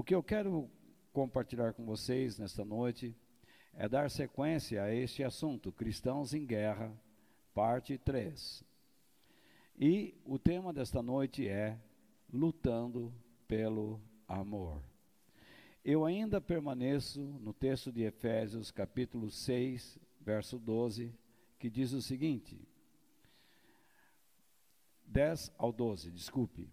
O 0.00 0.02
que 0.02 0.14
eu 0.14 0.22
quero 0.22 0.66
compartilhar 1.12 1.74
com 1.74 1.84
vocês 1.84 2.38
nesta 2.38 2.64
noite 2.64 3.14
é 3.74 3.86
dar 3.86 4.10
sequência 4.10 4.82
a 4.82 4.94
este 4.94 5.22
assunto, 5.22 5.70
Cristãos 5.70 6.32
em 6.32 6.46
Guerra, 6.46 6.90
parte 7.52 7.98
3. 7.98 8.64
E 9.78 10.14
o 10.24 10.38
tema 10.38 10.72
desta 10.72 11.02
noite 11.02 11.46
é 11.46 11.78
Lutando 12.32 13.12
pelo 13.46 14.00
Amor. 14.26 14.82
Eu 15.84 16.06
ainda 16.06 16.40
permaneço 16.40 17.20
no 17.20 17.52
texto 17.52 17.92
de 17.92 18.02
Efésios, 18.02 18.70
capítulo 18.70 19.30
6, 19.30 19.98
verso 20.18 20.58
12, 20.58 21.14
que 21.58 21.68
diz 21.68 21.92
o 21.92 22.00
seguinte: 22.00 22.58
10 25.04 25.52
ao 25.58 25.70
12, 25.70 26.10
desculpe. 26.10 26.70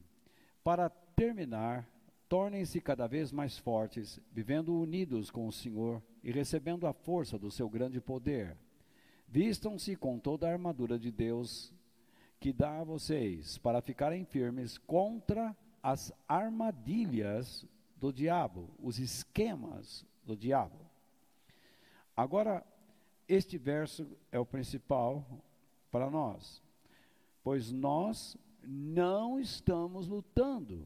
Para 0.64 0.90
terminar, 0.90 1.97
tornem-se 2.30 2.82
cada 2.82 3.08
vez 3.08 3.32
mais 3.32 3.58
fortes, 3.58 4.20
vivendo 4.32 4.78
unidos 4.78 5.32
com 5.32 5.48
o 5.48 5.52
Senhor 5.52 6.02
e 6.24 6.32
recebendo 6.32 6.86
a 6.86 6.94
força 6.94 7.38
do 7.38 7.50
seu 7.50 7.70
grande 7.70 8.02
poder. 8.02 8.58
Vistam-se 9.28 9.96
com 9.96 10.20
toda 10.20 10.48
a 10.48 10.52
armadura 10.52 10.98
de 10.98 11.12
Deus 11.12 11.74
que 12.40 12.54
dá 12.54 12.80
a 12.80 12.84
vocês 12.84 13.58
para 13.58 13.82
ficarem 13.82 14.24
firmes 14.26 14.78
contra 14.78 15.56
as 15.82 16.12
armadilhas 16.28 17.66
do 17.98 18.12
diabo, 18.12 18.70
os 18.80 19.00
esquemas 19.00 20.06
do 20.26 20.36
diabo. 20.36 20.80
Agora, 22.16 22.66
este 23.28 23.58
verso 23.58 24.08
é 24.32 24.40
o 24.40 24.46
principal 24.46 25.26
para 25.92 26.10
nós, 26.10 26.62
pois 27.44 27.72
nós 27.72 28.38
não 28.64 29.40
estamos 29.40 30.08
lutando 30.08 30.86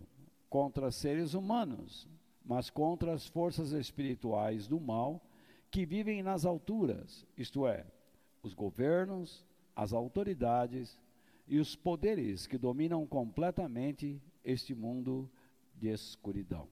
contra 0.52 0.92
seres 0.92 1.34
humanos, 1.34 2.10
mas 2.44 2.70
contra 2.70 3.14
as 3.14 3.26
forças 3.26 3.72
espirituais 3.72 4.68
do 4.68 4.82
mal 4.82 5.26
que 5.72 5.86
vivem 5.86 6.22
nas 6.22 6.44
alturas, 6.44 7.26
isto 7.38 7.66
é, 7.66 7.86
os 8.44 8.54
governos, 8.54 9.46
as 9.74 9.94
autoridades 9.94 11.00
e 11.48 11.58
os 11.58 11.74
poderes 11.74 12.48
que 12.48 12.58
dominam 12.58 13.08
completamente 13.08 14.22
este 14.44 14.76
mundo 14.76 15.32
de 15.74 15.88
escuridão. 15.88 16.68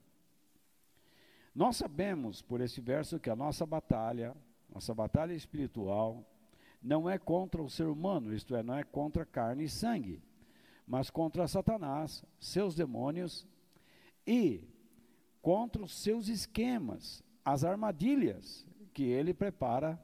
Nós 1.54 1.78
sabemos 1.78 2.42
por 2.42 2.60
esse 2.60 2.82
verso 2.82 3.18
que 3.18 3.30
a 3.30 3.34
nossa 3.34 3.64
batalha, 3.64 4.36
nossa 4.68 4.94
batalha 4.94 5.32
espiritual, 5.32 6.22
não 6.82 7.08
é 7.08 7.16
contra 7.16 7.62
o 7.62 7.70
ser 7.70 7.86
humano, 7.86 8.34
isto 8.34 8.54
é, 8.54 8.62
não 8.62 8.74
é 8.74 8.84
contra 8.84 9.24
carne 9.24 9.64
e 9.64 9.70
sangue, 9.70 10.22
mas 10.86 11.08
contra 11.08 11.48
Satanás, 11.48 12.22
seus 12.38 12.74
demônios 12.74 13.48
e 14.26 14.64
contra 15.42 15.82
os 15.82 15.92
seus 15.92 16.28
esquemas, 16.28 17.22
as 17.44 17.64
armadilhas 17.64 18.66
que 18.92 19.04
ele 19.04 19.32
prepara, 19.32 20.00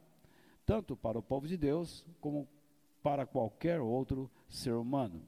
tanto 0.64 0.96
para 0.96 1.18
o 1.18 1.22
povo 1.22 1.46
de 1.46 1.56
Deus 1.56 2.04
como 2.20 2.48
para 3.02 3.26
qualquer 3.26 3.80
outro 3.80 4.30
ser 4.48 4.72
humano. 4.72 5.22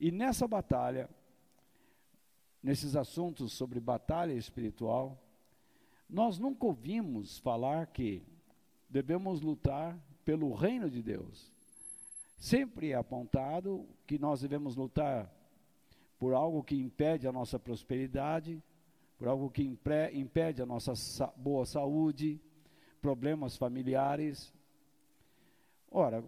E 0.00 0.10
nessa 0.10 0.46
batalha, 0.48 1.08
nesses 2.62 2.96
assuntos 2.96 3.52
sobre 3.52 3.78
batalha 3.78 4.32
espiritual, 4.32 5.22
nós 6.08 6.38
nunca 6.38 6.66
ouvimos 6.66 7.38
falar 7.38 7.86
que 7.86 8.22
devemos 8.88 9.40
lutar 9.40 9.98
pelo 10.24 10.52
reino 10.54 10.90
de 10.90 11.02
Deus. 11.02 11.52
Sempre 12.38 12.90
é 12.90 12.94
apontado 12.94 13.88
que 14.06 14.18
nós 14.18 14.40
devemos 14.40 14.76
lutar 14.76 15.32
por 16.18 16.34
algo 16.34 16.62
que 16.62 16.76
impede 16.76 17.26
a 17.26 17.32
nossa 17.32 17.58
prosperidade, 17.58 18.62
por 19.18 19.28
algo 19.28 19.50
que 19.50 19.62
impede 19.62 20.62
a 20.62 20.66
nossa 20.66 20.94
sa 20.94 21.32
boa 21.36 21.64
saúde, 21.64 22.40
problemas 23.00 23.56
familiares. 23.56 24.52
Ora, 25.90 26.24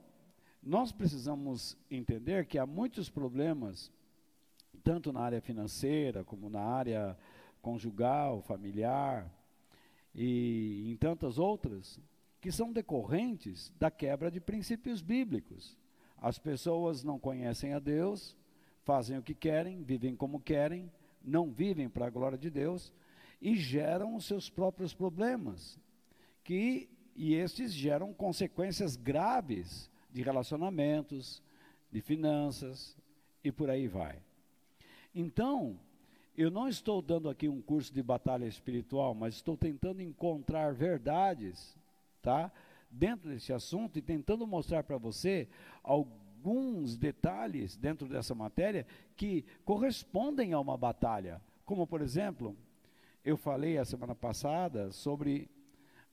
nós 0.63 0.93
precisamos 0.93 1.77
entender 1.91 2.47
que 2.47 2.59
há 2.59 2.67
muitos 2.67 3.09
problemas 3.11 3.93
tanto 4.83 5.13
na 5.13 5.21
área 5.21 5.41
financeira 5.41 6.25
como 6.25 6.49
na 6.49 6.63
área 6.63 7.17
conjugal, 7.61 8.41
familiar 8.41 9.31
e 10.15 10.91
em 10.91 10.97
tantas 10.97 11.39
outras, 11.39 12.01
que 12.41 12.51
são 12.51 12.73
decorrentes 12.73 13.73
da 13.79 13.91
quebra 13.91 14.31
de 14.31 14.41
princípios 14.41 15.03
bíblicos. 15.03 15.77
As 16.17 16.39
pessoas 16.39 17.05
não 17.05 17.19
conhecem 17.19 17.75
a 17.75 17.79
Deus, 17.79 18.37
fazem 18.89 19.19
o 19.19 19.23
que 19.23 19.35
querem, 19.35 19.83
vivem 19.83 20.17
como 20.17 20.41
querem, 20.41 20.91
não 21.23 21.51
vivem 21.51 21.91
para 21.91 22.07
a 22.07 22.11
glória 22.11 22.39
de 22.39 22.49
Deus 22.49 22.91
e 23.39 23.55
geram 23.55 24.17
os 24.17 24.25
seus 24.25 24.49
próprios 24.49 24.95
problemas, 24.95 25.79
que 26.43 26.89
e 27.15 27.35
estes 27.35 27.75
geram 27.75 28.15
consequências 28.15 28.97
graves 28.97 29.91
de 30.11 30.23
relacionamentos, 30.23 31.43
de 31.93 32.01
finanças 32.01 32.97
e 33.45 33.53
por 33.53 33.69
aí 33.69 33.87
vai. 33.87 34.23
Então, 35.15 35.79
eu 36.35 36.51
não 36.51 36.67
estou 36.67 37.03
dando 37.03 37.29
aqui 37.29 37.47
um 37.47 37.61
curso 37.61 37.93
de 37.93 38.03
batalha 38.03 38.47
espiritual, 38.47 39.15
mas 39.15 39.35
estou 39.35 39.55
tentando 39.55 40.01
encontrar 40.01 40.73
verdades, 40.73 41.77
tá? 42.23 42.51
Dentro 42.91 43.29
desse 43.29 43.53
assunto 43.53 43.99
e 43.99 44.03
tentando 44.03 44.47
mostrar 44.47 44.83
para 44.83 44.97
você 44.97 45.47
alguns 46.39 46.97
detalhes 46.97 47.77
dentro 47.77 48.09
dessa 48.09 48.35
matéria 48.35 48.87
que 49.17 49.45
correspondem 49.65 50.53
a 50.53 50.61
uma 50.61 50.77
batalha. 50.77 51.43
Como, 51.65 51.85
por 51.87 52.01
exemplo, 52.01 52.57
eu 53.25 53.37
falei 53.37 53.77
a 53.77 53.85
semana 53.85 54.15
passada 54.15 54.93
sobre 54.93 55.51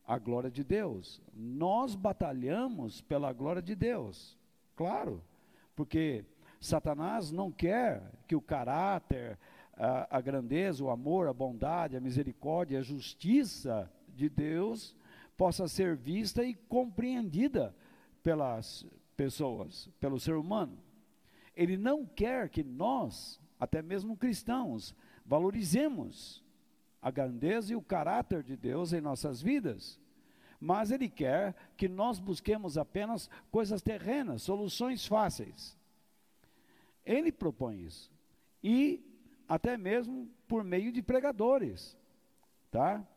a 0.06 0.18
glória 0.18 0.50
de 0.50 0.63
Deus. 0.63 1.22
Nós 1.31 1.94
batalhamos 1.94 3.02
pela 3.02 3.31
glória 3.31 3.62
de 3.62 3.75
Deus, 3.75 4.36
claro, 4.75 5.22
porque 5.75 6.25
Satanás 6.59 7.31
não 7.31 7.52
quer 7.52 8.02
que 8.28 8.36
o 8.36 8.42
caráter, 8.42 9.38
a, 9.78 10.18
a, 10.18 10.22
grandeza, 10.22 10.84
o 10.84 10.90
amor, 10.90 11.28
a 11.28 11.34
bondade, 11.34 11.96
a 11.96 12.02
misericórdia, 12.02 12.80
a 12.80 12.84
justiça 12.84 13.92
de 14.09 14.28
Deus 14.28 14.96
possa 15.38 15.68
ser 15.68 15.96
vista 15.96 16.44
e 16.44 16.56
compreendida 16.56 17.75
pelas 18.24 18.86
pessoas, 19.16 19.90
pelo 20.00 20.20
ser 20.20 20.36
humano. 20.36 20.78
Ele 21.56 21.78
não 21.78 22.06
quer 22.06 22.50
que 22.50 22.64
nós, 22.64 23.40
até 23.59 23.81
mesmo 23.81 24.18
cristãos, 24.18 24.96
valorizemos 25.26 26.44
a 27.02 27.09
grandeza 27.09 27.72
e 27.72 27.75
o 27.75 27.81
caráter 27.81 28.44
de 28.44 28.58
Deus 28.58 28.92
em 28.92 29.02
nossas 29.02 29.42
vidas. 29.42 30.00
Mas 30.59 30.92
Ele 30.92 31.08
quer 31.08 31.56
que 31.78 31.88
nós 31.88 32.20
busquemos 32.20 32.78
apenas 32.78 33.30
coisas 33.52 33.81
terrenas, 33.81 34.42
soluções 34.42 35.06
fáceis. 35.06 35.78
Ele 37.06 37.31
propõe 37.31 37.84
isso. 37.84 38.12
E 38.64 39.04
até 39.48 39.78
mesmo 39.78 40.28
por 40.48 40.64
meio 40.64 40.92
de 40.92 41.02
pregadores, 41.02 41.96
tá? 42.72 43.08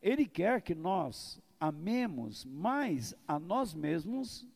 Ele 0.00 0.26
quer 0.26 0.62
que 0.62 0.74
nós 0.74 1.40
amemos 1.60 2.44
mais 2.44 3.14
a 3.26 3.38
nós 3.38 3.74
mesmos 3.74 4.46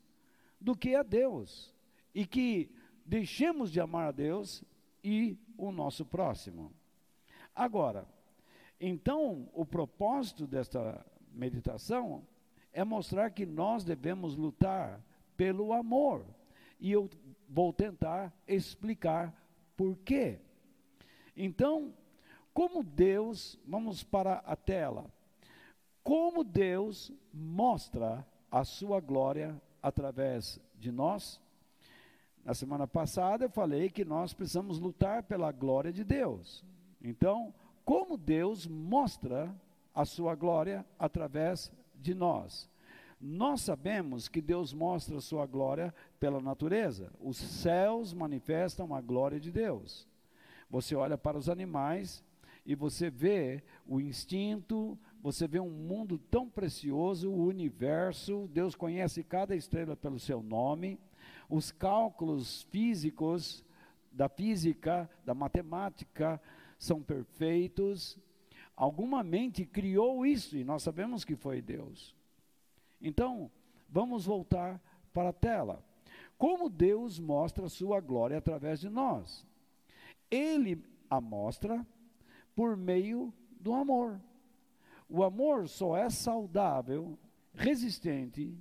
do 0.63 0.77
que 0.77 0.95
a 0.95 1.03
Deus 1.03 1.75
e 2.15 2.25
que 2.25 2.71
deixemos 3.05 3.71
de 3.71 3.81
amar 3.81 4.09
a 4.09 4.13
Deus 4.13 4.63
e 5.03 5.37
o 5.59 5.73
nosso 5.73 6.05
próximo. 6.05 6.73
Agora, 7.55 8.07
então, 8.81 9.49
o 9.53 9.67
propósito 9.67 10.47
desta 10.47 11.05
meditação 11.33 12.27
é 12.73 12.85
mostrar 12.85 13.31
que 13.31 13.45
nós 13.45 13.85
devemos 13.85 14.37
lutar 14.37 15.05
pelo 15.37 15.73
amor. 15.73 16.25
E 16.81 16.91
eu 16.91 17.09
vou 17.49 17.73
tentar 17.73 18.33
explicar 18.47 19.35
por 19.77 19.97
quê. 19.99 20.41
Então, 21.37 21.95
como 22.53 22.83
Deus, 22.83 23.59
vamos 23.67 24.03
para 24.03 24.35
a 24.39 24.57
tela. 24.57 25.11
Como 26.03 26.43
Deus 26.43 27.13
mostra 27.33 28.27
a 28.51 28.65
sua 28.65 29.01
glória 29.01 29.61
através 29.83 30.61
de 30.79 30.93
nós? 30.93 31.41
Na 32.45 32.55
semana 32.55 32.87
passada 32.87 33.45
eu 33.45 33.51
falei 33.51 33.91
que 33.91 34.05
nós 34.05 34.33
precisamos 34.33 34.79
lutar 34.79 35.23
pela 35.23 35.53
glória 35.53 35.93
de 35.93 36.05
Deus. 36.05 36.65
Então, 37.01 37.53
como 37.85 38.17
Deus 38.17 38.67
mostra 38.67 39.55
a 39.95 40.05
sua 40.05 40.35
glória 40.35 40.85
através 40.99 41.73
de 41.95 42.15
nós? 42.15 42.71
Nós 43.21 43.61
sabemos 43.61 44.27
que 44.29 44.41
Deus 44.41 44.73
mostra 44.73 45.17
a 45.17 45.21
sua 45.21 45.47
glória 45.47 45.95
pela 46.19 46.41
natureza. 46.41 47.13
Os 47.21 47.37
céus 47.37 48.13
manifestam 48.13 48.93
a 48.95 49.01
glória 49.01 49.39
de 49.39 49.53
Deus. 49.53 50.09
Você 50.69 50.97
olha 50.97 51.17
para 51.17 51.39
os 51.39 51.49
animais 51.49 52.25
e 52.67 52.75
você 52.75 53.11
vê 53.11 53.63
o 53.87 54.01
instinto, 54.01 54.99
você 55.23 55.47
vê 55.47 55.61
um 55.61 55.71
mundo 55.71 56.19
tão 56.19 56.49
precioso, 56.49 57.31
o 57.31 57.47
universo, 57.47 58.49
Deus 58.53 58.75
conhece 58.75 59.23
cada 59.23 59.55
estrela 59.55 59.97
pelo 59.97 60.19
seu 60.19 60.43
nome, 60.43 60.99
os 61.49 61.71
cálculos 61.71 62.63
físicos 62.65 63.65
da 64.11 64.29
física, 64.29 65.09
da 65.25 65.33
matemática 65.35 66.41
são 66.79 67.01
perfeitos 67.01 68.19
Alguma 68.77 69.23
mente 69.23 69.65
criou 69.65 70.25
isso 70.25 70.57
e 70.57 70.65
nós 70.65 70.83
sabemos 70.83 71.25
que 71.25 71.37
foi 71.37 71.61
Deus. 71.61 72.17
Então, 73.01 73.51
vamos 73.89 74.25
voltar 74.25 74.81
para 75.13 75.29
a 75.29 75.33
tela. 75.33 75.85
Como 76.39 76.71
Deus 76.71 77.19
mostra 77.19 77.69
sua 77.69 78.01
glória 78.01 78.39
através 78.39 78.81
de 78.81 78.89
nós? 78.89 79.47
Ele 80.31 80.83
a 81.09 81.21
mostra 81.21 81.87
por 82.57 82.77
meio 82.77 83.33
do 83.61 83.75
amor. 83.75 84.21
O 85.15 85.23
amor 85.23 85.69
só 85.69 85.95
é 85.95 86.09
saudável, 86.09 87.19
resistente 87.53 88.57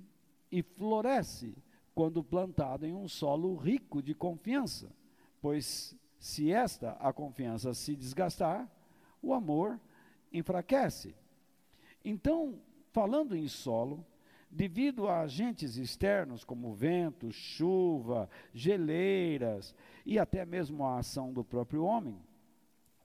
e 0.50 0.62
floresce 0.62 1.56
quando 1.94 2.22
plantado 2.22 2.84
em 2.84 2.92
um 2.92 3.08
solo 3.08 3.56
rico 3.56 4.02
de 4.02 4.14
confiança, 4.14 4.94
pois 5.40 5.96
se 6.18 6.52
esta 6.52 6.90
a 7.00 7.10
confiança 7.10 7.72
se 7.72 7.96
desgastar, 7.96 8.70
o 9.22 9.32
amor 9.32 9.80
enfraquece. 10.30 11.14
Então, 12.04 12.60
falando 12.90 13.34
em 13.34 13.48
solo, 13.48 14.04
devido 14.50 15.08
a 15.08 15.20
agentes 15.20 15.78
externos 15.78 16.44
como 16.44 16.74
vento, 16.74 17.32
chuva, 17.32 18.28
geleiras 18.52 19.74
e 20.04 20.18
até 20.18 20.44
mesmo 20.44 20.84
a 20.84 20.98
ação 20.98 21.32
do 21.32 21.42
próprio 21.42 21.82
homem, 21.82 22.20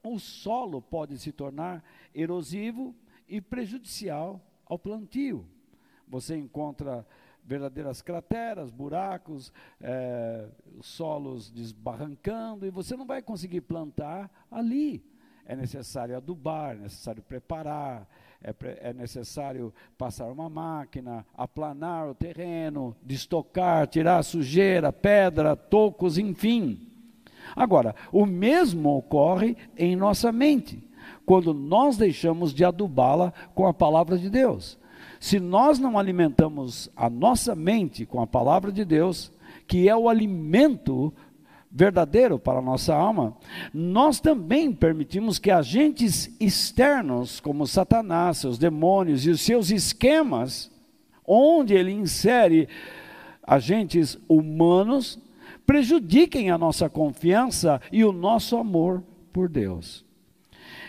o 0.04 0.18
solo 0.18 0.82
pode 0.82 1.16
se 1.18 1.32
tornar 1.32 1.82
erosivo 2.14 2.94
e 3.28 3.40
prejudicial 3.40 4.40
ao 4.66 4.78
plantio. 4.78 5.46
Você 6.08 6.36
encontra 6.36 7.06
verdadeiras 7.44 8.02
crateras, 8.02 8.70
buracos, 8.70 9.52
é, 9.80 10.46
solos 10.82 11.50
desbarrancando, 11.50 12.66
e 12.66 12.70
você 12.70 12.94
não 12.94 13.06
vai 13.06 13.22
conseguir 13.22 13.62
plantar 13.62 14.30
ali. 14.50 15.02
É 15.46 15.56
necessário 15.56 16.14
adubar, 16.14 16.72
é 16.72 16.80
necessário 16.80 17.22
preparar, 17.22 18.06
é, 18.42 18.54
é 18.90 18.92
necessário 18.92 19.72
passar 19.96 20.26
uma 20.26 20.50
máquina, 20.50 21.26
aplanar 21.34 22.08
o 22.08 22.14
terreno, 22.14 22.94
destocar, 23.02 23.86
tirar 23.86 24.22
sujeira, 24.22 24.92
pedra, 24.92 25.56
tocos, 25.56 26.18
enfim. 26.18 26.86
Agora, 27.56 27.94
o 28.12 28.26
mesmo 28.26 28.94
ocorre 28.96 29.56
em 29.74 29.96
nossa 29.96 30.30
mente, 30.30 30.86
quando 31.24 31.52
nós 31.52 31.96
deixamos 31.96 32.54
de 32.54 32.64
adubá-la 32.64 33.32
com 33.54 33.66
a 33.66 33.74
palavra 33.74 34.16
de 34.18 34.30
Deus. 34.30 34.78
Se 35.20 35.40
nós 35.40 35.78
não 35.78 35.98
alimentamos 35.98 36.88
a 36.96 37.10
nossa 37.10 37.54
mente 37.54 38.06
com 38.06 38.20
a 38.20 38.26
palavra 38.26 38.70
de 38.70 38.84
Deus, 38.84 39.32
que 39.66 39.88
é 39.88 39.96
o 39.96 40.08
alimento 40.08 41.12
verdadeiro 41.70 42.38
para 42.38 42.60
a 42.60 42.62
nossa 42.62 42.94
alma, 42.94 43.36
nós 43.74 44.20
também 44.20 44.72
permitimos 44.72 45.38
que 45.38 45.50
agentes 45.50 46.34
externos, 46.40 47.40
como 47.40 47.66
Satanás, 47.66 48.38
seus 48.38 48.58
demônios 48.58 49.26
e 49.26 49.30
os 49.30 49.40
seus 49.40 49.70
esquemas, 49.70 50.70
onde 51.26 51.74
ele 51.74 51.92
insere 51.92 52.68
agentes 53.42 54.18
humanos, 54.28 55.18
prejudiquem 55.66 56.50
a 56.50 56.56
nossa 56.56 56.88
confiança 56.88 57.80
e 57.92 58.04
o 58.04 58.12
nosso 58.12 58.56
amor 58.56 59.02
por 59.32 59.48
Deus. 59.48 60.07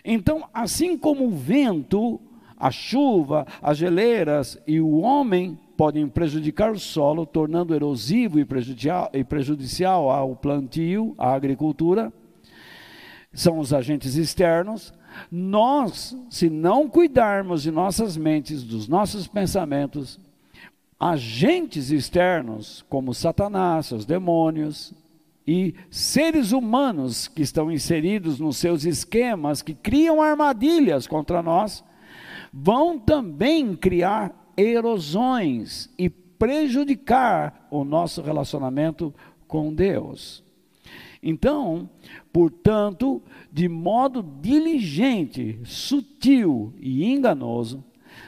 Então, 0.04 0.48
assim 0.54 0.98
como 0.98 1.26
o 1.26 1.32
vento 1.32 2.20
a 2.60 2.70
chuva, 2.70 3.48
as 3.62 3.78
geleiras 3.78 4.62
e 4.68 4.82
o 4.82 4.98
homem 5.00 5.58
podem 5.78 6.10
prejudicar 6.10 6.74
o 6.74 6.80
solo, 6.80 7.26
tornando 7.26 7.74
erosivo 7.74 8.38
e 8.38 8.44
prejudicial, 9.24 10.12
ao 10.12 10.36
plantio, 10.36 11.16
à 11.18 11.34
agricultura. 11.34 12.12
São 13.32 13.60
os 13.60 13.74
agentes 13.74 14.16
externos. 14.16 14.92
Nós, 15.32 16.18
se 16.30 16.50
não 16.50 16.90
cuidarmos 16.90 17.64
de 17.64 17.72
nossas 17.72 18.18
mentes, 18.18 18.62
dos 18.62 18.90
nossos 18.90 19.26
pensamentos, 19.26 20.20
agentes 21.00 21.92
externos, 21.92 22.84
como 22.90 23.14
Satanás, 23.14 23.94
os 23.94 24.06
demônios, 24.06 24.94
e 25.52 25.74
seres 25.90 26.52
humanos 26.52 27.28
que 27.28 27.42
estão 27.42 27.72
inseridos 27.72 28.40
nos 28.40 28.58
seus 28.58 28.86
esquemas, 28.86 29.64
que 29.64 29.74
criam 29.74 30.22
armadilhas 30.22 31.08
contra 31.08 31.42
nós, 31.42 31.84
vão 32.54 33.00
também 33.00 33.76
criar 33.76 34.54
erosões 34.56 35.90
e 35.98 36.08
prejudicar 36.08 37.68
o 37.72 37.84
nosso 37.84 38.22
relacionamento 38.22 39.12
com 39.48 39.74
Deus. 39.74 40.44
Então, 41.22 41.90
portanto, 42.32 43.20
de 43.52 43.68
modo 43.68 44.22
diligente, 44.22 45.60
sutil 45.64 46.76
e 46.80 47.12
enganoso, 47.12 47.84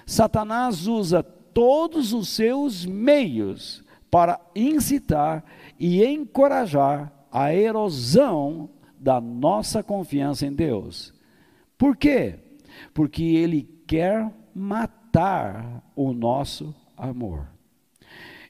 Satanás 0.07 0.87
usa 0.87 1.21
todos 1.21 2.13
os 2.13 2.29
seus 2.29 2.83
meios 2.83 3.83
para 4.09 4.41
incitar 4.55 5.45
e 5.83 6.05
encorajar 6.05 7.11
a 7.31 7.51
erosão 7.51 8.69
da 8.99 9.19
nossa 9.19 9.81
confiança 9.81 10.45
em 10.45 10.53
Deus. 10.53 11.11
Por 11.75 11.97
quê? 11.97 12.35
Porque 12.93 13.23
ele 13.23 13.67
quer 13.87 14.31
matar 14.53 15.83
o 15.95 16.13
nosso 16.13 16.75
amor. 16.95 17.47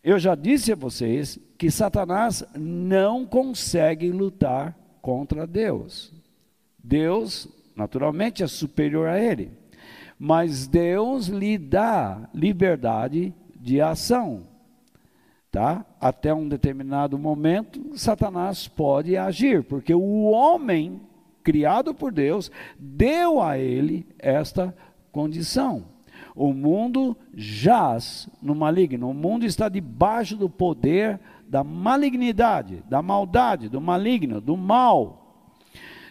Eu 0.04 0.20
já 0.20 0.36
disse 0.36 0.74
a 0.74 0.76
vocês 0.76 1.40
que 1.58 1.72
Satanás 1.72 2.44
não 2.54 3.26
consegue 3.26 4.12
lutar 4.12 4.78
contra 5.02 5.48
Deus. 5.48 6.14
Deus, 6.84 7.48
naturalmente, 7.74 8.44
é 8.44 8.48
superior 8.48 9.08
a 9.08 9.18
ele. 9.18 9.54
Mas 10.20 10.68
Deus 10.68 11.28
lhe 11.28 11.58
dá 11.58 12.30
liberdade 12.34 13.34
de 13.56 13.80
ação. 13.80 14.51
Tá? 15.52 15.86
Até 16.00 16.34
um 16.34 16.48
determinado 16.48 17.20
momento, 17.20 17.98
Satanás 17.98 18.70
pode 18.70 19.18
agir, 19.18 19.64
porque 19.64 19.94
o 19.94 20.24
homem 20.32 21.02
criado 21.44 21.94
por 21.94 22.14
Deus 22.14 22.50
deu 22.80 23.42
a 23.42 23.58
ele 23.58 24.08
esta 24.18 24.74
condição. 25.12 25.86
O 26.34 26.54
mundo 26.54 27.18
jaz 27.34 28.30
no 28.42 28.56
maligno, 28.56 29.10
o 29.10 29.14
mundo 29.14 29.46
está 29.46 29.68
debaixo 29.68 30.38
do 30.38 30.50
poder 30.50 31.20
da 31.46 31.66
malignidade, 31.66 32.82
da 32.88 33.02
maldade, 33.02 33.68
do 33.68 33.82
maligno, 33.82 34.40
do 34.40 34.56
mal, 34.56 35.52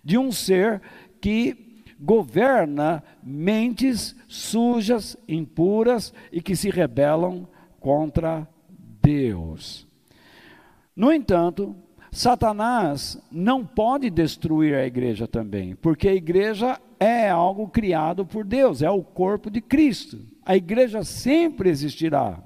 de 0.04 0.18
um 0.18 0.30
ser 0.30 0.82
que 1.18 1.82
governa 1.98 3.02
mentes 3.22 4.14
sujas, 4.28 5.16
impuras 5.26 6.12
e 6.30 6.42
que 6.42 6.54
se 6.54 6.68
rebelam 6.68 7.48
contra 7.78 8.46
Deus. 9.02 9.86
No 10.94 11.12
entanto, 11.12 11.74
Satanás 12.12 13.20
não 13.30 13.64
pode 13.64 14.10
destruir 14.10 14.74
a 14.74 14.84
igreja 14.84 15.28
também, 15.28 15.76
porque 15.76 16.08
a 16.08 16.14
igreja 16.14 16.80
é 16.98 17.30
algo 17.30 17.68
criado 17.68 18.26
por 18.26 18.44
Deus, 18.44 18.82
é 18.82 18.90
o 18.90 19.02
corpo 19.02 19.50
de 19.50 19.60
Cristo. 19.60 20.18
A 20.44 20.56
igreja 20.56 21.04
sempre 21.04 21.70
existirá. 21.70 22.42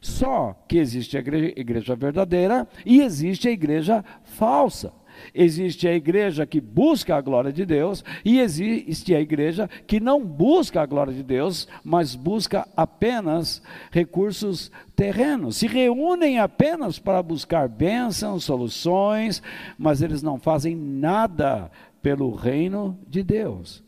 Só 0.00 0.54
que 0.68 0.78
existe 0.78 1.16
a 1.16 1.20
igreja, 1.20 1.96
verdadeira 1.96 2.68
e 2.84 3.00
existe 3.00 3.48
a 3.48 3.52
igreja 3.52 4.04
falsa. 4.22 4.92
Existe 5.34 5.86
a 5.86 5.94
igreja 5.94 6.46
que 6.46 6.60
busca 6.60 7.16
a 7.16 7.20
glória 7.20 7.52
de 7.52 7.64
Deus 7.64 8.04
e 8.24 8.40
existe 8.40 9.14
a 9.14 9.20
igreja 9.20 9.68
que 9.86 10.00
não 10.00 10.24
busca 10.24 10.82
a 10.82 10.86
glória 10.86 11.12
de 11.12 11.22
Deus, 11.22 11.68
mas 11.84 12.14
busca 12.14 12.66
apenas 12.76 13.62
recursos 13.90 14.70
terrenos. 14.96 15.56
Se 15.56 15.66
reúnem 15.66 16.38
apenas 16.38 16.98
para 16.98 17.22
buscar 17.22 17.68
bênçãos, 17.68 18.44
soluções, 18.44 19.42
mas 19.78 20.02
eles 20.02 20.22
não 20.22 20.38
fazem 20.38 20.74
nada 20.74 21.70
pelo 22.02 22.34
reino 22.34 22.98
de 23.06 23.22
Deus. 23.22 23.82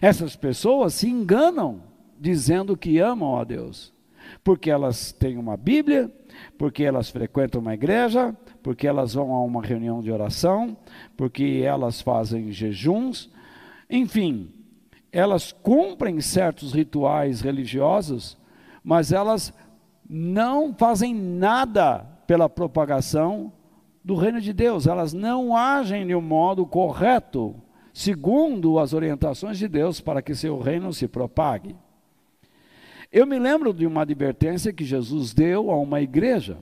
Essas 0.00 0.36
pessoas 0.36 0.94
se 0.94 1.08
enganam 1.08 1.82
dizendo 2.18 2.76
que 2.76 2.98
amam 2.98 3.36
a 3.36 3.44
Deus, 3.44 3.92
porque 4.42 4.70
elas 4.70 5.12
têm 5.12 5.36
uma 5.36 5.56
Bíblia, 5.56 6.10
porque 6.56 6.82
elas 6.82 7.10
frequentam 7.10 7.60
uma 7.60 7.74
igreja, 7.74 8.34
porque 8.64 8.88
elas 8.88 9.12
vão 9.12 9.34
a 9.34 9.44
uma 9.44 9.62
reunião 9.62 10.00
de 10.00 10.10
oração, 10.10 10.74
porque 11.18 11.62
elas 11.62 12.00
fazem 12.00 12.50
jejuns, 12.50 13.30
enfim, 13.90 14.48
elas 15.12 15.52
cumprem 15.52 16.18
certos 16.22 16.72
rituais 16.72 17.42
religiosos, 17.42 18.38
mas 18.82 19.12
elas 19.12 19.52
não 20.08 20.72
fazem 20.72 21.14
nada 21.14 21.98
pela 22.26 22.48
propagação 22.48 23.52
do 24.02 24.14
reino 24.14 24.40
de 24.40 24.54
Deus, 24.54 24.86
elas 24.86 25.12
não 25.12 25.54
agem 25.54 26.06
de 26.06 26.14
um 26.14 26.22
modo 26.22 26.64
correto, 26.64 27.54
segundo 27.92 28.78
as 28.78 28.94
orientações 28.94 29.58
de 29.58 29.68
Deus, 29.68 30.00
para 30.00 30.22
que 30.22 30.34
seu 30.34 30.58
reino 30.58 30.90
se 30.90 31.06
propague. 31.06 31.76
Eu 33.12 33.26
me 33.26 33.38
lembro 33.38 33.74
de 33.74 33.86
uma 33.86 34.02
advertência 34.02 34.72
que 34.72 34.86
Jesus 34.86 35.34
deu 35.34 35.70
a 35.70 35.76
uma 35.78 36.00
igreja, 36.00 36.58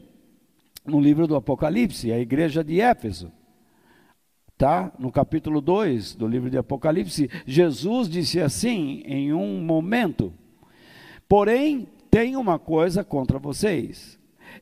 no 0.84 1.00
livro 1.00 1.26
do 1.26 1.36
Apocalipse, 1.36 2.12
a 2.12 2.18
igreja 2.18 2.62
de 2.62 2.80
Éfeso. 2.80 3.32
tá? 4.56 4.92
No 4.98 5.10
capítulo 5.10 5.60
2 5.60 6.14
do 6.14 6.26
livro 6.26 6.50
de 6.50 6.58
Apocalipse, 6.58 7.28
Jesus 7.46 8.08
disse 8.08 8.40
assim 8.40 9.02
em 9.04 9.32
um 9.32 9.60
momento: 9.60 10.32
Porém, 11.28 11.88
tem 12.10 12.36
uma 12.36 12.58
coisa 12.58 13.02
contra 13.02 13.38
vocês, 13.38 14.18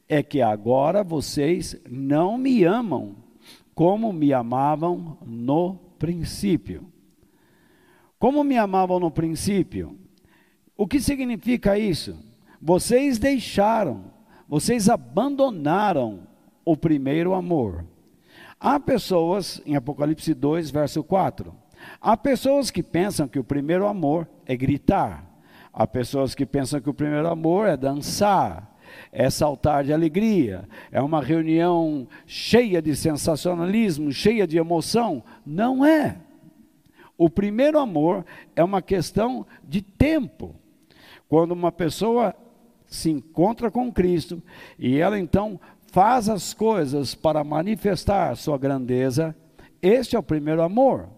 é 0.09 0.23
que 0.23 0.41
agora 0.41 1.03
vocês 1.03 1.81
não 1.89 2.39
me 2.39 2.65
amam 2.65 3.17
como 3.75 4.13
me 4.13 4.33
amavam 4.33 5.17
no 5.25 5.75
princípio. 5.99 6.87
Como 8.19 8.45
me 8.45 8.59
amavam 8.59 9.01
no 9.01 9.11
princípio? 9.11 9.99
O 10.77 10.87
que 10.87 11.01
significa 11.01 11.79
isso? 11.79 12.15
Vocês 12.61 13.19
deixaram, 13.19 14.05
vocês 14.51 14.89
abandonaram 14.89 16.27
o 16.65 16.77
primeiro 16.77 17.35
amor. 17.35 17.85
Há 18.59 18.81
pessoas, 18.81 19.63
em 19.65 19.77
Apocalipse 19.77 20.35
2, 20.35 20.73
verso 20.73 21.05
4, 21.05 21.55
há 22.01 22.17
pessoas 22.17 22.69
que 22.69 22.83
pensam 22.83 23.29
que 23.29 23.39
o 23.39 23.45
primeiro 23.45 23.87
amor 23.87 24.29
é 24.45 24.57
gritar, 24.57 25.25
há 25.73 25.87
pessoas 25.87 26.35
que 26.35 26.45
pensam 26.45 26.81
que 26.81 26.91
o 26.91 26.95
primeiro 26.95 27.29
amor 27.29 27.69
é 27.69 27.77
dançar, 27.77 28.77
é 29.13 29.31
saltar 29.31 29.85
de 29.85 29.93
alegria, 29.93 30.69
é 30.91 31.01
uma 31.01 31.23
reunião 31.23 32.09
cheia 32.27 32.83
de 32.83 32.97
sensacionalismo, 32.97 34.11
cheia 34.11 34.49
de 34.49 34.59
emoção. 34.59 35.23
Não 35.47 35.85
é. 35.85 36.17
O 37.17 37.31
primeiro 37.31 37.79
amor 37.79 38.27
é 38.57 38.65
uma 38.65 38.83
questão 38.83 39.47
de 39.63 39.81
tempo. 39.81 40.57
Quando 41.29 41.53
uma 41.53 41.71
pessoa 41.71 42.35
se 42.91 43.09
encontra 43.09 43.71
com 43.71 43.91
Cristo 43.91 44.43
e 44.79 44.99
ela 44.99 45.19
então 45.19 45.59
faz 45.93 46.29
as 46.29 46.53
coisas 46.53 47.15
para 47.15 47.43
manifestar 47.43 48.37
sua 48.37 48.59
grandeza, 48.59 49.35
este 49.81 50.17
é 50.17 50.19
o 50.19 50.23
primeiro 50.23 50.63
amor. 50.63 51.09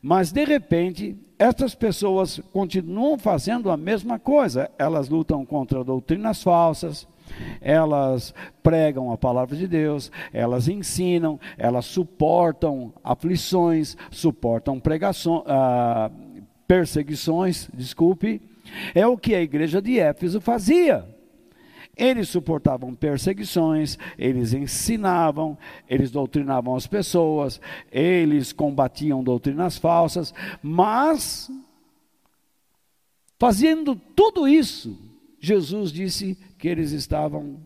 Mas 0.00 0.32
de 0.32 0.44
repente, 0.44 1.16
essas 1.38 1.74
pessoas 1.74 2.40
continuam 2.52 3.18
fazendo 3.18 3.70
a 3.70 3.76
mesma 3.76 4.18
coisa. 4.18 4.70
Elas 4.78 5.08
lutam 5.08 5.44
contra 5.44 5.84
doutrinas 5.84 6.42
falsas, 6.42 7.06
elas 7.60 8.34
pregam 8.62 9.10
a 9.10 9.18
palavra 9.18 9.56
de 9.56 9.66
Deus, 9.66 10.10
elas 10.32 10.68
ensinam, 10.68 11.40
elas 11.56 11.84
suportam 11.84 12.92
aflições, 13.02 13.96
suportam 14.10 14.78
pregações, 14.78 15.42
ah, 15.46 16.10
perseguições, 16.66 17.68
desculpe. 17.74 18.40
É 18.94 19.06
o 19.06 19.16
que 19.16 19.34
a 19.34 19.42
igreja 19.42 19.80
de 19.80 19.98
Éfeso 19.98 20.40
fazia. 20.40 21.06
Eles 21.96 22.30
suportavam 22.30 22.94
perseguições, 22.94 23.98
eles 24.16 24.54
ensinavam, 24.54 25.58
eles 25.88 26.10
doutrinavam 26.10 26.74
as 26.74 26.86
pessoas, 26.86 27.60
eles 27.90 28.52
combatiam 28.52 29.22
doutrinas 29.22 29.76
falsas, 29.76 30.32
mas, 30.62 31.50
fazendo 33.38 33.94
tudo 33.94 34.48
isso, 34.48 34.98
Jesus 35.38 35.92
disse 35.92 36.38
que 36.56 36.66
eles 36.66 36.92
estavam, 36.92 37.60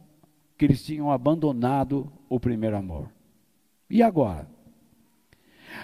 que 0.58 0.64
eles 0.64 0.84
tinham 0.84 1.10
abandonado 1.12 2.10
o 2.28 2.40
primeiro 2.40 2.76
amor. 2.76 3.08
E 3.88 4.02
agora? 4.02 4.55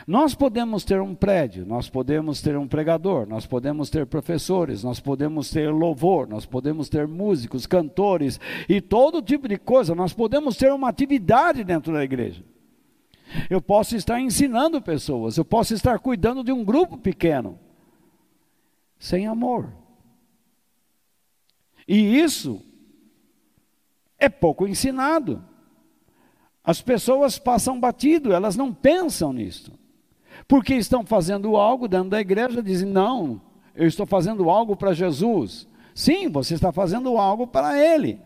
Nós 0.06 0.34
podemos 0.34 0.84
ter 0.84 1.00
um 1.00 1.14
prédio, 1.14 1.64
nós 1.64 1.88
podemos 1.88 2.40
ter 2.40 2.56
um 2.56 2.66
pregador, 2.66 3.26
nós 3.26 3.46
podemos 3.46 3.88
ter 3.88 4.06
professores, 4.06 4.82
nós 4.82 4.98
podemos 5.00 5.50
ter 5.50 5.70
louvor, 5.70 6.28
nós 6.28 6.44
podemos 6.44 6.88
ter 6.88 7.06
músicos, 7.06 7.66
cantores 7.66 8.40
e 8.68 8.80
todo 8.80 9.22
tipo 9.22 9.46
de 9.46 9.56
coisa, 9.56 9.94
nós 9.94 10.12
podemos 10.12 10.56
ter 10.56 10.72
uma 10.72 10.88
atividade 10.88 11.62
dentro 11.62 11.92
da 11.92 12.02
igreja. 12.02 12.44
Eu 13.48 13.62
posso 13.62 13.96
estar 13.96 14.20
ensinando 14.20 14.82
pessoas, 14.82 15.36
eu 15.36 15.44
posso 15.44 15.72
estar 15.72 15.98
cuidando 15.98 16.42
de 16.42 16.52
um 16.52 16.64
grupo 16.64 16.98
pequeno, 16.98 17.58
sem 18.98 19.26
amor. 19.26 19.72
E 21.86 22.18
isso 22.18 22.60
é 24.18 24.28
pouco 24.28 24.66
ensinado. 24.66 25.42
As 26.64 26.80
pessoas 26.80 27.38
passam 27.38 27.80
batido, 27.80 28.32
elas 28.32 28.56
não 28.56 28.72
pensam 28.72 29.32
nisso 29.32 29.81
porque 30.46 30.74
estão 30.74 31.04
fazendo 31.04 31.56
algo 31.56 31.88
dentro 31.88 32.10
da 32.10 32.20
igreja, 32.20 32.62
dizem: 32.62 32.88
não, 32.88 33.40
eu 33.74 33.86
estou 33.86 34.06
fazendo 34.06 34.50
algo 34.50 34.76
para 34.76 34.92
Jesus. 34.92 35.66
Sim, 35.94 36.28
você 36.28 36.54
está 36.54 36.72
fazendo 36.72 37.16
algo 37.18 37.46
para 37.46 37.78
Ele. 37.78 38.20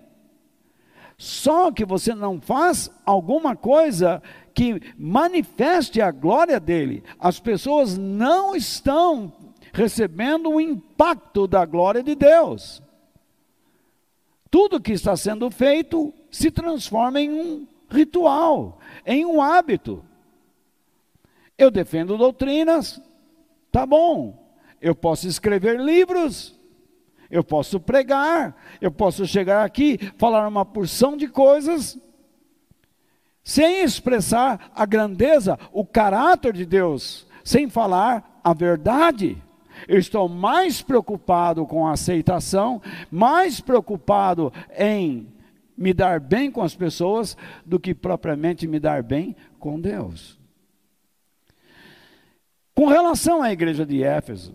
Só 1.18 1.72
que 1.72 1.84
você 1.84 2.14
não 2.14 2.40
faz 2.40 2.90
alguma 3.04 3.56
coisa 3.56 4.22
que 4.54 4.80
manifeste 4.98 6.00
a 6.00 6.10
glória 6.10 6.60
dele. 6.60 7.02
As 7.18 7.40
pessoas 7.40 7.96
não 7.96 8.54
estão 8.54 9.32
recebendo 9.72 10.50
o 10.50 10.60
impacto 10.60 11.46
da 11.46 11.64
glória 11.64 12.02
de 12.02 12.14
Deus. 12.14 12.82
Tudo 14.50 14.80
que 14.80 14.92
está 14.92 15.16
sendo 15.16 15.50
feito 15.50 16.12
se 16.30 16.50
transforma 16.50 17.20
em 17.20 17.30
um 17.30 17.66
ritual, 17.90 18.78
em 19.04 19.24
um 19.24 19.40
hábito. 19.42 20.04
Eu 21.58 21.70
defendo 21.70 22.18
doutrinas, 22.18 23.00
tá 23.72 23.86
bom. 23.86 24.44
Eu 24.80 24.94
posso 24.94 25.26
escrever 25.26 25.80
livros, 25.80 26.54
eu 27.30 27.42
posso 27.42 27.80
pregar, 27.80 28.56
eu 28.80 28.90
posso 28.90 29.26
chegar 29.26 29.64
aqui, 29.64 29.98
falar 30.18 30.46
uma 30.46 30.64
porção 30.64 31.16
de 31.16 31.26
coisas, 31.28 31.98
sem 33.42 33.82
expressar 33.82 34.70
a 34.74 34.84
grandeza, 34.84 35.58
o 35.72 35.84
caráter 35.84 36.52
de 36.52 36.66
Deus, 36.66 37.26
sem 37.42 37.70
falar 37.70 38.40
a 38.44 38.52
verdade. 38.52 39.42
Eu 39.88 39.98
estou 39.98 40.28
mais 40.28 40.82
preocupado 40.82 41.64
com 41.66 41.86
a 41.86 41.92
aceitação, 41.92 42.82
mais 43.10 43.60
preocupado 43.60 44.52
em 44.76 45.28
me 45.76 45.92
dar 45.92 46.18
bem 46.20 46.50
com 46.50 46.62
as 46.62 46.74
pessoas, 46.74 47.36
do 47.64 47.78
que 47.78 47.94
propriamente 47.94 48.66
me 48.66 48.80
dar 48.80 49.02
bem 49.02 49.36
com 49.58 49.78
Deus. 49.78 50.38
Com 52.76 52.84
relação 52.88 53.42
à 53.42 53.50
igreja 53.50 53.86
de 53.86 54.04
Éfeso, 54.04 54.54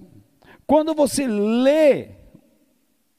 quando 0.68 0.94
você 0.94 1.26
lê 1.26 2.10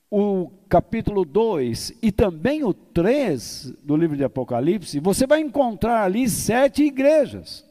o 0.09 0.49
capítulo 0.69 1.25
2 1.25 1.99
e 2.01 2.13
também 2.13 2.63
o 2.63 2.73
3 2.73 3.75
do 3.83 3.97
livro 3.97 4.17
de 4.17 4.23
Apocalipse, 4.23 5.01
você 5.01 5.27
vai 5.27 5.41
encontrar 5.41 6.05
ali 6.05 6.29
sete 6.31 6.85
igrejas. 6.85 7.69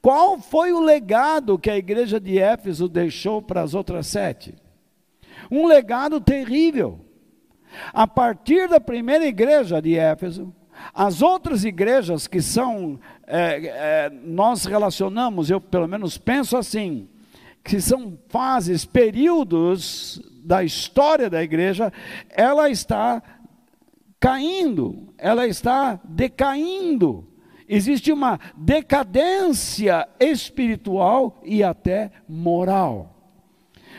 Qual 0.00 0.38
foi 0.38 0.72
o 0.72 0.78
legado 0.78 1.58
que 1.58 1.68
a 1.68 1.76
igreja 1.76 2.20
de 2.20 2.38
Éfeso 2.38 2.88
deixou 2.88 3.42
para 3.42 3.60
as 3.62 3.74
outras 3.74 4.06
sete? 4.06 4.54
Um 5.50 5.66
legado 5.66 6.20
terrível. 6.20 7.00
A 7.92 8.06
partir 8.06 8.68
da 8.68 8.78
primeira 8.78 9.26
igreja 9.26 9.82
de 9.82 9.98
Éfeso, 9.98 10.54
as 10.92 11.22
outras 11.22 11.64
igrejas 11.64 12.26
que 12.26 12.40
são, 12.40 12.98
é, 13.26 13.66
é, 13.66 14.10
nós 14.24 14.64
relacionamos, 14.64 15.50
eu 15.50 15.60
pelo 15.60 15.86
menos 15.86 16.18
penso 16.18 16.56
assim, 16.56 17.08
que 17.62 17.80
são 17.80 18.18
fases, 18.28 18.84
períodos 18.84 20.20
da 20.42 20.64
história 20.64 21.28
da 21.28 21.42
igreja, 21.42 21.92
ela 22.30 22.70
está 22.70 23.22
caindo, 24.18 25.12
ela 25.18 25.46
está 25.46 26.00
decaindo. 26.04 27.26
Existe 27.68 28.10
uma 28.10 28.40
decadência 28.56 30.08
espiritual 30.18 31.38
e 31.44 31.62
até 31.62 32.10
moral. 32.26 33.14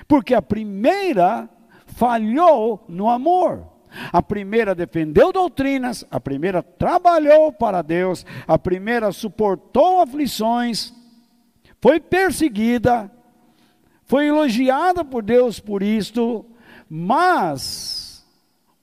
Porque 0.08 0.34
a 0.34 0.42
primeira 0.42 1.48
falhou 1.86 2.84
no 2.88 3.08
amor. 3.08 3.69
A 4.12 4.22
primeira 4.22 4.76
defendeu 4.76 5.32
doutrinas, 5.32 6.06
a 6.12 6.20
primeira 6.20 6.62
trabalhou 6.62 7.52
para 7.52 7.82
Deus, 7.82 8.26
a 8.48 8.58
primeira 8.58 9.12
suportou 9.12 10.02
aflições, 10.02 10.94
foi 11.82 12.00
perseguida, 12.00 13.12
foi 14.04 14.28
elogiada 14.28 15.04
por 15.04 15.24
Deus 15.24 15.60
por 15.60 15.82
isto, 15.82 16.46
mas, 16.90 18.26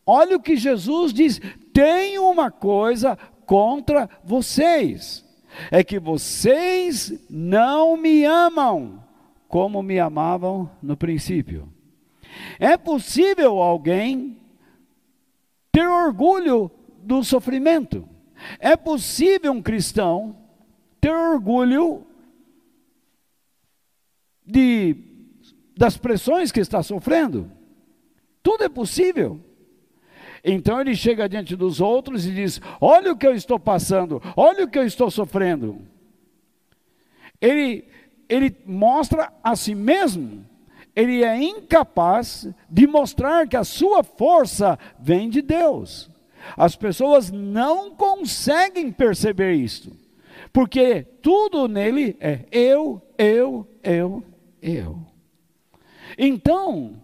olha 0.04 0.36
o 0.36 0.40
que 0.40 0.56
Jesus 0.56 1.12
diz: 1.12 1.40
tenho 1.72 2.28
uma 2.28 2.50
coisa 2.50 3.16
contra 3.44 4.08
vocês, 4.24 5.24
é 5.70 5.84
que 5.84 5.98
vocês 5.98 7.12
não 7.30 7.96
me 7.96 8.24
amam 8.24 9.04
como 9.48 9.82
me 9.82 9.98
amavam 9.98 10.70
no 10.82 10.96
princípio. 10.96 11.68
É 12.58 12.76
possível 12.76 13.62
alguém 13.62 14.38
ter 15.76 15.86
orgulho 15.86 16.70
do 17.02 17.22
sofrimento. 17.22 18.08
É 18.58 18.78
possível 18.78 19.52
um 19.52 19.60
cristão 19.60 20.34
ter 20.98 21.14
orgulho 21.14 22.06
de, 24.42 24.96
das 25.76 25.98
pressões 25.98 26.50
que 26.50 26.60
está 26.60 26.82
sofrendo. 26.82 27.52
Tudo 28.42 28.64
é 28.64 28.70
possível. 28.70 29.38
Então 30.42 30.80
ele 30.80 30.96
chega 30.96 31.28
diante 31.28 31.54
dos 31.54 31.78
outros 31.78 32.24
e 32.24 32.32
diz: 32.32 32.58
Olha 32.80 33.12
o 33.12 33.16
que 33.16 33.26
eu 33.26 33.34
estou 33.34 33.60
passando, 33.60 34.22
olha 34.34 34.64
o 34.64 34.70
que 34.70 34.78
eu 34.78 34.86
estou 34.86 35.10
sofrendo. 35.10 35.82
Ele, 37.38 37.84
ele 38.30 38.56
mostra 38.64 39.30
a 39.44 39.54
si 39.54 39.74
mesmo. 39.74 40.42
Ele 40.96 41.22
é 41.22 41.38
incapaz 41.38 42.48
de 42.70 42.86
mostrar 42.86 43.46
que 43.46 43.56
a 43.56 43.64
sua 43.64 44.02
força 44.02 44.78
vem 44.98 45.28
de 45.28 45.42
Deus. 45.42 46.10
As 46.56 46.74
pessoas 46.74 47.30
não 47.30 47.90
conseguem 47.90 48.90
perceber 48.90 49.52
isto, 49.52 49.92
porque 50.52 51.02
tudo 51.20 51.68
nele 51.68 52.16
é 52.18 52.46
eu, 52.50 53.02
eu, 53.18 53.66
eu, 53.82 54.24
eu. 54.62 54.98
Então, 56.16 56.94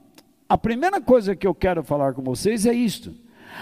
a 0.49 0.57
primeira 0.57 1.01
coisa 1.01 1.37
que 1.37 1.47
eu 1.47 1.55
quero 1.55 1.83
falar 1.83 2.15
com 2.15 2.23
vocês 2.23 2.65
é 2.65 2.73
isto: 2.73 3.15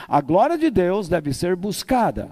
a 0.06 0.20
glória 0.20 0.56
de 0.56 0.70
Deus 0.70 1.08
deve 1.08 1.32
ser 1.32 1.56
buscada, 1.56 2.30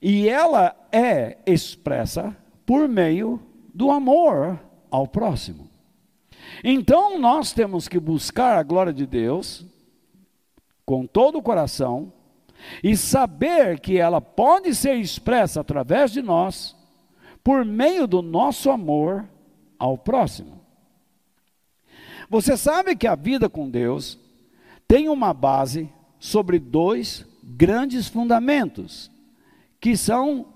e 0.00 0.28
ela 0.28 0.74
é 0.90 1.38
expressa 1.46 2.36
por 2.66 2.88
meio 2.88 3.40
do 3.72 3.90
amor 3.92 4.58
ao 4.90 5.06
próximo. 5.06 5.71
Então 6.62 7.18
nós 7.18 7.52
temos 7.52 7.88
que 7.88 7.98
buscar 7.98 8.58
a 8.58 8.62
glória 8.62 8.92
de 8.92 9.06
Deus 9.06 9.64
com 10.84 11.06
todo 11.06 11.38
o 11.38 11.42
coração 11.42 12.12
e 12.82 12.96
saber 12.96 13.80
que 13.80 13.98
ela 13.98 14.20
pode 14.20 14.74
ser 14.74 14.96
expressa 14.96 15.60
através 15.60 16.12
de 16.12 16.22
nós 16.22 16.76
por 17.42 17.64
meio 17.64 18.06
do 18.06 18.22
nosso 18.22 18.70
amor 18.70 19.28
ao 19.78 19.98
próximo. 19.98 20.60
Você 22.30 22.56
sabe 22.56 22.96
que 22.96 23.06
a 23.06 23.14
vida 23.14 23.48
com 23.48 23.68
Deus 23.68 24.18
tem 24.86 25.08
uma 25.08 25.34
base 25.34 25.88
sobre 26.18 26.58
dois 26.58 27.26
grandes 27.42 28.06
fundamentos, 28.08 29.10
que 29.80 29.96
são 29.96 30.46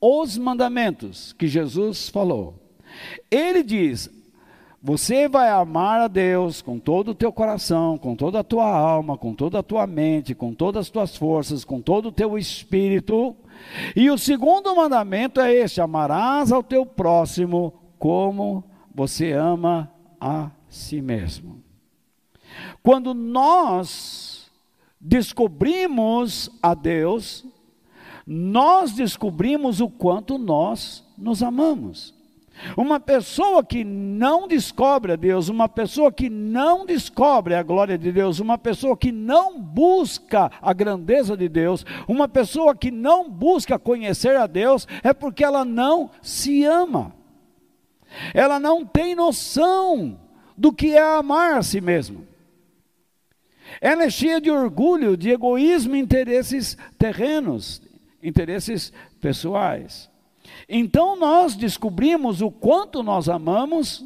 os 0.00 0.38
mandamentos 0.38 1.32
que 1.32 1.46
Jesus 1.46 2.08
falou. 2.08 2.54
Ele 3.30 3.62
diz: 3.62 4.08
você 4.82 5.28
vai 5.28 5.50
amar 5.50 6.00
a 6.00 6.08
Deus 6.08 6.62
com 6.62 6.78
todo 6.78 7.10
o 7.10 7.14
teu 7.14 7.30
coração, 7.30 7.98
com 7.98 8.16
toda 8.16 8.40
a 8.40 8.44
tua 8.44 8.66
alma, 8.66 9.18
com 9.18 9.34
toda 9.34 9.58
a 9.58 9.62
tua 9.62 9.86
mente, 9.86 10.34
com 10.34 10.54
todas 10.54 10.86
as 10.86 10.90
tuas 10.90 11.16
forças, 11.16 11.64
com 11.64 11.82
todo 11.82 12.08
o 12.08 12.12
teu 12.12 12.38
espírito. 12.38 13.36
E 13.94 14.10
o 14.10 14.16
segundo 14.16 14.74
mandamento 14.74 15.38
é 15.38 15.52
este: 15.52 15.82
amarás 15.82 16.50
ao 16.50 16.62
teu 16.62 16.86
próximo 16.86 17.74
como 17.98 18.64
você 18.94 19.32
ama 19.32 19.92
a 20.18 20.50
si 20.66 21.02
mesmo. 21.02 21.62
Quando 22.82 23.12
nós 23.12 24.50
descobrimos 24.98 26.50
a 26.62 26.72
Deus, 26.72 27.44
nós 28.26 28.92
descobrimos 28.92 29.80
o 29.80 29.90
quanto 29.90 30.38
nós 30.38 31.04
nos 31.18 31.42
amamos. 31.42 32.18
Uma 32.76 33.00
pessoa 33.00 33.64
que 33.64 33.84
não 33.84 34.46
descobre 34.46 35.12
a 35.12 35.16
Deus, 35.16 35.48
uma 35.48 35.68
pessoa 35.68 36.12
que 36.12 36.28
não 36.28 36.84
descobre 36.84 37.54
a 37.54 37.62
glória 37.62 37.96
de 37.96 38.12
Deus, 38.12 38.38
uma 38.38 38.58
pessoa 38.58 38.96
que 38.96 39.10
não 39.10 39.60
busca 39.60 40.50
a 40.60 40.72
grandeza 40.72 41.36
de 41.36 41.48
Deus, 41.48 41.84
uma 42.06 42.28
pessoa 42.28 42.74
que 42.74 42.90
não 42.90 43.30
busca 43.30 43.78
conhecer 43.78 44.36
a 44.36 44.46
Deus, 44.46 44.86
é 45.02 45.12
porque 45.12 45.44
ela 45.44 45.64
não 45.64 46.10
se 46.22 46.64
ama. 46.64 47.14
Ela 48.34 48.58
não 48.58 48.84
tem 48.84 49.14
noção 49.14 50.18
do 50.56 50.72
que 50.72 50.94
é 50.94 51.02
amar 51.02 51.58
a 51.58 51.62
si 51.62 51.80
mesmo. 51.80 52.26
Ela 53.80 54.04
é 54.04 54.10
cheia 54.10 54.40
de 54.40 54.50
orgulho, 54.50 55.16
de 55.16 55.30
egoísmo 55.30 55.94
interesses 55.94 56.76
terrenos, 56.98 57.80
interesses 58.22 58.92
pessoais. 59.20 60.09
Então 60.68 61.16
nós 61.16 61.56
descobrimos 61.56 62.40
o 62.40 62.50
quanto 62.50 63.02
nós 63.02 63.28
amamos 63.28 64.04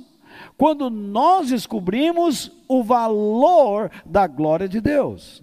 quando 0.57 0.89
nós 0.91 1.51
descobrimos 1.51 2.51
o 2.69 2.83
valor 2.83 3.91
da 4.05 4.27
glória 4.27 4.69
de 4.69 4.81
Deus. 4.81 5.43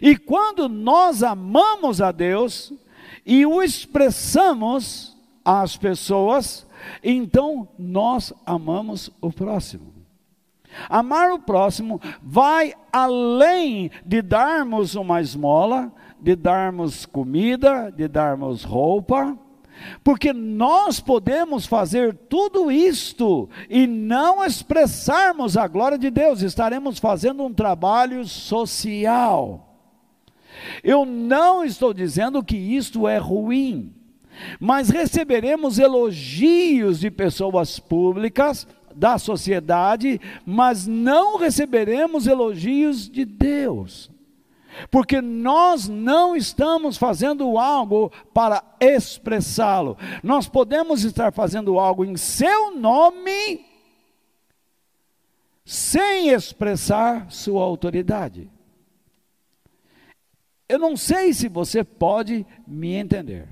E 0.00 0.16
quando 0.16 0.68
nós 0.68 1.22
amamos 1.22 2.00
a 2.00 2.12
Deus 2.12 2.72
e 3.24 3.44
o 3.44 3.62
expressamos 3.62 5.16
às 5.44 5.76
pessoas, 5.76 6.66
então 7.02 7.68
nós 7.78 8.32
amamos 8.44 9.10
o 9.20 9.32
próximo. 9.32 9.92
Amar 10.88 11.32
o 11.32 11.38
próximo 11.40 12.00
vai 12.22 12.74
além 12.92 13.90
de 14.06 14.22
darmos 14.22 14.94
uma 14.94 15.20
esmola, 15.20 15.92
de 16.20 16.36
darmos 16.36 17.04
comida, 17.04 17.90
de 17.90 18.06
darmos 18.06 18.62
roupa, 18.62 19.36
porque 20.02 20.32
nós 20.32 21.00
podemos 21.00 21.66
fazer 21.66 22.14
tudo 22.28 22.70
isto 22.70 23.48
e 23.68 23.86
não 23.86 24.44
expressarmos 24.44 25.56
a 25.56 25.66
glória 25.66 25.98
de 25.98 26.10
Deus, 26.10 26.42
estaremos 26.42 26.98
fazendo 26.98 27.44
um 27.44 27.52
trabalho 27.52 28.26
social. 28.26 29.66
Eu 30.82 31.04
não 31.04 31.64
estou 31.64 31.94
dizendo 31.94 32.42
que 32.42 32.56
isto 32.56 33.08
é 33.08 33.18
ruim, 33.18 33.94
mas 34.58 34.90
receberemos 34.90 35.78
elogios 35.78 37.00
de 37.00 37.10
pessoas 37.10 37.78
públicas, 37.78 38.66
da 38.94 39.18
sociedade, 39.18 40.20
mas 40.44 40.86
não 40.86 41.38
receberemos 41.38 42.26
elogios 42.26 43.08
de 43.08 43.24
Deus. 43.24 44.10
Porque 44.90 45.20
nós 45.20 45.88
não 45.88 46.36
estamos 46.36 46.96
fazendo 46.96 47.58
algo 47.58 48.10
para 48.32 48.62
expressá-lo. 48.80 49.96
Nós 50.22 50.48
podemos 50.48 51.04
estar 51.04 51.32
fazendo 51.32 51.78
algo 51.78 52.04
em 52.04 52.16
seu 52.16 52.76
nome, 52.76 53.64
sem 55.64 56.28
expressar 56.30 57.30
sua 57.30 57.62
autoridade. 57.62 58.50
Eu 60.68 60.78
não 60.78 60.96
sei 60.96 61.32
se 61.32 61.48
você 61.48 61.82
pode 61.82 62.46
me 62.66 62.94
entender. 62.94 63.48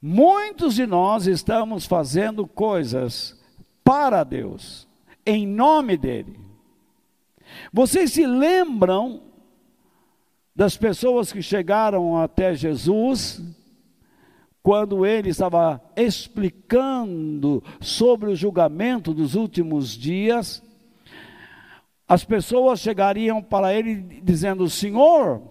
Muitos 0.00 0.74
de 0.74 0.86
nós 0.86 1.26
estamos 1.26 1.86
fazendo 1.86 2.46
coisas 2.46 3.38
para 3.84 4.24
Deus, 4.24 4.88
em 5.24 5.46
nome 5.46 5.96
dEle. 5.96 6.40
Vocês 7.72 8.12
se 8.12 8.26
lembram 8.26 9.31
das 10.54 10.76
pessoas 10.76 11.32
que 11.32 11.42
chegaram 11.42 12.18
até 12.18 12.54
Jesus, 12.54 13.42
quando 14.62 15.04
ele 15.04 15.30
estava 15.30 15.80
explicando 15.96 17.62
sobre 17.80 18.30
o 18.30 18.36
julgamento 18.36 19.12
dos 19.14 19.34
últimos 19.34 19.90
dias, 19.90 20.62
as 22.06 22.24
pessoas 22.24 22.80
chegariam 22.80 23.42
para 23.42 23.74
ele 23.74 24.20
dizendo: 24.22 24.68
Senhor, 24.68 25.42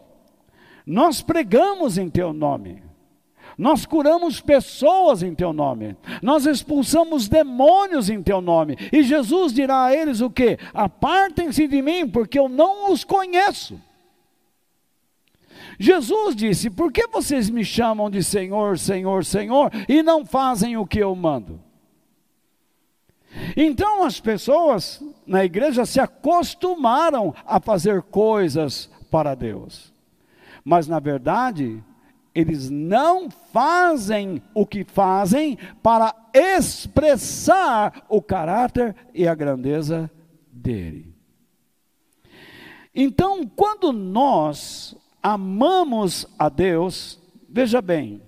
nós 0.86 1.22
pregamos 1.22 1.98
em 1.98 2.10
teu 2.10 2.32
nome. 2.32 2.84
Nós 3.58 3.86
curamos 3.86 4.40
pessoas 4.40 5.22
em 5.22 5.36
teu 5.36 5.52
nome. 5.52 5.96
Nós 6.22 6.46
expulsamos 6.46 7.28
demônios 7.28 8.10
em 8.10 8.24
teu 8.24 8.42
nome. 8.42 8.78
E 8.92 9.04
Jesus 9.04 9.54
dirá 9.54 9.86
a 9.86 9.96
eles 9.96 10.22
o 10.22 10.30
que? 10.30 10.58
Apartem-se 10.74 11.68
de 11.68 11.82
mim, 11.82 12.08
porque 12.08 12.40
eu 12.40 12.48
não 12.48 12.92
os 12.92 13.04
conheço. 13.04 13.80
Jesus 15.82 16.36
disse: 16.36 16.70
Por 16.70 16.92
que 16.92 17.08
vocês 17.08 17.50
me 17.50 17.66
chamam 17.66 18.08
de 18.08 18.24
Senhor, 18.24 18.78
Senhor, 18.78 19.26
Senhor 19.26 19.72
e 19.90 20.04
não 20.04 20.24
fazem 20.24 20.78
o 20.78 20.86
que 20.86 21.00
eu 21.00 21.16
mando? 21.16 21.60
Então 23.58 24.04
as 24.04 24.20
pessoas 24.20 25.04
na 25.26 25.44
igreja 25.44 25.84
se 25.84 26.00
acostumaram 26.00 27.34
a 27.44 27.60
fazer 27.60 28.04
coisas 28.04 28.92
para 29.10 29.34
Deus, 29.34 29.92
mas 30.64 30.88
na 30.88 31.00
verdade 31.00 31.84
eles 32.36 32.70
não 32.70 33.32
fazem 33.32 34.40
o 34.54 34.68
que 34.68 34.84
fazem 34.84 35.58
para 35.82 36.14
expressar 36.32 38.06
o 38.08 38.22
caráter 38.22 38.96
e 39.16 39.28
a 39.28 39.34
grandeza 39.34 40.12
dele. 40.52 41.12
Então, 42.94 43.48
quando 43.48 43.92
nós 43.92 44.96
amamos 45.22 46.28
a 46.38 46.50
Deus, 46.50 47.20
veja 47.48 47.82
bem, 47.82 48.22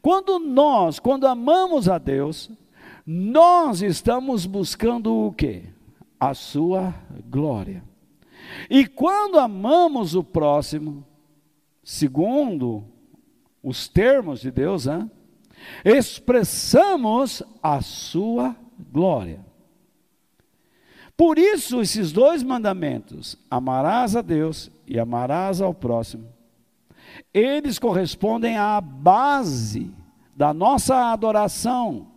quando 0.00 0.38
nós, 0.38 0.98
quando 0.98 1.26
amamos 1.26 1.88
a 1.88 1.98
Deus, 1.98 2.50
nós 3.06 3.82
estamos 3.82 4.46
buscando 4.46 5.26
o 5.26 5.32
que? 5.32 5.64
A 6.18 6.34
sua 6.34 6.94
glória. 7.26 7.82
E 8.70 8.86
quando 8.86 9.38
amamos 9.38 10.14
o 10.14 10.22
próximo, 10.22 11.04
segundo 11.82 12.84
os 13.62 13.88
termos 13.88 14.40
de 14.40 14.50
Deus, 14.50 14.86
hein? 14.86 15.10
expressamos 15.84 17.42
a 17.62 17.80
sua 17.80 18.56
glória. 18.92 19.44
Por 21.16 21.38
isso, 21.38 21.80
esses 21.80 22.10
dois 22.10 22.42
mandamentos, 22.42 23.36
amarás 23.50 24.16
a 24.16 24.22
Deus 24.22 24.70
e 24.86 24.98
amarás 24.98 25.60
ao 25.60 25.72
próximo, 25.72 26.26
eles 27.32 27.78
correspondem 27.78 28.56
à 28.56 28.80
base 28.80 29.90
da 30.36 30.52
nossa 30.52 31.12
adoração 31.12 32.08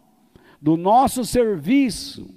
do 0.61 0.75
nosso 0.75 1.23
serviço, 1.23 2.27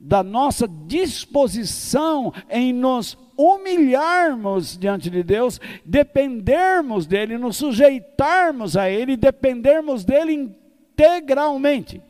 da 0.00 0.22
nossa 0.22 0.66
disposição 0.66 2.32
em 2.48 2.72
nos 2.72 3.18
humilharmos 3.36 4.76
diante 4.76 5.10
de 5.10 5.22
Deus, 5.22 5.60
dependermos 5.84 7.06
dele, 7.06 7.38
nos 7.38 7.56
sujeitarmos 7.56 8.76
a 8.76 8.90
ele, 8.90 9.16
dependermos 9.16 10.04
dele 10.04 10.32
integralmente. 10.32 12.02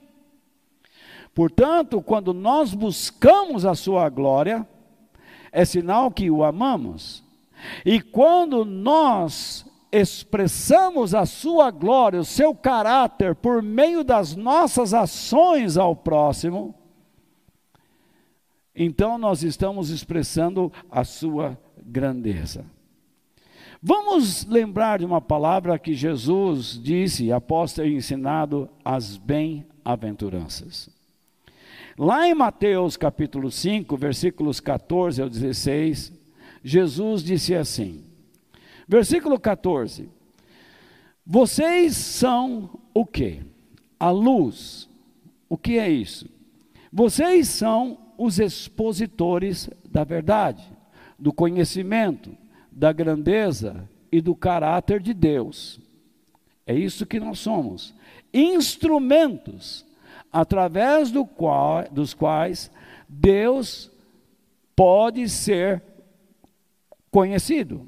Portanto, 1.38 2.02
quando 2.02 2.34
nós 2.34 2.74
buscamos 2.74 3.64
a 3.64 3.76
sua 3.76 4.08
glória, 4.08 4.66
é 5.52 5.64
sinal 5.64 6.10
que 6.10 6.28
o 6.28 6.42
amamos. 6.42 7.22
E 7.86 8.00
quando 8.00 8.64
nós 8.64 9.64
expressamos 9.92 11.14
a 11.14 11.24
sua 11.24 11.70
glória, 11.70 12.18
o 12.18 12.24
seu 12.24 12.52
caráter, 12.56 13.36
por 13.36 13.62
meio 13.62 14.02
das 14.02 14.34
nossas 14.34 14.92
ações 14.92 15.76
ao 15.76 15.94
próximo, 15.94 16.74
então 18.74 19.16
nós 19.16 19.44
estamos 19.44 19.90
expressando 19.90 20.72
a 20.90 21.04
sua 21.04 21.56
grandeza. 21.80 22.66
Vamos 23.80 24.44
lembrar 24.44 24.98
de 24.98 25.04
uma 25.04 25.20
palavra 25.20 25.78
que 25.78 25.94
Jesus 25.94 26.76
disse 26.82 27.30
após 27.30 27.74
ter 27.74 27.86
ensinado 27.86 28.68
as 28.84 29.16
bem-aventuranças. 29.16 30.97
Lá 31.98 32.28
em 32.28 32.34
Mateus 32.34 32.96
capítulo 32.96 33.50
5, 33.50 33.96
versículos 33.96 34.60
14 34.60 35.20
ao 35.20 35.28
16, 35.28 36.12
Jesus 36.62 37.24
disse 37.24 37.56
assim: 37.56 38.04
Versículo 38.86 39.36
14: 39.36 40.08
Vocês 41.26 41.96
são 41.96 42.70
o 42.94 43.04
que? 43.04 43.42
A 43.98 44.10
luz. 44.10 44.88
O 45.48 45.58
que 45.58 45.76
é 45.76 45.90
isso? 45.90 46.30
Vocês 46.92 47.48
são 47.48 47.98
os 48.16 48.38
expositores 48.38 49.68
da 49.90 50.04
verdade, 50.04 50.62
do 51.18 51.32
conhecimento, 51.32 52.30
da 52.70 52.92
grandeza 52.92 53.88
e 54.12 54.20
do 54.20 54.36
caráter 54.36 55.00
de 55.00 55.12
Deus. 55.12 55.80
É 56.64 56.76
isso 56.76 57.06
que 57.06 57.18
nós 57.18 57.40
somos. 57.40 57.92
Instrumentos 58.32 59.87
através 60.32 61.10
do 61.10 61.24
qual, 61.24 61.84
dos 61.90 62.14
quais 62.14 62.70
Deus 63.08 63.90
pode 64.76 65.28
ser 65.28 65.82
conhecido. 67.10 67.86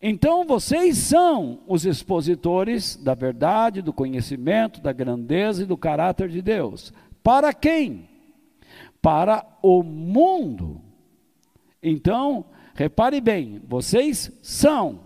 Então 0.00 0.46
vocês 0.46 0.96
são 0.96 1.60
os 1.66 1.84
expositores 1.84 2.96
da 2.96 3.14
verdade, 3.14 3.82
do 3.82 3.92
conhecimento, 3.92 4.80
da 4.80 4.92
grandeza 4.92 5.62
e 5.62 5.66
do 5.66 5.76
caráter 5.76 6.28
de 6.30 6.40
Deus. 6.40 6.92
Para 7.22 7.52
quem? 7.52 8.08
Para 9.02 9.44
o 9.62 9.82
mundo. 9.82 10.80
Então, 11.82 12.46
repare 12.74 13.20
bem, 13.20 13.60
vocês 13.66 14.32
são 14.42 15.00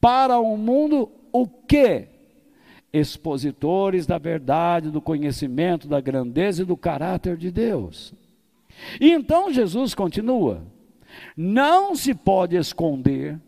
para 0.00 0.38
o 0.38 0.56
mundo 0.56 1.10
o 1.32 1.46
que? 1.46 2.08
Expositores 2.92 4.06
da 4.06 4.18
verdade, 4.18 4.90
do 4.90 5.00
conhecimento, 5.00 5.86
da 5.86 6.00
grandeza 6.00 6.62
e 6.62 6.66
do 6.66 6.76
caráter 6.76 7.36
de 7.36 7.50
Deus. 7.50 8.12
E 9.00 9.10
então 9.10 9.52
Jesus 9.52 9.94
continua: 9.94 10.62
não 11.36 11.94
se 11.94 12.14
pode 12.14 12.56
esconder 12.56 13.38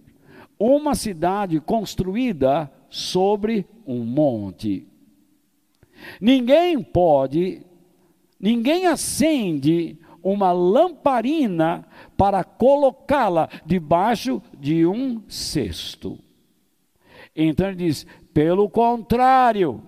uma 0.59 0.95
cidade 0.95 1.61
construída 1.61 2.71
sobre 2.89 3.67
um 3.87 4.05
monte. 4.05 4.87
Ninguém 6.21 6.83
pode, 6.83 7.63
ninguém 8.39 8.87
acende 8.87 9.99
uma 10.23 10.53
lamparina 10.53 11.85
para 12.17 12.45
colocá-la 12.45 13.49
debaixo 13.67 14.41
de 14.59 14.87
um 14.87 15.23
cesto. 15.29 16.19
Então 17.35 17.69
ele 17.69 17.77
diz: 17.77 18.07
pelo 18.33 18.69
contrário, 18.69 19.83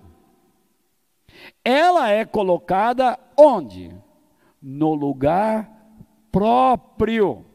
ela 1.63 2.09
é 2.09 2.25
colocada 2.25 3.19
onde? 3.37 3.91
No 4.61 4.93
lugar 4.93 5.71
próprio 6.31 7.45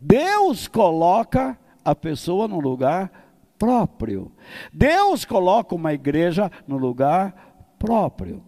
Deus 0.00 0.66
coloca 0.66 1.58
a 1.84 1.94
pessoa 1.94 2.48
no 2.48 2.58
lugar 2.58 3.10
próprio. 3.58 4.32
Deus 4.72 5.24
coloca 5.24 5.74
uma 5.74 5.92
igreja 5.92 6.50
no 6.66 6.76
lugar 6.76 7.74
próprio, 7.78 8.42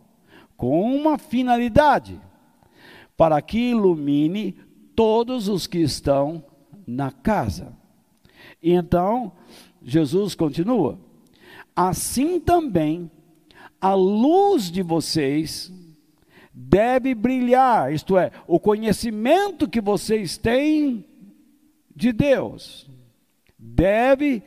com 0.57 0.95
uma 0.95 1.17
finalidade: 1.17 2.21
para 3.17 3.41
que 3.41 3.71
ilumine 3.71 4.53
todos 4.95 5.49
os 5.49 5.67
que 5.67 5.79
estão 5.79 6.45
na 6.87 7.13
casa. 7.13 7.73
Então, 8.61 9.33
Jesus 9.81 10.35
continua: 10.35 10.99
assim 11.79 12.41
também 12.41 13.09
a 13.81 13.95
luz 13.95 14.69
de 14.69 14.83
vocês 14.83 15.73
deve 16.53 17.15
brilhar, 17.15 17.93
isto 17.93 18.19
é, 18.19 18.33
o 18.49 18.59
conhecimento 18.59 19.69
que 19.69 19.81
vocês 19.81 20.37
têm 20.37 21.05
de 21.95 22.13
Deus 22.13 22.91
deve 23.57 24.43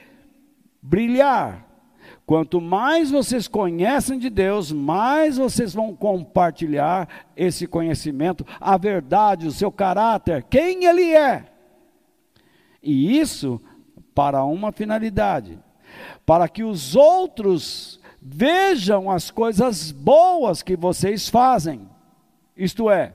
brilhar. 0.81 1.65
Quanto 2.25 2.59
mais 2.59 3.09
vocês 3.09 3.47
conhecem 3.47 4.19
de 4.19 4.29
Deus, 4.29 4.73
mais 4.73 5.37
vocês 5.37 5.73
vão 5.73 5.95
compartilhar 5.95 7.07
esse 7.33 7.65
conhecimento, 7.65 8.45
a 8.59 8.77
verdade, 8.77 9.47
o 9.47 9.51
seu 9.51 9.71
caráter, 9.71 10.43
quem 10.49 10.83
Ele 10.83 11.13
é. 11.13 11.45
E 12.83 13.17
isso 13.17 13.61
para 14.13 14.43
uma 14.43 14.73
finalidade: 14.73 15.57
para 16.25 16.47
que 16.47 16.63
os 16.63 16.95
outros 16.95 17.99
vejam 18.21 19.09
as 19.09 19.31
coisas 19.31 19.91
boas 19.91 20.61
que 20.61 20.75
vocês 20.75 21.27
fazem. 21.27 21.89
Isto 22.55 22.89
é, 22.89 23.13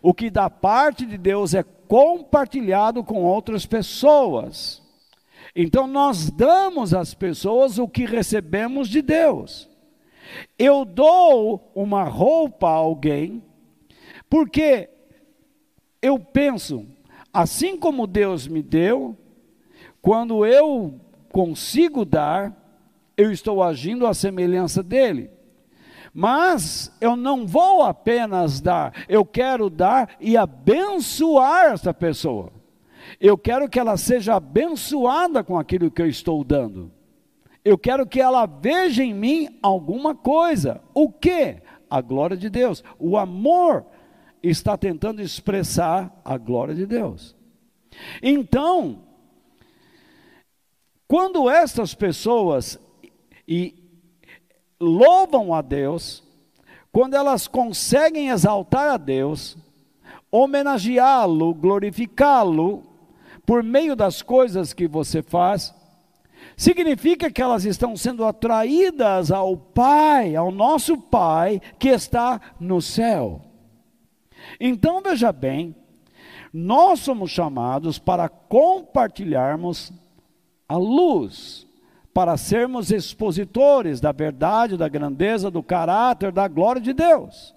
o 0.00 0.14
que 0.14 0.30
da 0.30 0.48
parte 0.48 1.04
de 1.04 1.18
Deus 1.18 1.54
é 1.54 1.62
compartilhado 1.62 3.02
com 3.02 3.22
outras 3.22 3.66
pessoas. 3.66 4.82
Então 5.56 5.86
nós 5.86 6.30
damos 6.30 6.94
às 6.94 7.14
pessoas 7.14 7.78
o 7.78 7.88
que 7.88 8.04
recebemos 8.04 8.88
de 8.88 9.02
Deus. 9.02 9.68
Eu 10.58 10.84
dou 10.84 11.72
uma 11.74 12.04
roupa 12.04 12.68
a 12.68 12.74
alguém, 12.74 13.42
porque 14.28 14.88
eu 16.02 16.18
penso, 16.18 16.86
assim 17.32 17.76
como 17.76 18.06
Deus 18.06 18.46
me 18.46 18.62
deu, 18.62 19.16
quando 20.02 20.44
eu 20.46 21.00
consigo 21.32 22.04
dar, 22.04 22.52
eu 23.16 23.32
estou 23.32 23.62
agindo 23.62 24.06
à 24.06 24.14
semelhança 24.14 24.82
dele. 24.82 25.30
Mas 26.12 26.92
eu 27.00 27.14
não 27.16 27.46
vou 27.46 27.82
apenas 27.82 28.60
dar, 28.60 28.92
eu 29.08 29.24
quero 29.24 29.68
dar 29.68 30.16
e 30.20 30.36
abençoar 30.36 31.72
essa 31.72 31.92
pessoa. 31.92 32.52
Eu 33.20 33.38
quero 33.38 33.68
que 33.68 33.78
ela 33.78 33.96
seja 33.96 34.34
abençoada 34.36 35.42
com 35.42 35.58
aquilo 35.58 35.90
que 35.90 36.02
eu 36.02 36.06
estou 36.06 36.42
dando. 36.44 36.90
Eu 37.64 37.76
quero 37.76 38.06
que 38.06 38.20
ela 38.20 38.46
veja 38.46 39.02
em 39.02 39.12
mim 39.12 39.58
alguma 39.62 40.14
coisa. 40.14 40.80
O 40.94 41.10
que? 41.10 41.56
A 41.90 42.00
glória 42.00 42.36
de 42.36 42.48
Deus. 42.48 42.82
O 42.98 43.16
amor 43.16 43.84
está 44.42 44.76
tentando 44.76 45.20
expressar 45.20 46.20
a 46.24 46.36
glória 46.36 46.74
de 46.74 46.86
Deus. 46.86 47.34
Então, 48.22 49.00
quando 51.08 51.48
estas 51.48 51.94
pessoas 51.94 52.78
e 53.46 53.74
louvam 54.78 55.54
a 55.54 55.62
Deus, 55.62 56.22
quando 56.92 57.14
elas 57.14 57.48
conseguem 57.48 58.28
exaltar 58.28 58.90
a 58.90 58.98
Deus, 58.98 59.56
homenageá-lo, 60.30 61.54
glorificá-lo, 61.54 62.82
por 63.46 63.62
meio 63.62 63.96
das 63.96 64.20
coisas 64.20 64.74
que 64.74 64.86
você 64.86 65.22
faz, 65.22 65.74
significa 66.54 67.30
que 67.30 67.40
elas 67.40 67.64
estão 67.64 67.96
sendo 67.96 68.22
atraídas 68.26 69.30
ao 69.32 69.56
Pai, 69.56 70.36
ao 70.36 70.50
nosso 70.50 70.98
Pai 70.98 71.58
que 71.78 71.88
está 71.88 72.38
no 72.60 72.82
céu. 72.82 73.40
Então 74.60 75.00
veja 75.00 75.32
bem, 75.32 75.74
nós 76.52 77.00
somos 77.00 77.30
chamados 77.30 77.98
para 77.98 78.28
compartilharmos 78.28 79.90
a 80.68 80.76
luz 80.76 81.66
para 82.12 82.36
sermos 82.36 82.90
expositores 82.90 84.00
da 84.00 84.12
verdade, 84.12 84.76
da 84.76 84.88
grandeza, 84.88 85.50
do 85.50 85.62
caráter, 85.62 86.32
da 86.32 86.46
glória 86.48 86.80
de 86.80 86.92
Deus. 86.92 87.54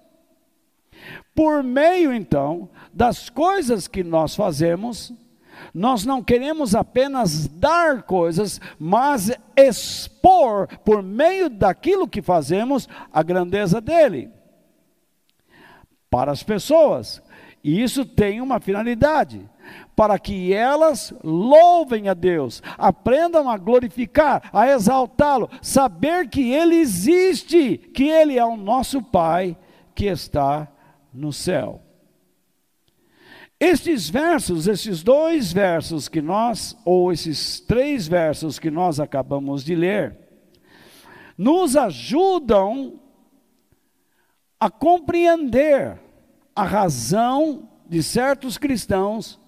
Por 1.34 1.62
meio, 1.62 2.12
então, 2.12 2.68
das 2.92 3.28
coisas 3.28 3.88
que 3.88 4.04
nós 4.04 4.36
fazemos, 4.36 5.12
Nós 5.74 6.04
não 6.04 6.22
queremos 6.22 6.74
apenas 6.74 7.46
dar 7.46 8.02
coisas, 8.02 8.60
mas 8.78 9.30
expor, 9.56 10.66
por 10.78 11.02
meio 11.02 11.48
daquilo 11.48 12.08
que 12.08 12.22
fazemos, 12.22 12.88
a 13.12 13.22
grandeza 13.22 13.80
dele 13.80 14.30
para 16.10 16.30
as 16.30 16.42
pessoas. 16.42 17.22
E 17.64 17.82
isso 17.82 18.04
tem 18.04 18.40
uma 18.40 18.60
finalidade 18.60 19.48
para 19.94 20.18
que 20.18 20.52
elas 20.52 21.12
louvem 21.22 22.08
a 22.08 22.14
Deus, 22.14 22.62
aprendam 22.78 23.48
a 23.48 23.56
glorificar, 23.58 24.48
a 24.52 24.68
exaltá-lo, 24.68 25.50
saber 25.60 26.28
que 26.28 26.52
Ele 26.52 26.76
existe, 26.76 27.76
que 27.76 28.08
Ele 28.08 28.38
é 28.38 28.44
o 28.44 28.56
nosso 28.56 29.02
Pai 29.02 29.56
que 29.94 30.06
está 30.06 30.68
no 31.12 31.32
céu. 31.32 31.82
Estes 33.60 34.10
versos, 34.10 34.66
esses 34.66 35.02
dois 35.02 35.52
versos 35.52 36.08
que 36.08 36.20
nós, 36.20 36.76
ou 36.84 37.12
esses 37.12 37.60
três 37.60 38.08
versos 38.08 38.58
que 38.58 38.70
nós 38.70 38.98
acabamos 38.98 39.62
de 39.62 39.76
ler, 39.76 40.18
nos 41.38 41.76
ajudam 41.76 42.98
a 44.58 44.68
compreender 44.70 46.00
a 46.56 46.64
razão 46.64 47.68
de 47.88 48.02
certos 48.02 48.58
cristãos 48.58 49.38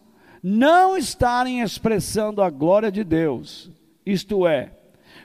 não 0.47 0.95
estarem 0.95 1.63
expressando 1.63 2.43
a 2.43 2.51
glória 2.51 2.93
de 2.93 3.03
Deus. 3.03 3.71
Isto 4.05 4.47
é, 4.47 4.77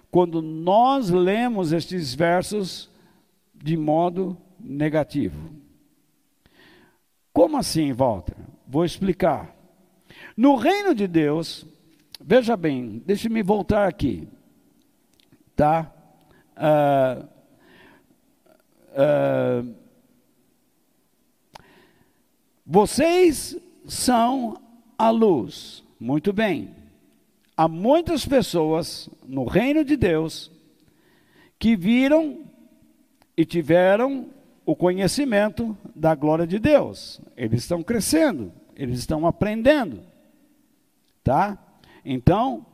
quando 0.10 0.42
nós 0.42 1.10
lemos 1.10 1.74
estes 1.74 2.16
versos 2.16 2.90
de 3.54 3.76
modo 3.76 4.38
negativo. 4.58 5.52
Como 7.34 7.58
assim, 7.58 7.92
Walter? 7.92 8.38
Vou 8.66 8.86
explicar. 8.86 9.54
No 10.38 10.56
reino 10.56 10.96
de 10.96 11.06
Deus, 11.06 11.66
veja 12.22 12.56
bem, 12.56 13.04
deixe-me 13.06 13.44
voltar 13.44 13.90
aqui, 13.90 14.26
tá? 15.54 15.94
Uh, 16.56 17.28
uh, 18.94 19.76
vocês 22.66 23.58
são 23.86 24.69
a 25.00 25.10
luz. 25.10 25.82
Muito 25.98 26.34
bem. 26.34 26.76
Há 27.56 27.68
muitas 27.68 28.26
pessoas 28.26 29.10
no 29.26 29.46
reino 29.46 29.84
de 29.84 29.96
Deus 29.96 30.52
que 31.58 31.76
viram 31.76 32.42
e 33.36 33.46
tiveram 33.46 34.28
o 34.66 34.76
conhecimento 34.76 35.76
da 35.96 36.14
glória 36.14 36.46
de 36.46 36.60
Deus. 36.60 37.20
Eles 37.36 37.62
estão 37.62 37.82
crescendo, 37.82 38.52
eles 38.76 39.00
estão 39.00 39.26
aprendendo. 39.26 40.02
Tá? 41.24 41.58
Então, 42.04 42.66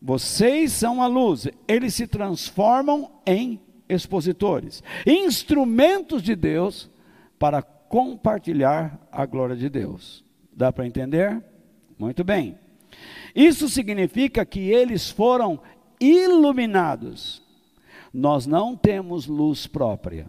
vocês 0.00 0.72
são 0.72 1.02
a 1.02 1.06
luz, 1.06 1.48
eles 1.66 1.94
se 1.94 2.06
transformam 2.06 3.10
em 3.26 3.60
expositores, 3.88 4.82
instrumentos 5.06 6.22
de 6.22 6.34
Deus 6.34 6.90
para 7.38 7.62
compartilhar 7.62 8.98
a 9.12 9.26
glória 9.26 9.56
de 9.56 9.68
Deus. 9.68 10.24
Dá 10.52 10.72
para 10.72 10.86
entender? 10.86 11.42
Muito 11.98 12.24
bem. 12.24 12.58
Isso 13.34 13.68
significa 13.68 14.44
que 14.44 14.70
eles 14.70 15.10
foram 15.10 15.60
iluminados. 16.00 17.42
Nós 18.12 18.46
não 18.46 18.76
temos 18.76 19.26
luz 19.26 19.66
própria. 19.66 20.26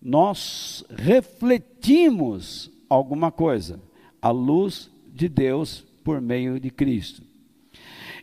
Nós 0.00 0.84
refletimos 0.90 2.70
alguma 2.88 3.30
coisa, 3.30 3.80
a 4.22 4.30
luz 4.30 4.90
de 5.06 5.28
Deus 5.28 5.84
por 6.04 6.20
meio 6.20 6.58
de 6.58 6.70
Cristo. 6.70 7.22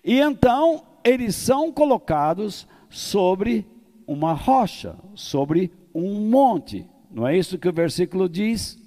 E 0.03 0.19
então 0.19 0.83
eles 1.03 1.35
são 1.35 1.71
colocados 1.71 2.67
sobre 2.89 3.65
uma 4.07 4.33
rocha, 4.33 4.95
sobre 5.13 5.71
um 5.93 6.29
monte. 6.29 6.85
Não 7.11 7.27
é 7.27 7.37
isso 7.37 7.57
que 7.57 7.67
o 7.67 7.73
versículo 7.73 8.27
diz? 8.27 8.77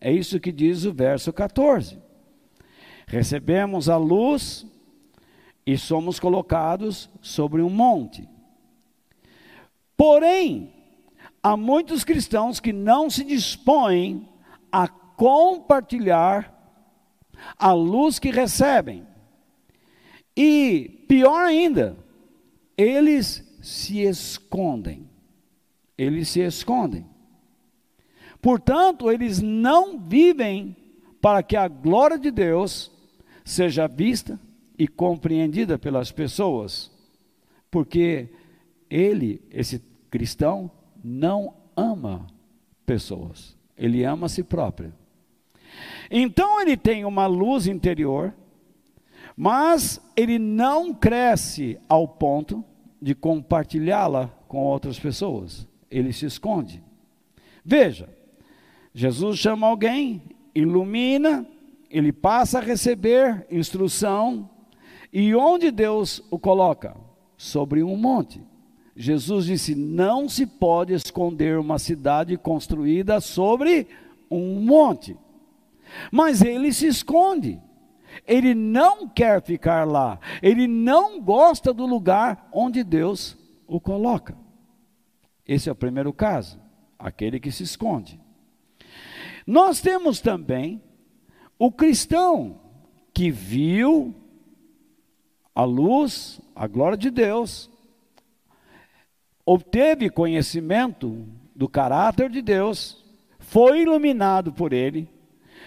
É 0.00 0.12
isso 0.12 0.38
que 0.38 0.52
diz 0.52 0.84
o 0.84 0.92
verso 0.92 1.32
14. 1.32 2.05
Recebemos 3.06 3.88
a 3.88 3.96
luz 3.96 4.66
e 5.64 5.78
somos 5.78 6.18
colocados 6.18 7.08
sobre 7.20 7.62
um 7.62 7.70
monte. 7.70 8.28
Porém, 9.96 10.72
há 11.42 11.56
muitos 11.56 12.02
cristãos 12.02 12.58
que 12.58 12.72
não 12.72 13.08
se 13.08 13.24
dispõem 13.24 14.28
a 14.70 14.88
compartilhar 14.88 16.52
a 17.56 17.72
luz 17.72 18.18
que 18.18 18.30
recebem. 18.30 19.06
E, 20.36 21.04
pior 21.08 21.46
ainda, 21.46 21.96
eles 22.76 23.42
se 23.62 24.02
escondem. 24.02 25.08
Eles 25.96 26.28
se 26.28 26.40
escondem. 26.40 27.06
Portanto, 28.42 29.10
eles 29.10 29.40
não 29.40 29.98
vivem 29.98 30.76
para 31.20 31.42
que 31.42 31.56
a 31.56 31.66
glória 31.66 32.18
de 32.18 32.30
Deus 32.30 32.92
seja 33.46 33.86
vista 33.86 34.40
e 34.76 34.88
compreendida 34.88 35.78
pelas 35.78 36.10
pessoas, 36.10 36.90
porque 37.70 38.28
ele, 38.90 39.40
esse 39.52 39.80
cristão, 40.10 40.68
não 41.02 41.54
ama 41.76 42.26
pessoas, 42.84 43.56
ele 43.78 44.02
ama 44.02 44.26
a 44.26 44.28
si 44.28 44.42
próprio. 44.42 44.92
Então 46.10 46.60
ele 46.60 46.76
tem 46.76 47.04
uma 47.04 47.26
luz 47.28 47.68
interior, 47.68 48.34
mas 49.36 50.00
ele 50.16 50.40
não 50.40 50.92
cresce 50.92 51.78
ao 51.88 52.08
ponto 52.08 52.64
de 53.00 53.14
compartilhá-la 53.14 54.26
com 54.48 54.64
outras 54.64 54.98
pessoas, 54.98 55.68
ele 55.88 56.12
se 56.12 56.26
esconde. 56.26 56.82
Veja, 57.64 58.08
Jesus 58.92 59.38
chama 59.38 59.68
alguém, 59.68 60.20
ilumina, 60.52 61.46
ele 61.90 62.12
passa 62.12 62.58
a 62.58 62.62
receber 62.62 63.46
instrução, 63.50 64.50
e 65.12 65.34
onde 65.34 65.70
Deus 65.70 66.22
o 66.30 66.38
coloca? 66.38 66.96
Sobre 67.36 67.82
um 67.82 67.96
monte. 67.96 68.42
Jesus 68.94 69.46
disse: 69.46 69.74
não 69.74 70.28
se 70.28 70.46
pode 70.46 70.92
esconder 70.92 71.58
uma 71.58 71.78
cidade 71.78 72.36
construída 72.36 73.20
sobre 73.20 73.86
um 74.30 74.60
monte. 74.60 75.16
Mas 76.10 76.42
ele 76.42 76.72
se 76.72 76.86
esconde. 76.86 77.60
Ele 78.26 78.54
não 78.54 79.06
quer 79.06 79.42
ficar 79.42 79.86
lá. 79.86 80.18
Ele 80.42 80.66
não 80.66 81.20
gosta 81.20 81.72
do 81.72 81.84
lugar 81.84 82.48
onde 82.52 82.82
Deus 82.82 83.36
o 83.66 83.78
coloca. 83.78 84.36
Esse 85.46 85.68
é 85.68 85.72
o 85.72 85.76
primeiro 85.76 86.12
caso, 86.12 86.58
aquele 86.98 87.38
que 87.38 87.52
se 87.52 87.62
esconde. 87.62 88.18
Nós 89.46 89.80
temos 89.80 90.20
também 90.20 90.82
o 91.58 91.72
cristão 91.72 92.60
que 93.12 93.30
viu 93.30 94.14
a 95.54 95.64
luz, 95.64 96.40
a 96.54 96.66
glória 96.66 96.98
de 96.98 97.10
Deus, 97.10 97.70
obteve 99.44 100.10
conhecimento 100.10 101.26
do 101.54 101.68
caráter 101.68 102.28
de 102.28 102.42
Deus, 102.42 103.02
foi 103.38 103.82
iluminado 103.82 104.52
por 104.52 104.72
ele, 104.72 105.08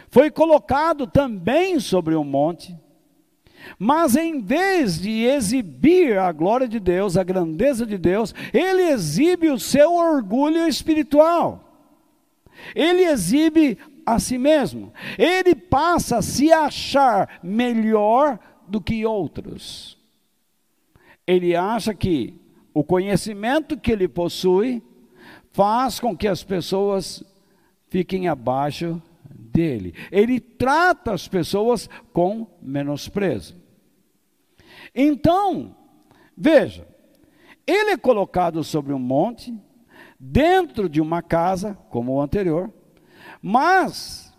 foi 0.10 0.30
colocado 0.30 1.08
também 1.08 1.80
sobre 1.80 2.16
um 2.16 2.24
monte, 2.24 2.78
mas 3.78 4.16
em 4.16 4.42
vez 4.42 5.02
de 5.02 5.24
exibir 5.24 6.18
a 6.18 6.32
glória 6.32 6.68
de 6.68 6.80
Deus, 6.80 7.18
a 7.18 7.24
grandeza 7.24 7.86
de 7.86 7.98
Deus, 7.98 8.34
ele 8.54 8.84
exibe 8.84 9.50
o 9.50 9.60
seu 9.60 9.94
orgulho 9.94 10.68
espiritual. 10.68 11.66
Ele 12.76 13.04
exibe 13.04 13.78
a 14.14 14.20
si 14.20 14.38
mesmo. 14.38 14.94
Ele 15.18 15.56
passa 15.56 16.18
a 16.18 16.22
se 16.22 16.52
achar 16.52 17.40
melhor 17.44 18.40
do 18.68 18.82
que 18.82 19.06
outros. 19.06 19.98
Ele 21.26 21.56
acha 21.56 21.94
que 21.94 22.40
o 22.74 22.84
conhecimento 22.84 23.78
que 23.78 23.92
ele 23.92 24.08
possui 24.08 24.82
faz 25.52 26.00
com 26.00 26.16
que 26.16 26.28
as 26.28 26.44
pessoas 26.44 27.24
fiquem 27.88 28.28
abaixo 28.28 29.02
dele. 29.30 29.94
Ele 30.12 30.40
trata 30.40 31.14
as 31.14 31.28
pessoas 31.28 31.90
com 32.14 32.48
menosprezo. 32.62 33.56
Então, 34.94 35.76
veja, 36.36 36.88
ele 37.66 37.92
é 37.92 37.98
colocado 37.98 38.64
sobre 38.64 38.94
um 38.94 39.00
monte, 39.00 39.54
dentro 40.20 40.90
de 40.90 41.00
uma 41.00 41.22
casa, 41.22 41.78
como 41.90 42.14
o 42.14 42.22
anterior, 42.22 42.74
mas, 43.42 44.34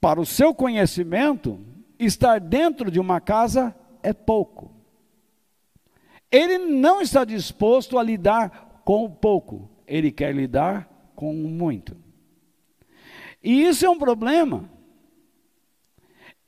para 0.00 0.20
o 0.20 0.26
seu 0.26 0.54
conhecimento, 0.54 1.60
estar 1.98 2.40
dentro 2.40 2.90
de 2.90 3.00
uma 3.00 3.20
casa 3.20 3.74
é 4.02 4.12
pouco. 4.12 4.70
Ele 6.30 6.58
não 6.58 7.00
está 7.00 7.24
disposto 7.24 7.98
a 7.98 8.02
lidar 8.02 8.82
com 8.84 9.04
o 9.04 9.10
pouco, 9.10 9.68
ele 9.86 10.12
quer 10.12 10.34
lidar 10.34 10.88
com 11.14 11.30
o 11.30 11.48
muito. 11.48 11.96
E 13.42 13.62
isso 13.62 13.84
é 13.84 13.90
um 13.90 13.98
problema. 13.98 14.68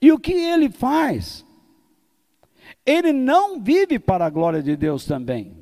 E 0.01 0.13
o 0.13 0.19
que 0.19 0.33
ele 0.33 0.71
faz? 0.71 1.45
ele 2.85 3.13
não 3.13 3.61
vive 3.61 3.99
para 3.99 4.27
a 4.27 4.31
glória 4.31 4.63
de 4.63 4.77
Deus 4.77 5.05
também. 5.05 5.60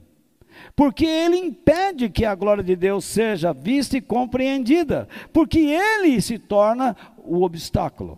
Porque 0.78 1.04
ele 1.04 1.36
impede 1.36 2.08
que 2.08 2.24
a 2.24 2.36
glória 2.36 2.62
de 2.62 2.76
Deus 2.76 3.04
seja 3.04 3.52
vista 3.52 3.96
e 3.96 4.00
compreendida, 4.00 5.08
porque 5.32 5.58
ele 5.58 6.20
se 6.20 6.38
torna 6.38 6.96
o 7.16 7.42
obstáculo. 7.42 8.16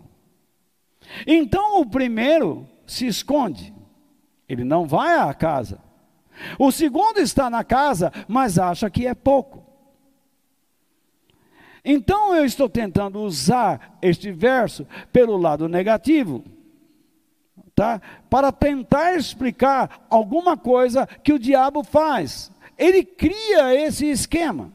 Então 1.25 1.81
o 1.81 1.89
primeiro 1.89 2.69
se 2.85 3.07
esconde, 3.07 3.73
ele 4.47 4.63
não 4.63 4.85
vai 4.85 5.17
à 5.17 5.33
casa. 5.33 5.79
O 6.59 6.71
segundo 6.71 7.17
está 7.17 7.49
na 7.49 7.63
casa, 7.63 8.13
mas 8.27 8.59
acha 8.59 8.91
que 8.91 9.07
é 9.07 9.15
pouco. 9.15 9.65
Então 11.83 12.35
eu 12.35 12.45
estou 12.45 12.69
tentando 12.69 13.21
usar 13.21 13.97
este 14.03 14.31
verso 14.31 14.85
pelo 15.11 15.35
lado 15.35 15.67
negativo, 15.67 16.43
tá? 17.81 17.99
Para 18.29 18.51
tentar 18.51 19.15
explicar 19.15 20.05
alguma 20.07 20.55
coisa 20.55 21.07
que 21.07 21.33
o 21.33 21.39
diabo 21.39 21.83
faz. 21.83 22.51
Ele 22.77 23.03
cria 23.03 23.73
esse 23.73 24.05
esquema. 24.05 24.71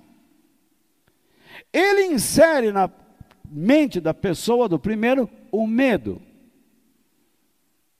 Ele 1.72 2.06
insere 2.06 2.72
na 2.72 2.90
mente 3.48 4.00
da 4.00 4.12
pessoa 4.12 4.68
do 4.68 4.76
primeiro 4.76 5.30
o 5.52 5.68
medo. 5.68 6.20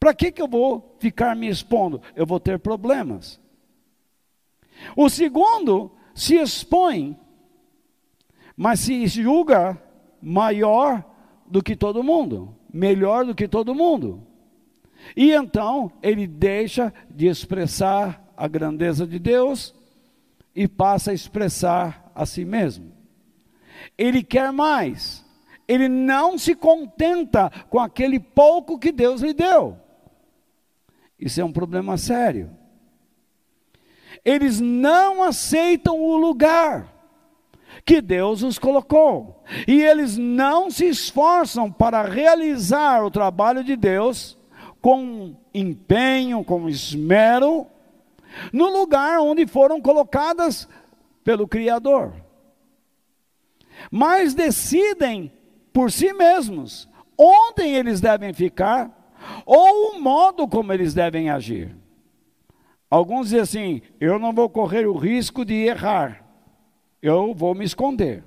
Para 0.01 0.13
que, 0.13 0.33
que 0.33 0.43
eu 0.43 0.49
vou 0.49 0.97
ficar 0.99 1.37
me 1.37 1.47
expondo? 1.47 2.03
Eu 2.17 2.27
vou 2.27 2.41
ter 2.41 2.59
problemas. 2.59 3.39
O 4.97 5.09
segundo 5.09 5.93
se 6.17 6.35
expõe 6.35 7.17
mas 8.57 8.81
se 8.81 9.07
julga 9.07 9.81
maior 10.21 11.05
do 11.47 11.63
que 11.63 11.77
todo 11.77 12.03
mundo, 12.03 12.57
melhor 12.73 13.27
do 13.27 13.35
que 13.35 13.47
todo 13.47 13.75
mundo. 13.75 14.26
E 15.15 15.33
então 15.33 15.93
ele 16.03 16.27
deixa 16.27 16.93
de 17.11 17.27
expressar 17.27 18.33
a 18.37 18.49
grandeza 18.49 19.07
de 19.07 19.19
Deus 19.19 19.75
e 20.55 20.67
passa 20.67 21.11
a 21.11 21.15
expressar 21.15 22.11
a 22.15 22.25
si 22.25 22.45
mesmo. 22.45 22.93
Ele 23.97 24.23
quer 24.23 24.51
mais. 24.53 25.25
Ele 25.69 25.89
não 25.89 26.39
se 26.39 26.55
contenta 26.55 27.51
com 27.69 27.79
aquele 27.79 28.19
pouco 28.19 28.79
que 28.79 28.93
Deus 28.93 29.21
lhe 29.21 29.35
deu. 29.35 29.77
Isso 31.19 31.41
é 31.41 31.45
um 31.45 31.53
problema 31.53 31.97
sério. 31.97 32.51
Eles 34.25 34.61
não 34.61 35.23
aceitam 35.23 36.01
o 36.01 36.17
lugar 36.17 36.93
que 37.85 38.01
Deus 38.01 38.43
os 38.43 38.59
colocou. 38.59 39.45
E 39.67 39.83
eles 39.83 40.17
não 40.17 40.71
se 40.71 40.87
esforçam 40.87 41.71
para 41.71 42.03
realizar 42.03 43.05
o 43.05 43.11
trabalho 43.11 43.63
de 43.63 43.77
Deus 43.77 44.39
com 44.87 45.35
empenho, 45.53 46.45
com 46.45 46.69
esmero, 46.69 47.67
no 48.53 48.69
lugar 48.69 49.19
onde 49.19 49.45
foram 49.45 49.81
colocadas 49.81 50.69
pelo 51.25 51.49
Criador. 51.49 52.13
Mas 53.91 54.33
decidem 54.33 55.33
por 55.73 55.91
si 55.91 56.13
mesmos 56.13 56.89
onde 57.19 57.65
eles 57.65 58.01
devem 58.01 58.33
ficar 58.33 59.13
ou 59.45 59.97
o 59.97 60.01
modo 60.01 60.47
como 60.47 60.73
eles 60.73 60.95
devem 60.95 61.31
agir. 61.31 61.77
Alguns 62.89 63.31
dizem 63.31 63.41
assim: 63.41 63.83
eu 64.01 64.21
não 64.21 64.33
vou 64.33 64.49
correr 64.49 64.87
o 64.87 64.97
risco 64.97 65.45
de 65.45 65.55
errar 65.55 66.25
eu 67.03 67.35
vou 67.35 67.57
me 67.57 67.65
esconder. 67.65 68.23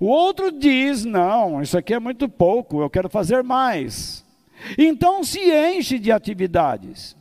O 0.00 0.06
outro 0.06 0.50
diz: 0.50 1.04
não, 1.04 1.62
isso 1.62 1.78
aqui 1.78 1.94
é 1.94 2.00
muito 2.00 2.28
pouco, 2.28 2.82
eu 2.82 2.90
quero 2.90 3.08
fazer 3.08 3.44
mais. 3.44 4.28
Então 4.76 5.22
se 5.24 5.40
enche 5.40 5.98
de 5.98 6.12
atividades. 6.12 7.16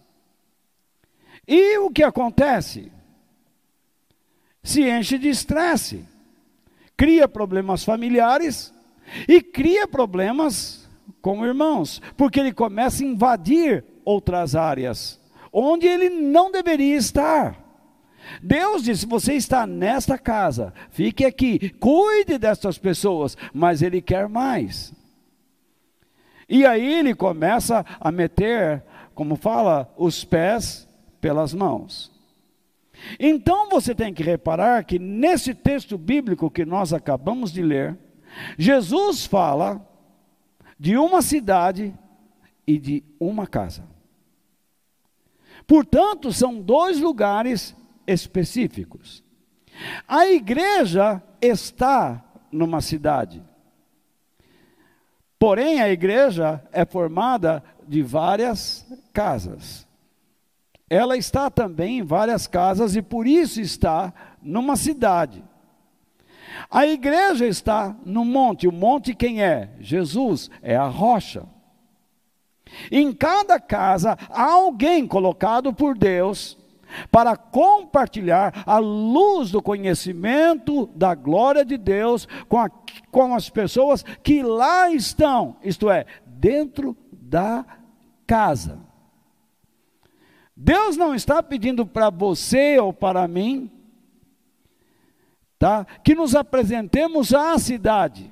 E 1.47 1.77
o 1.79 1.89
que 1.89 2.03
acontece? 2.03 2.91
Se 4.63 4.87
enche 4.89 5.17
de 5.17 5.29
estresse, 5.29 6.05
cria 6.95 7.27
problemas 7.27 7.83
familiares 7.83 8.73
e 9.27 9.41
cria 9.41 9.87
problemas 9.87 10.87
com 11.21 11.45
irmãos, 11.45 12.01
porque 12.15 12.39
ele 12.39 12.53
começa 12.53 13.03
a 13.03 13.07
invadir 13.07 13.83
outras 14.05 14.55
áreas 14.55 15.19
onde 15.51 15.87
ele 15.87 16.09
não 16.09 16.51
deveria 16.51 16.95
estar. 16.95 17.57
Deus 18.41 18.83
disse: 18.83 19.05
você 19.05 19.33
está 19.33 19.65
nesta 19.65 20.17
casa, 20.17 20.73
fique 20.91 21.25
aqui, 21.25 21.69
cuide 21.79 22.37
dessas 22.37 22.77
pessoas, 22.77 23.35
mas 23.53 23.81
Ele 23.81 24.01
quer 24.01 24.29
mais. 24.29 24.93
E 26.49 26.65
aí 26.65 26.95
ele 26.95 27.13
começa 27.13 27.85
a 27.99 28.11
meter, 28.11 28.83
como 29.13 29.35
fala, 29.35 29.93
os 29.95 30.25
pés 30.25 30.87
pelas 31.21 31.53
mãos. 31.53 32.11
Então 33.19 33.69
você 33.69 33.93
tem 33.93 34.13
que 34.13 34.23
reparar 34.23 34.83
que 34.83 34.97
nesse 34.97 35.53
texto 35.53 35.97
bíblico 35.97 36.49
que 36.49 36.65
nós 36.65 36.91
acabamos 36.91 37.51
de 37.51 37.61
ler, 37.61 37.97
Jesus 38.57 39.25
fala 39.25 39.85
de 40.77 40.97
uma 40.97 41.21
cidade 41.21 41.93
e 42.65 42.77
de 42.77 43.03
uma 43.19 43.45
casa. 43.45 43.83
Portanto, 45.67 46.33
são 46.33 46.59
dois 46.59 46.99
lugares 46.99 47.75
específicos. 48.07 49.23
A 50.07 50.25
igreja 50.27 51.21
está 51.41 52.25
numa 52.51 52.81
cidade. 52.81 53.43
Porém, 55.39 55.81
a 55.81 55.89
igreja 55.89 56.61
é 56.69 56.83
formada 56.83 57.63
de 57.87 58.03
várias 58.03 58.85
casas. 59.13 59.87
Ela 60.89 61.15
está 61.15 61.49
também 61.49 61.99
em 61.99 62.03
várias 62.03 62.45
casas 62.45 62.95
e 62.97 63.01
por 63.01 63.25
isso 63.25 63.61
está 63.61 64.13
numa 64.41 64.75
cidade. 64.75 65.41
A 66.69 66.85
igreja 66.85 67.47
está 67.47 67.95
no 68.05 68.25
monte. 68.25 68.67
O 68.67 68.71
monte 68.71 69.15
quem 69.15 69.41
é? 69.41 69.69
Jesus, 69.79 70.51
é 70.61 70.75
a 70.75 70.87
rocha. 70.87 71.45
Em 72.91 73.13
cada 73.13 73.59
casa 73.59 74.17
há 74.29 74.51
alguém 74.51 75.07
colocado 75.07 75.73
por 75.73 75.97
Deus 75.97 76.58
para 77.11 77.35
compartilhar 77.35 78.63
a 78.65 78.77
luz 78.77 79.51
do 79.51 79.61
conhecimento 79.61 80.87
da 80.95 81.15
glória 81.15 81.63
de 81.65 81.77
Deus 81.77 82.27
com, 82.47 82.57
a, 82.57 82.69
com 83.11 83.33
as 83.33 83.49
pessoas 83.49 84.03
que 84.23 84.41
lá 84.41 84.91
estão, 84.91 85.57
isto 85.63 85.89
é, 85.89 86.05
dentro 86.25 86.95
da 87.11 87.65
casa. 88.25 88.79
Deus 90.55 90.97
não 90.97 91.15
está 91.15 91.41
pedindo 91.41 91.85
para 91.85 92.09
você 92.09 92.77
ou 92.79 92.91
para 92.91 93.27
mim, 93.27 93.71
tá? 95.57 95.85
Que 96.03 96.13
nos 96.13 96.35
apresentemos 96.35 97.33
à 97.33 97.57
cidade, 97.57 98.31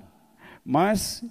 mas 0.65 1.23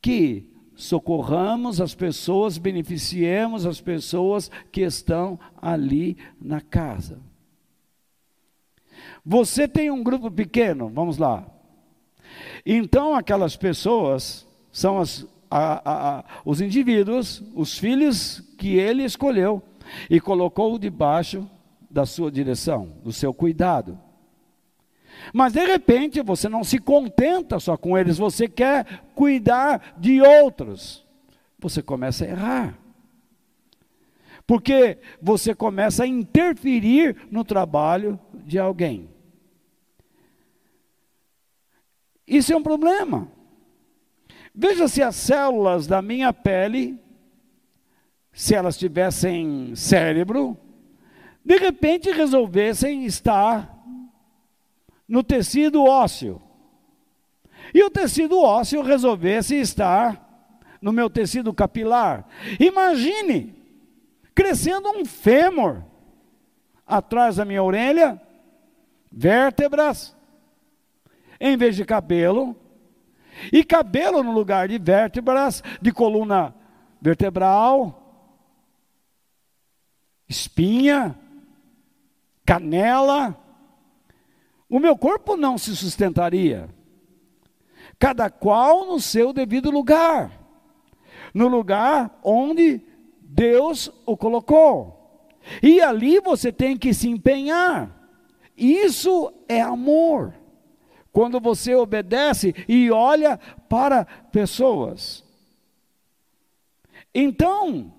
que 0.00 0.53
socorramos 0.74 1.80
as 1.80 1.94
pessoas, 1.94 2.58
beneficiemos 2.58 3.66
as 3.66 3.80
pessoas 3.80 4.50
que 4.72 4.82
estão 4.82 5.38
ali 5.60 6.16
na 6.40 6.60
casa. 6.60 7.18
Você 9.24 9.66
tem 9.66 9.90
um 9.90 10.02
grupo 10.02 10.30
pequeno, 10.30 10.88
vamos 10.88 11.18
lá. 11.18 11.46
Então, 12.64 13.14
aquelas 13.14 13.56
pessoas 13.56 14.46
são 14.72 14.98
as, 14.98 15.26
a, 15.50 16.18
a, 16.18 16.24
os 16.44 16.60
indivíduos, 16.60 17.42
os 17.54 17.78
filhos 17.78 18.40
que 18.58 18.76
ele 18.76 19.04
escolheu 19.04 19.62
e 20.10 20.20
colocou 20.20 20.78
debaixo 20.78 21.48
da 21.90 22.04
sua 22.04 22.30
direção, 22.30 22.92
do 23.02 23.12
seu 23.12 23.32
cuidado. 23.32 23.98
Mas 25.32 25.52
de 25.52 25.64
repente 25.64 26.20
você 26.22 26.48
não 26.48 26.64
se 26.64 26.78
contenta 26.78 27.58
só 27.58 27.76
com 27.76 27.96
eles, 27.96 28.18
você 28.18 28.48
quer 28.48 29.04
cuidar 29.14 29.94
de 29.98 30.20
outros. 30.20 31.04
Você 31.58 31.82
começa 31.82 32.24
a 32.24 32.28
errar. 32.28 32.78
Porque 34.46 34.98
você 35.20 35.54
começa 35.54 36.04
a 36.04 36.06
interferir 36.06 37.16
no 37.30 37.44
trabalho 37.44 38.20
de 38.44 38.58
alguém. 38.58 39.08
Isso 42.26 42.52
é 42.52 42.56
um 42.56 42.62
problema. 42.62 43.28
Veja 44.54 44.86
se 44.86 45.02
as 45.02 45.16
células 45.16 45.86
da 45.86 46.00
minha 46.00 46.32
pele, 46.32 46.98
se 48.32 48.54
elas 48.54 48.76
tivessem 48.76 49.74
cérebro, 49.74 50.56
de 51.44 51.56
repente 51.56 52.10
resolvessem 52.10 53.04
estar 53.04 53.73
no 55.08 55.22
tecido 55.22 55.84
ósseo. 55.84 56.40
E 57.72 57.82
o 57.82 57.90
tecido 57.90 58.40
ósseo 58.40 58.82
resolvesse 58.82 59.56
estar 59.56 60.24
no 60.80 60.92
meu 60.92 61.08
tecido 61.08 61.52
capilar. 61.52 62.26
Imagine 62.60 63.54
crescendo 64.34 64.88
um 64.90 65.04
fêmur 65.04 65.82
atrás 66.86 67.36
da 67.36 67.44
minha 67.44 67.62
orelha, 67.62 68.20
vértebras, 69.10 70.14
em 71.40 71.56
vez 71.56 71.76
de 71.76 71.84
cabelo, 71.84 72.56
e 73.52 73.64
cabelo 73.64 74.22
no 74.22 74.32
lugar 74.32 74.68
de 74.68 74.78
vértebras, 74.78 75.62
de 75.80 75.92
coluna 75.92 76.54
vertebral. 77.00 78.00
espinha, 80.28 81.18
canela, 82.44 83.38
o 84.74 84.80
meu 84.80 84.98
corpo 84.98 85.36
não 85.36 85.56
se 85.56 85.76
sustentaria. 85.76 86.68
Cada 87.96 88.28
qual 88.28 88.84
no 88.86 88.98
seu 88.98 89.32
devido 89.32 89.70
lugar, 89.70 90.32
no 91.32 91.46
lugar 91.46 92.18
onde 92.24 92.82
Deus 93.20 93.88
o 94.04 94.16
colocou. 94.16 95.30
E 95.62 95.80
ali 95.80 96.18
você 96.18 96.50
tem 96.50 96.76
que 96.76 96.92
se 96.92 97.08
empenhar. 97.08 97.88
Isso 98.56 99.32
é 99.48 99.60
amor. 99.60 100.34
Quando 101.12 101.38
você 101.38 101.76
obedece 101.76 102.52
e 102.68 102.90
olha 102.90 103.38
para 103.68 104.04
pessoas. 104.04 105.24
Então, 107.14 107.94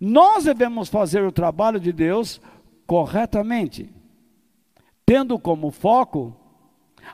nós 0.00 0.42
devemos 0.42 0.88
fazer 0.88 1.22
o 1.22 1.30
trabalho 1.30 1.78
de 1.78 1.92
Deus 1.92 2.40
corretamente, 2.84 3.94
tendo 5.06 5.38
como 5.38 5.70
foco 5.70 6.36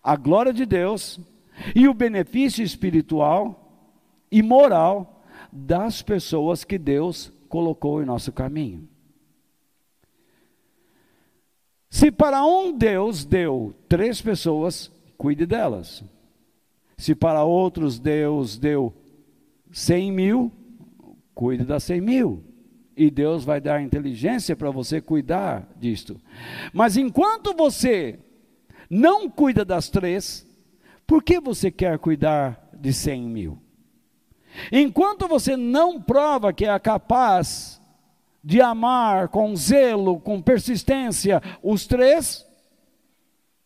a 0.02 0.16
glória 0.16 0.52
de 0.52 0.64
Deus 0.64 1.20
e 1.76 1.86
o 1.86 1.92
benefício 1.92 2.64
espiritual 2.64 3.70
e 4.30 4.42
moral 4.42 5.22
das 5.52 6.00
pessoas 6.00 6.64
que 6.64 6.78
Deus 6.78 7.30
colocou 7.50 8.02
em 8.02 8.06
nosso 8.06 8.32
caminho. 8.32 8.88
Se 11.90 12.10
para 12.10 12.42
um 12.42 12.72
Deus 12.72 13.26
deu 13.26 13.74
três 13.86 14.22
pessoas, 14.22 14.90
cuide 15.18 15.44
delas. 15.44 16.02
Se 16.96 17.14
para 17.14 17.44
outros 17.44 17.98
Deus 17.98 18.56
deu 18.56 18.94
cem 19.70 20.10
mil, 20.10 20.50
cuide 21.34 21.64
das 21.64 21.84
cem 21.84 22.00
mil. 22.00 22.42
E 22.96 23.10
Deus 23.10 23.44
vai 23.44 23.60
dar 23.60 23.82
inteligência 23.82 24.54
para 24.54 24.70
você 24.70 25.00
cuidar 25.00 25.68
disto. 25.76 26.20
Mas 26.72 26.96
enquanto 26.96 27.54
você 27.54 28.18
não 28.90 29.28
cuida 29.30 29.64
das 29.64 29.88
três, 29.88 30.46
por 31.06 31.22
que 31.22 31.40
você 31.40 31.70
quer 31.70 31.98
cuidar 31.98 32.70
de 32.74 32.92
cem 32.92 33.22
mil? 33.22 33.58
Enquanto 34.70 35.26
você 35.26 35.56
não 35.56 36.00
prova 36.00 36.52
que 36.52 36.66
é 36.66 36.78
capaz 36.78 37.80
de 38.44 38.60
amar 38.60 39.28
com 39.28 39.54
zelo, 39.56 40.20
com 40.20 40.42
persistência 40.42 41.40
os 41.62 41.86
três, 41.86 42.46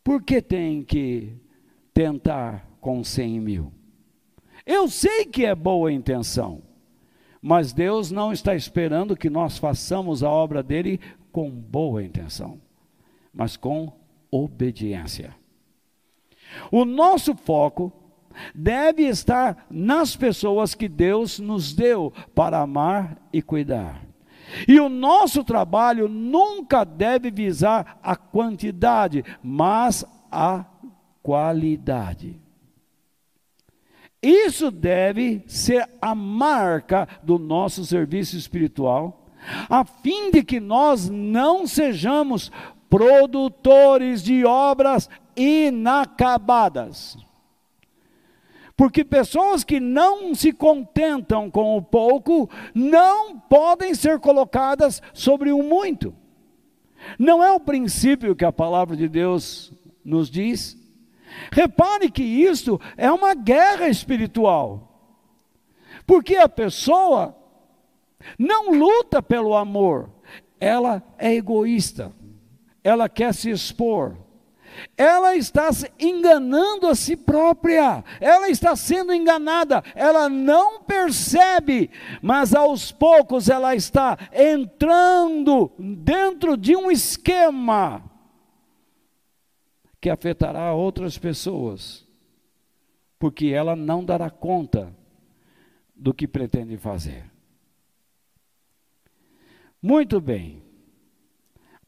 por 0.04 0.22
que 0.22 0.40
tem 0.40 0.84
que 0.84 1.32
tentar 1.92 2.68
com 2.80 3.02
cem 3.02 3.40
mil? 3.40 3.72
Eu 4.64 4.88
sei 4.88 5.24
que 5.24 5.44
é 5.44 5.54
boa 5.54 5.92
intenção, 5.92 6.62
mas 7.46 7.72
Deus 7.72 8.10
não 8.10 8.32
está 8.32 8.56
esperando 8.56 9.16
que 9.16 9.30
nós 9.30 9.56
façamos 9.56 10.24
a 10.24 10.28
obra 10.28 10.64
dele 10.64 10.98
com 11.30 11.48
boa 11.48 12.02
intenção, 12.02 12.60
mas 13.32 13.56
com 13.56 13.92
obediência. 14.32 15.32
O 16.72 16.84
nosso 16.84 17.36
foco 17.36 17.92
deve 18.52 19.04
estar 19.04 19.64
nas 19.70 20.16
pessoas 20.16 20.74
que 20.74 20.88
Deus 20.88 21.38
nos 21.38 21.72
deu 21.72 22.12
para 22.34 22.58
amar 22.58 23.16
e 23.32 23.40
cuidar. 23.40 24.04
E 24.66 24.80
o 24.80 24.88
nosso 24.88 25.44
trabalho 25.44 26.08
nunca 26.08 26.82
deve 26.82 27.30
visar 27.30 28.00
a 28.02 28.16
quantidade, 28.16 29.24
mas 29.40 30.04
a 30.32 30.64
qualidade. 31.22 32.40
Isso 34.22 34.70
deve 34.70 35.44
ser 35.46 35.88
a 36.00 36.14
marca 36.14 37.06
do 37.22 37.38
nosso 37.38 37.84
serviço 37.84 38.36
espiritual, 38.36 39.26
a 39.68 39.84
fim 39.84 40.30
de 40.30 40.42
que 40.42 40.58
nós 40.58 41.08
não 41.08 41.66
sejamos 41.66 42.50
produtores 42.88 44.22
de 44.22 44.44
obras 44.44 45.08
inacabadas. 45.36 47.16
Porque 48.76 49.04
pessoas 49.04 49.64
que 49.64 49.80
não 49.80 50.34
se 50.34 50.52
contentam 50.52 51.50
com 51.50 51.76
o 51.76 51.82
pouco 51.82 52.48
não 52.74 53.38
podem 53.38 53.94
ser 53.94 54.20
colocadas 54.20 55.00
sobre 55.14 55.50
o 55.50 55.62
muito. 55.62 56.14
Não 57.18 57.42
é 57.42 57.50
o 57.52 57.60
princípio 57.60 58.36
que 58.36 58.44
a 58.44 58.52
palavra 58.52 58.96
de 58.96 59.08
Deus 59.08 59.72
nos 60.04 60.30
diz? 60.30 60.76
Repare 61.50 62.10
que 62.10 62.22
isto 62.22 62.80
é 62.96 63.10
uma 63.10 63.34
guerra 63.34 63.88
espiritual. 63.88 64.92
Porque 66.06 66.36
a 66.36 66.48
pessoa 66.48 67.36
não 68.38 68.70
luta 68.70 69.22
pelo 69.22 69.54
amor, 69.54 70.10
ela 70.58 71.02
é 71.18 71.34
egoísta, 71.34 72.12
ela 72.82 73.08
quer 73.08 73.34
se 73.34 73.50
expor, 73.50 74.16
ela 74.96 75.34
está 75.34 75.70
enganando 75.98 76.86
a 76.86 76.94
si 76.94 77.16
própria, 77.16 78.04
ela 78.20 78.48
está 78.48 78.76
sendo 78.76 79.12
enganada, 79.12 79.82
ela 79.94 80.28
não 80.28 80.82
percebe, 80.82 81.90
mas 82.22 82.54
aos 82.54 82.92
poucos 82.92 83.48
ela 83.48 83.74
está 83.74 84.16
entrando 84.32 85.72
dentro 85.78 86.56
de 86.56 86.76
um 86.76 86.90
esquema 86.90 88.15
que 90.00 90.10
afetará 90.10 90.72
outras 90.72 91.18
pessoas, 91.18 92.06
porque 93.18 93.46
ela 93.46 93.74
não 93.74 94.04
dará 94.04 94.30
conta 94.30 94.94
do 95.94 96.12
que 96.12 96.28
pretende 96.28 96.76
fazer. 96.76 97.30
Muito 99.80 100.20
bem, 100.20 100.62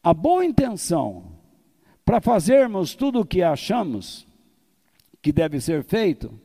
a 0.02 0.14
boa 0.14 0.44
intenção 0.44 1.38
para 2.04 2.20
fazermos 2.20 2.94
tudo 2.94 3.20
o 3.20 3.26
que 3.26 3.42
achamos 3.42 4.26
que 5.20 5.32
deve 5.32 5.60
ser 5.60 5.84
feito, 5.84 6.40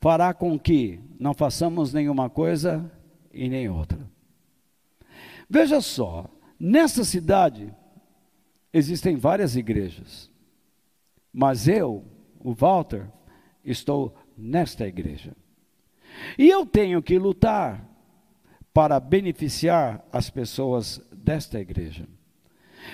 fará 0.00 0.32
com 0.32 0.58
que 0.58 1.00
não 1.18 1.34
façamos 1.34 1.92
nenhuma 1.92 2.28
coisa 2.30 2.92
e 3.32 3.48
nem 3.48 3.68
outra. 3.68 3.98
Veja 5.48 5.80
só, 5.80 6.30
nessa 6.60 7.04
cidade 7.04 7.74
existem 8.72 9.16
várias 9.16 9.56
igrejas, 9.56 10.30
mas 11.34 11.66
eu, 11.66 12.04
o 12.38 12.54
Walter, 12.54 13.08
estou 13.64 14.14
nesta 14.38 14.86
igreja. 14.86 15.32
E 16.38 16.48
eu 16.48 16.64
tenho 16.64 17.02
que 17.02 17.18
lutar 17.18 17.84
para 18.72 19.00
beneficiar 19.00 20.06
as 20.12 20.30
pessoas 20.30 21.02
desta 21.12 21.58
igreja. 21.58 22.06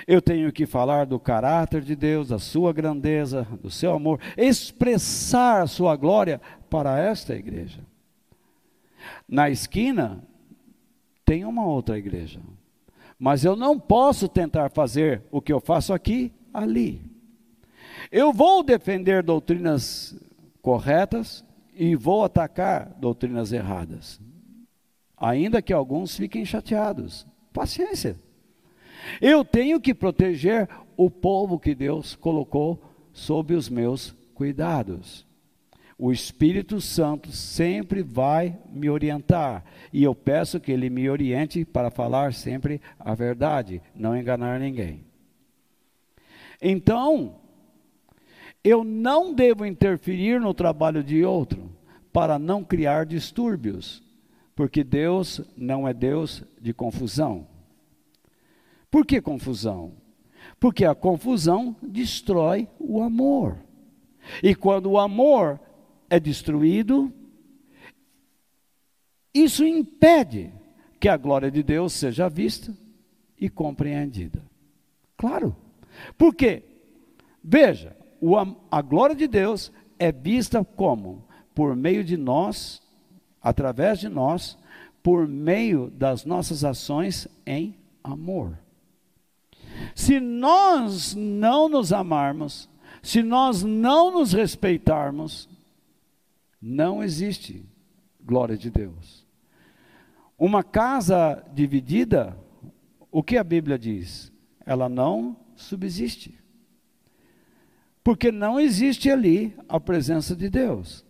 Eu 0.07 0.23
tenho 0.23 0.51
que 0.53 0.65
falar 0.65 1.05
do 1.05 1.21
caráter 1.21 1.83
de 1.83 1.95
Deus, 1.95 2.29
da 2.29 2.39
sua 2.39 2.73
grandeza, 2.73 3.47
do 3.61 3.71
seu 3.71 3.93
amor, 3.93 4.21
expressar 4.39 5.63
a 5.63 5.67
sua 5.67 5.95
glória 5.97 6.41
para 6.71 6.99
esta 6.99 7.35
igreja. 7.35 7.81
Na 9.29 9.51
esquina 9.51 10.25
tem 11.27 11.45
uma 11.45 11.67
outra 11.67 11.99
igreja. 11.99 12.41
Mas 13.19 13.45
eu 13.45 13.55
não 13.55 13.79
posso 13.79 14.29
tentar 14.29 14.71
fazer 14.71 15.23
o 15.31 15.43
que 15.43 15.53
eu 15.53 15.61
faço 15.61 15.93
aqui, 15.93 16.33
ali. 16.55 17.10
Eu 18.11 18.33
vou 18.33 18.63
defender 18.63 19.23
doutrinas 19.23 20.17
corretas 20.61 21.45
e 21.75 21.95
vou 21.95 22.25
atacar 22.25 22.95
doutrinas 22.99 23.53
erradas. 23.53 24.21
Ainda 25.17 25.63
que 25.63 25.73
alguns 25.73 26.17
fiquem 26.17 26.45
chateados. 26.45 27.27
Paciência. 27.53 28.17
Eu 29.21 29.45
tenho 29.45 29.81
que 29.81 29.95
proteger 29.95 30.69
o 30.97 31.11
povo 31.11 31.59
que 31.59 31.75
Deus 31.75 32.15
colocou 32.15 32.83
sob 33.13 33.55
os 33.55 33.69
meus 33.69 34.15
cuidados. 34.35 35.27
O 35.97 36.11
Espírito 36.11 36.81
Santo 36.81 37.31
sempre 37.31 38.03
vai 38.03 38.59
me 38.73 38.89
orientar, 38.89 39.63
e 39.93 40.03
eu 40.03 40.15
peço 40.15 40.59
que 40.59 40.73
ele 40.73 40.89
me 40.89 41.11
oriente 41.11 41.63
para 41.63 41.91
falar 41.91 42.33
sempre 42.33 42.81
a 42.99 43.15
verdade, 43.15 43.83
não 43.95 44.17
enganar 44.17 44.59
ninguém. 44.59 45.05
Então, 46.61 47.40
eu 48.63 48.85
não 48.85 49.33
devo 49.33 49.65
interferir 49.65 50.41
no 50.41 50.53
trabalho 50.53 51.03
de 51.03 51.25
outro 51.25 51.71
para 52.13 52.39
não 52.39 52.63
criar 52.63 53.07
distúrbios, 53.07 54.03
porque 54.55 54.85
Deus 54.85 55.41
não 55.57 55.87
é 55.87 55.95
Deus 55.95 56.43
de 56.61 56.75
confusão. 56.75 57.47
Por 58.91 59.07
que 59.07 59.21
confusão? 59.21 59.93
Porque 60.59 60.85
a 60.85 60.95
confusão 60.95 61.77
destrói 61.81 62.69
o 62.79 63.01
amor. 63.01 63.57
E 64.43 64.55
quando 64.55 64.91
o 64.91 64.99
amor 64.99 65.59
é 66.11 66.21
destruído, 66.21 67.13
isso 69.33 69.65
impede 69.65 70.53
que 70.99 71.09
a 71.09 71.17
glória 71.17 71.51
de 71.51 71.63
Deus 71.63 71.93
seja 71.93 72.29
vista 72.29 72.77
e 73.39 73.49
compreendida. 73.49 74.43
Claro. 75.17 75.57
Por 76.19 76.35
quê? 76.35 76.65
Veja, 77.43 77.97
a 78.71 78.83
glória 78.83 79.15
de 79.17 79.27
Deus 79.27 79.73
é 79.99 80.13
vista 80.13 80.65
como? 80.65 81.25
Por 81.55 81.75
meio 81.77 82.05
de 82.05 82.17
nós, 82.17 82.83
através 83.43 83.99
de 83.99 84.09
nós, 84.09 84.59
por 85.03 85.27
meio 85.27 85.91
das 85.91 86.25
nossas 86.25 86.65
ações 86.65 87.27
em 87.47 87.77
amor. 88.03 88.59
Se 89.95 90.21
nós 90.21 91.15
não 91.15 91.69
nos 91.69 91.93
amarmos, 91.93 92.69
se 93.03 93.23
nós 93.23 93.63
não 93.63 94.13
nos 94.13 94.33
respeitarmos, 94.33 95.49
não 96.61 97.03
existe 97.03 97.65
glória 98.23 98.57
de 98.57 98.71
Deus. 98.71 99.27
Uma 100.39 100.63
casa 100.63 101.45
dividida, 101.53 102.37
o 103.11 103.23
que 103.23 103.37
a 103.37 103.45
Bíblia 103.45 103.79
diz? 103.79 104.33
Ela 104.65 104.89
não 104.89 105.37
subsiste. 105.57 106.40
Porque 108.03 108.33
não 108.33 108.59
existe 108.59 109.11
ali 109.11 109.55
a 109.69 109.79
presença 109.79 110.35
de 110.35 110.49
Deus. 110.49 111.05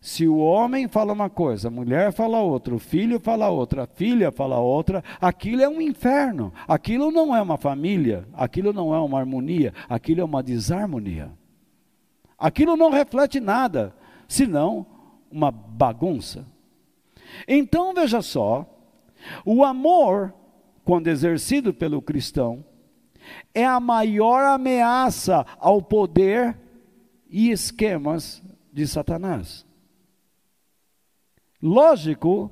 Se 0.00 0.26
o 0.26 0.38
homem 0.38 0.88
fala 0.88 1.12
uma 1.12 1.28
coisa, 1.28 1.68
a 1.68 1.70
mulher 1.70 2.10
fala 2.10 2.40
outra, 2.40 2.74
o 2.74 2.78
filho 2.78 3.20
fala 3.20 3.50
outra, 3.50 3.82
a 3.84 3.86
filha 3.86 4.32
fala 4.32 4.58
outra, 4.58 5.04
aquilo 5.20 5.60
é 5.60 5.68
um 5.68 5.80
inferno. 5.80 6.52
Aquilo 6.66 7.10
não 7.10 7.36
é 7.36 7.42
uma 7.42 7.58
família, 7.58 8.26
aquilo 8.32 8.72
não 8.72 8.94
é 8.94 8.98
uma 8.98 9.18
harmonia, 9.18 9.74
aquilo 9.88 10.22
é 10.22 10.24
uma 10.24 10.42
desarmonia. 10.42 11.30
Aquilo 12.38 12.78
não 12.78 12.90
reflete 12.90 13.38
nada, 13.40 13.94
senão 14.26 14.86
uma 15.30 15.50
bagunça. 15.50 16.46
Então 17.46 17.92
veja 17.92 18.22
só, 18.22 18.66
o 19.44 19.62
amor, 19.62 20.32
quando 20.82 21.08
exercido 21.08 21.74
pelo 21.74 22.00
cristão, 22.00 22.64
é 23.54 23.64
a 23.64 23.80
maior 23.80 24.44
ameaça 24.44 25.44
ao 25.58 25.82
poder 25.82 26.56
e 27.28 27.50
esquemas 27.50 28.42
de 28.72 28.86
Satanás. 28.86 29.66
Lógico, 31.62 32.50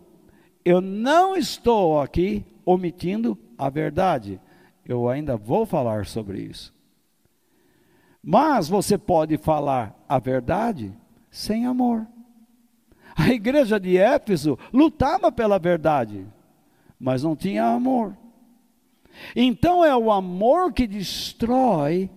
eu 0.65 0.81
não 0.81 1.37
estou 1.37 2.01
aqui 2.01 2.45
omitindo 2.65 3.39
a 3.57 3.71
verdade. 3.71 4.41
Eu 4.85 5.09
ainda 5.09 5.37
vou 5.37 5.65
falar 5.65 6.07
sobre 6.07 6.41
isso. 6.43 6.75
Mas 8.23 8.69
você 8.69 8.99
pode 8.99 9.39
falar 9.39 9.95
a 10.09 10.19
verdade 10.19 10.93
sem 11.31 11.67
amor. 11.67 12.07
A 13.17 13.31
igreja 13.31 13.81
de 13.81 13.97
Éfeso 13.97 14.59
lutava 14.73 15.33
pela 15.33 15.59
verdade, 15.59 16.27
mas 17.01 17.23
não 17.23 17.35
tinha 17.35 17.65
amor. 17.65 18.17
Então 19.35 19.85
é 19.85 19.97
o 19.97 20.11
amor 20.11 20.73
que 20.73 20.87
destrói 20.87 22.11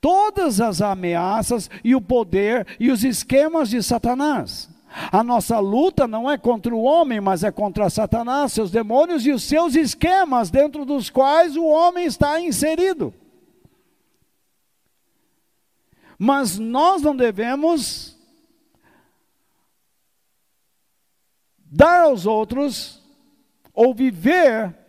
todas 0.00 0.60
as 0.60 0.82
ameaças 0.82 1.70
e 1.82 1.94
o 1.94 2.00
poder 2.00 2.66
e 2.78 2.90
os 2.90 3.04
esquemas 3.04 3.70
de 3.70 3.82
Satanás. 3.82 4.68
A 5.10 5.24
nossa 5.24 5.58
luta 5.58 6.06
não 6.06 6.30
é 6.30 6.38
contra 6.38 6.74
o 6.74 6.82
homem, 6.82 7.20
mas 7.20 7.42
é 7.42 7.50
contra 7.50 7.90
Satanás, 7.90 8.52
seus 8.52 8.70
demônios 8.70 9.26
e 9.26 9.32
os 9.32 9.42
seus 9.42 9.74
esquemas 9.74 10.50
dentro 10.50 10.84
dos 10.84 11.10
quais 11.10 11.56
o 11.56 11.64
homem 11.64 12.06
está 12.06 12.40
inserido. 12.40 13.12
Mas 16.18 16.58
nós 16.58 17.02
não 17.02 17.16
devemos 17.16 18.16
dar 21.58 22.02
aos 22.02 22.24
outros 22.24 23.02
ou 23.72 23.92
viver 23.92 24.83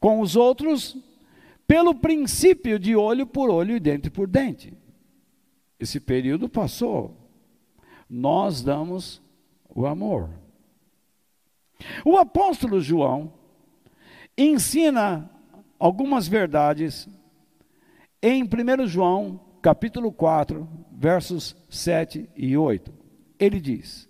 com 0.00 0.20
os 0.20 0.36
outros 0.36 0.96
pelo 1.66 1.94
princípio 1.94 2.78
de 2.78 2.96
olho 2.96 3.26
por 3.26 3.50
olho 3.50 3.76
e 3.76 3.80
dente 3.80 4.10
por 4.10 4.26
dente. 4.26 4.72
Esse 5.78 6.00
período 6.00 6.48
passou 6.48 7.28
nós 8.08 8.62
damos 8.62 9.20
o 9.68 9.86
amor. 9.86 10.30
O 12.04 12.16
apóstolo 12.16 12.80
João 12.80 13.32
ensina 14.36 15.30
algumas 15.78 16.26
verdades 16.26 17.08
em 18.22 18.42
1 18.42 18.86
João, 18.86 19.40
capítulo 19.60 20.10
4, 20.10 20.66
versos 20.90 21.54
7 21.68 22.28
e 22.34 22.56
8. 22.56 22.92
Ele 23.38 23.60
diz: 23.60 24.08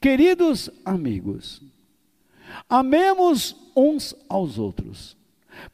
Queridos 0.00 0.70
amigos, 0.84 1.62
amemos 2.68 3.56
uns 3.76 4.14
aos 4.28 4.58
outros, 4.58 5.16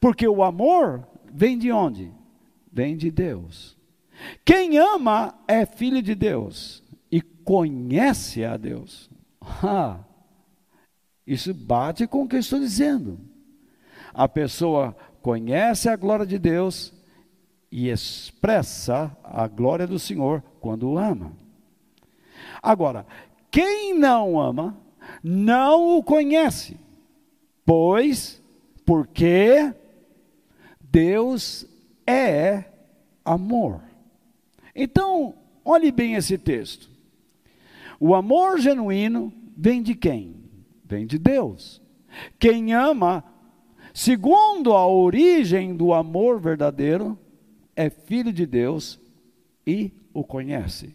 porque 0.00 0.26
o 0.26 0.42
amor 0.42 1.06
vem 1.32 1.58
de 1.58 1.70
onde? 1.72 2.12
Vem 2.72 2.96
de 2.96 3.10
Deus. 3.10 3.76
Quem 4.44 4.78
ama 4.78 5.34
é 5.46 5.66
filho 5.66 6.02
de 6.02 6.14
Deus 6.14 6.84
conhece 7.44 8.44
a 8.44 8.56
Deus. 8.56 9.10
Ah, 9.62 10.00
isso 11.26 11.52
bate 11.52 12.06
com 12.06 12.22
o 12.22 12.28
que 12.28 12.36
eu 12.36 12.40
estou 12.40 12.58
dizendo. 12.58 13.20
A 14.12 14.26
pessoa 14.26 14.96
conhece 15.20 15.86
a 15.86 15.96
glória 15.96 16.24
de 16.24 16.38
Deus 16.38 16.94
e 17.70 17.90
expressa 17.90 19.14
a 19.22 19.46
glória 19.46 19.86
do 19.86 19.98
Senhor 19.98 20.42
quando 20.60 20.88
o 20.88 20.98
ama. 20.98 21.32
Agora, 22.62 23.06
quem 23.50 23.92
não 23.98 24.40
ama, 24.40 24.78
não 25.26 25.96
o 25.96 26.02
conhece, 26.02 26.76
pois, 27.64 28.42
porque 28.84 29.72
Deus 30.78 31.66
é 32.06 32.64
amor. 33.24 33.80
Então, 34.76 35.34
olhe 35.64 35.90
bem 35.90 36.12
esse 36.14 36.36
texto. 36.36 36.90
O 37.98 38.14
amor 38.14 38.60
genuíno 38.60 39.32
vem 39.56 39.82
de 39.82 39.94
quem? 39.94 40.36
Vem 40.84 41.06
de 41.06 41.18
Deus. 41.18 41.80
Quem 42.38 42.74
ama, 42.74 43.24
segundo 43.94 44.74
a 44.74 44.86
origem 44.86 45.74
do 45.74 45.94
amor 45.94 46.38
verdadeiro, 46.38 47.18
é 47.74 47.88
filho 47.88 48.30
de 48.30 48.44
Deus 48.44 49.00
e 49.66 49.90
o 50.12 50.22
conhece. 50.22 50.94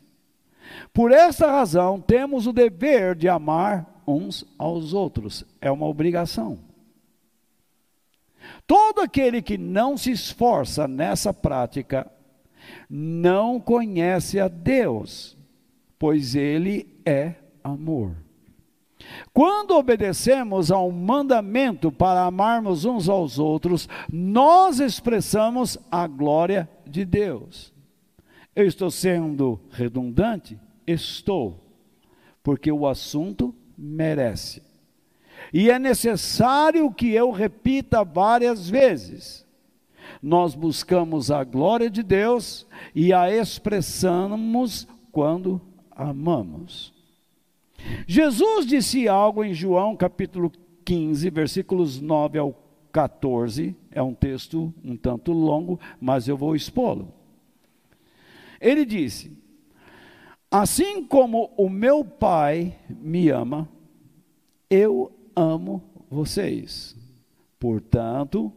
Por 0.94 1.12
essa 1.12 1.50
razão, 1.50 2.00
temos 2.00 2.46
o 2.46 2.54
dever 2.54 3.16
de 3.16 3.28
amar 3.28 3.99
uns 4.10 4.46
aos 4.58 4.94
outros, 4.94 5.46
é 5.62 5.72
uma 5.72 5.86
obrigação. 5.86 6.60
Todo 8.66 9.02
aquele 9.02 9.42
que 9.42 9.58
não 9.58 9.98
se 9.98 10.12
esforça 10.12 10.88
nessa 10.88 11.34
prática 11.34 12.10
não 12.90 13.60
conhece 13.60 14.40
a 14.40 14.48
Deus, 14.48 15.38
pois 15.98 16.36
ele 16.36 16.88
é 17.06 17.36
amor. 17.64 18.16
Quando 19.34 19.76
obedecemos 19.76 20.72
ao 20.72 20.92
mandamento 20.92 21.92
para 21.92 22.26
amarmos 22.26 22.86
uns 22.86 23.08
aos 23.08 23.40
outros, 23.40 23.88
nós 24.12 24.80
expressamos 24.80 25.78
a 25.92 26.06
glória 26.06 26.70
de 26.86 27.06
Deus. 27.06 27.74
Eu 28.56 28.66
estou 28.66 28.92
sendo 28.92 29.60
redundante? 29.72 30.60
Estou, 30.86 31.64
porque 32.44 32.72
o 32.72 32.88
assunto 32.88 33.56
merece. 33.80 34.62
E 35.54 35.72
é 35.72 35.80
necessário 35.80 36.92
que 36.92 37.12
eu 37.12 37.32
repita 37.32 38.04
várias 38.04 38.70
vezes. 38.70 39.48
Nós 40.22 40.54
buscamos 40.54 41.32
a 41.32 41.44
glória 41.44 41.90
de 41.90 42.04
Deus 42.04 42.68
e 42.94 43.14
a 43.14 43.34
expressamos 43.34 44.88
quando 45.12 45.62
amamos. 45.92 46.94
Jesus 48.06 48.66
disse 48.66 49.08
algo 49.08 49.44
em 49.44 49.54
João 49.54 49.96
capítulo 49.96 50.52
15, 50.84 51.30
versículos 51.30 52.02
9 52.02 52.38
ao 52.38 52.54
14, 52.92 53.76
é 53.92 54.02
um 54.02 54.14
texto 54.14 54.74
um 54.84 54.98
tanto 54.98 55.32
longo, 55.32 55.80
mas 56.02 56.28
eu 56.28 56.36
vou 56.36 56.56
expô-lo. 56.56 57.14
Ele 58.60 58.84
disse: 58.84 59.39
Assim 60.52 61.06
como 61.06 61.52
o 61.56 61.70
meu 61.70 62.04
Pai 62.04 62.76
me 62.90 63.30
ama, 63.30 63.70
eu 64.70 65.12
amo 65.36 65.84
vocês. 66.10 66.96
Portanto, 67.60 68.52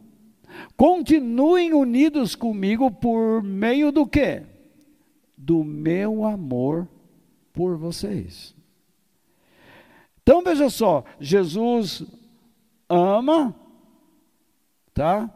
continuem 0.75 1.73
unidos 1.73 2.35
comigo 2.35 2.89
por 2.89 3.43
meio 3.43 3.91
do 3.91 4.07
quê? 4.07 4.43
Do 5.37 5.63
meu 5.63 6.25
amor 6.25 6.87
por 7.51 7.77
vocês. 7.77 8.55
Então 10.23 10.41
veja 10.41 10.69
só, 10.69 11.03
Jesus 11.19 12.03
ama, 12.89 13.53
tá? 14.93 15.29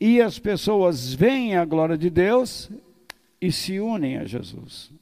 E 0.00 0.20
as 0.22 0.38
pessoas 0.38 1.12
veem 1.12 1.56
a 1.56 1.64
glória 1.64 1.98
de 1.98 2.08
Deus 2.08 2.70
e 3.40 3.50
se 3.50 3.80
unem 3.80 4.18
a 4.18 4.24
Jesus. 4.24 4.93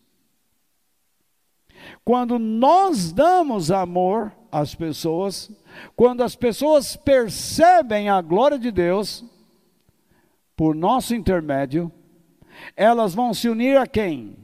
Quando 2.05 2.38
nós 2.38 3.12
damos 3.12 3.70
amor 3.70 4.32
às 4.50 4.74
pessoas, 4.74 5.50
quando 5.94 6.22
as 6.22 6.34
pessoas 6.34 6.96
percebem 6.96 8.09
a 8.09 8.20
glória 8.20 8.59
de 8.59 8.70
Deus, 8.70 9.24
por 10.57 10.74
nosso 10.74 11.14
intermédio, 11.14 11.90
elas 12.76 13.14
vão 13.14 13.32
se 13.32 13.48
unir 13.48 13.76
a 13.76 13.86
quem? 13.86 14.36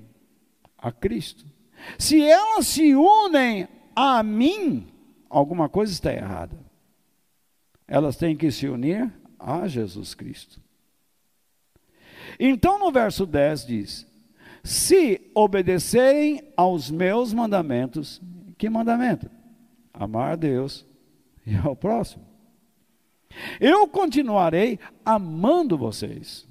A 0.76 0.90
Cristo. 0.90 1.44
Se 1.98 2.22
elas 2.22 2.66
se 2.66 2.94
unem 2.94 3.68
a 3.94 4.22
mim, 4.22 4.88
alguma 5.28 5.68
coisa 5.68 5.92
está 5.92 6.12
errada. 6.12 6.58
Elas 7.86 8.16
têm 8.16 8.36
que 8.36 8.50
se 8.50 8.68
unir 8.68 9.12
a 9.38 9.66
Jesus 9.66 10.14
Cristo. 10.14 10.60
Então, 12.38 12.78
no 12.78 12.92
verso 12.92 13.24
10 13.24 13.66
diz: 13.66 14.06
Se 14.68 15.30
obedecerem 15.34 16.42
aos 16.54 16.90
meus 16.90 17.32
mandamentos, 17.32 18.20
que 18.58 18.68
mandamento? 18.68 19.30
Amar 19.94 20.32
a 20.32 20.36
Deus 20.36 20.84
e 21.46 21.56
ao 21.56 21.74
próximo. 21.74 22.22
Eu 23.58 23.88
continuarei 23.88 24.78
amando 25.02 25.78
vocês. 25.78 26.46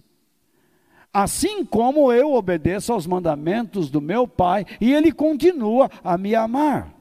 Assim 1.13 1.63
como 1.63 2.11
eu 2.11 2.33
obedeço 2.33 2.91
aos 2.91 3.05
mandamentos 3.05 3.91
do 3.91 4.01
meu 4.01 4.27
Pai 4.27 4.65
e 4.81 4.91
Ele 4.91 5.11
continua 5.11 5.87
a 6.03 6.17
me 6.17 6.33
amar. 6.33 6.91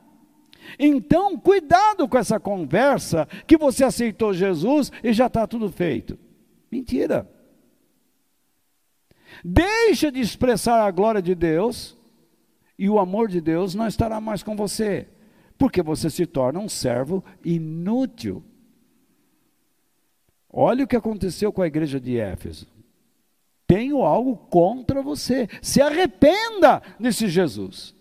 Então, 0.78 1.38
cuidado 1.38 2.06
com 2.06 2.18
essa 2.18 2.38
conversa 2.38 3.26
que 3.46 3.56
você 3.56 3.84
aceitou 3.84 4.34
Jesus 4.34 4.92
e 5.02 5.14
já 5.14 5.28
está 5.28 5.46
tudo 5.46 5.72
feito. 5.72 6.18
Mentira. 6.70 7.26
Deixa 9.44 10.10
de 10.10 10.20
expressar 10.20 10.86
a 10.86 10.90
glória 10.90 11.22
de 11.22 11.34
Deus 11.34 11.96
e 12.78 12.88
o 12.88 12.98
amor 12.98 13.28
de 13.28 13.40
Deus 13.40 13.74
não 13.74 13.86
estará 13.86 14.20
mais 14.20 14.42
com 14.42 14.54
você, 14.54 15.08
porque 15.56 15.82
você 15.82 16.10
se 16.10 16.26
torna 16.26 16.60
um 16.60 16.68
servo 16.68 17.24
inútil. 17.44 18.42
Olha 20.50 20.84
o 20.84 20.86
que 20.86 20.96
aconteceu 20.96 21.52
com 21.52 21.62
a 21.62 21.66
igreja 21.66 22.00
de 22.00 22.18
Éfeso. 22.18 22.66
Tenho 23.66 24.02
algo 24.02 24.36
contra 24.36 25.02
você. 25.02 25.48
Se 25.60 25.82
arrependa, 25.82 26.80
disse 27.00 27.28
Jesus. 27.28 27.94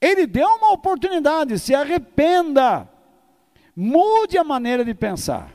Ele 0.00 0.26
deu 0.26 0.46
uma 0.46 0.72
oportunidade, 0.72 1.58
se 1.58 1.74
arrependa. 1.74 2.88
Mude 3.74 4.36
a 4.36 4.44
maneira 4.44 4.84
de 4.84 4.94
pensar. 4.94 5.52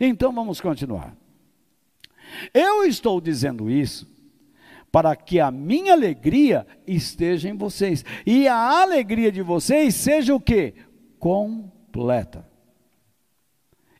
Então 0.00 0.32
vamos 0.32 0.60
continuar. 0.60 1.14
Eu 2.52 2.84
estou 2.84 3.20
dizendo 3.20 3.70
isso 3.70 4.10
para 4.90 5.16
que 5.16 5.40
a 5.40 5.50
minha 5.50 5.94
alegria 5.94 6.66
esteja 6.86 7.48
em 7.48 7.56
vocês 7.56 8.04
e 8.26 8.46
a 8.46 8.82
alegria 8.82 9.32
de 9.32 9.40
vocês 9.40 9.94
seja 9.94 10.34
o 10.34 10.40
que? 10.40 10.74
Completa. 11.18 12.46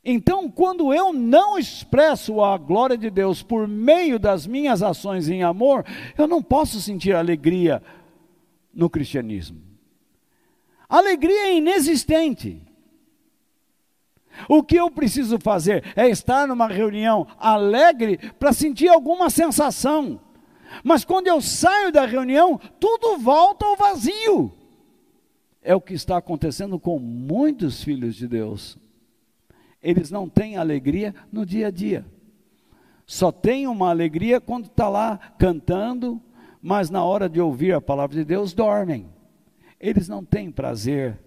Então, 0.05 0.51
quando 0.51 0.93
eu 0.93 1.13
não 1.13 1.57
expresso 1.57 2.43
a 2.43 2.59
glória 2.59 2.99
de 2.99 3.09
Deus 3.09 3.43
por 3.43 3.69
meio 3.69 4.19
das 4.19 4.47
minhas 4.47 4.83
ações 4.83 5.29
em 5.29 5.45
amor, 5.45 5.85
eu 6.19 6.27
não 6.27 6.43
posso 6.43 6.81
sentir 6.81 7.15
alegria 7.15 7.81
no 8.75 8.91
cristianismo. 8.91 9.63
Alegria 10.89 11.47
é 11.47 11.57
inexistente. 11.57 12.61
O 14.49 14.63
que 14.63 14.77
eu 14.77 14.91
preciso 14.91 15.39
fazer 15.39 15.85
é 15.97 16.09
estar 16.09 16.47
numa 16.47 16.67
reunião 16.67 17.27
alegre 17.39 18.19
para 18.39 18.53
sentir 18.53 18.89
alguma 18.89 19.31
sensação. 19.31 20.21
Mas 20.83 21.05
quando 21.05 21.27
eu 21.27 21.41
saio 21.41 21.93
da 21.93 22.07
reunião, 22.07 22.59
tudo 22.81 23.19
volta 23.19 23.67
ao 23.67 23.77
vazio. 23.77 24.53
É 25.63 25.75
o 25.75 25.81
que 25.81 25.95
está 25.95 26.17
acontecendo 26.17 26.79
com 26.79 26.99
muitos 26.99 27.83
filhos 27.83 28.17
de 28.17 28.27
Deus. 28.27 28.79
Eles 29.83 30.11
não 30.11 30.29
têm 30.29 30.57
alegria 30.57 31.15
no 31.31 31.45
dia 31.45 31.69
a 31.69 31.71
dia. 31.71 32.05
Só 33.07 33.31
tem 33.31 33.67
uma 33.67 33.91
alegria 33.91 34.41
quando 34.41 34.67
está 34.67 34.89
lá 34.89 35.19
cantando, 35.39 36.21
mas 36.61 36.89
na 36.89 37.05
hora 37.05 37.29
de 37.29 37.41
ouvir 37.41 37.75
a 37.75 37.81
palavra 37.81 38.17
de 38.17 38.25
Deus 38.25 38.55
dormem. 38.55 39.07
Eles 39.79 40.09
não 40.09 40.25
têm 40.25 40.51
prazer 40.51 41.21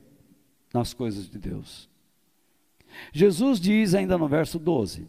nas 0.73 0.93
coisas 0.93 1.29
de 1.29 1.37
Deus. 1.37 1.89
Jesus 3.11 3.59
diz 3.59 3.93
ainda 3.93 4.17
no 4.17 4.27
verso 4.27 4.59
12: 4.59 5.07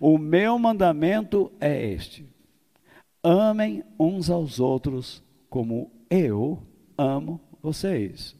O 0.00 0.18
meu 0.18 0.58
mandamento 0.58 1.52
é 1.60 1.92
este: 1.92 2.26
amem 3.22 3.82
uns 3.98 4.30
aos 4.30 4.60
outros 4.60 5.22
como 5.50 5.90
eu 6.10 6.62
amo 6.96 7.40
vocês. 7.62 8.36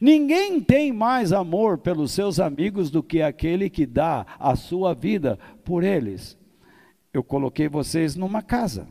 Ninguém 0.00 0.60
tem 0.60 0.92
mais 0.92 1.32
amor 1.32 1.78
pelos 1.78 2.12
seus 2.12 2.40
amigos 2.40 2.90
do 2.90 3.02
que 3.02 3.22
aquele 3.22 3.70
que 3.70 3.86
dá 3.86 4.26
a 4.38 4.56
sua 4.56 4.92
vida 4.92 5.38
por 5.64 5.84
eles. 5.84 6.36
Eu 7.12 7.22
coloquei 7.22 7.68
vocês 7.68 8.16
numa 8.16 8.42
casa. 8.42 8.88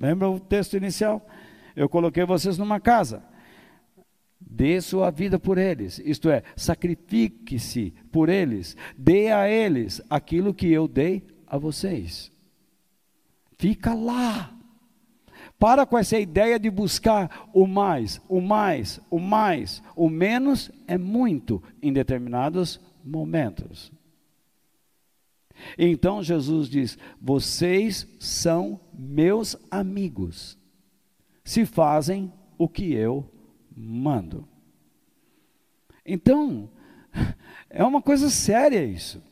Lembra 0.00 0.30
o 0.30 0.38
texto 0.38 0.76
inicial? 0.76 1.26
Eu 1.74 1.88
coloquei 1.88 2.24
vocês 2.24 2.56
numa 2.56 2.78
casa. 2.78 3.22
Dê 4.58 4.80
sua 4.80 5.08
vida 5.12 5.38
por 5.38 5.56
eles, 5.56 6.00
isto 6.04 6.28
é, 6.28 6.42
sacrifique-se 6.56 7.94
por 8.10 8.28
eles, 8.28 8.76
dê 8.96 9.30
a 9.30 9.48
eles 9.48 10.02
aquilo 10.10 10.52
que 10.52 10.66
eu 10.66 10.88
dei 10.88 11.24
a 11.46 11.56
vocês. 11.56 12.32
Fica 13.56 13.94
lá. 13.94 14.52
Para 15.60 15.86
com 15.86 15.96
essa 15.96 16.18
ideia 16.18 16.58
de 16.58 16.68
buscar 16.70 17.48
o 17.54 17.68
mais, 17.68 18.20
o 18.28 18.40
mais, 18.40 19.00
o 19.08 19.20
mais. 19.20 19.80
O 19.94 20.10
menos 20.10 20.72
é 20.88 20.98
muito 20.98 21.62
em 21.80 21.92
determinados 21.92 22.80
momentos. 23.04 23.92
Então 25.78 26.20
Jesus 26.20 26.68
diz: 26.68 26.98
Vocês 27.22 28.08
são 28.18 28.80
meus 28.92 29.56
amigos, 29.70 30.58
se 31.44 31.64
fazem 31.64 32.32
o 32.58 32.68
que 32.68 32.92
eu 32.92 33.37
mando. 33.78 34.46
Então, 36.04 36.68
é 37.70 37.84
uma 37.84 38.02
coisa 38.02 38.28
séria 38.28 38.82
isso. 38.84 39.22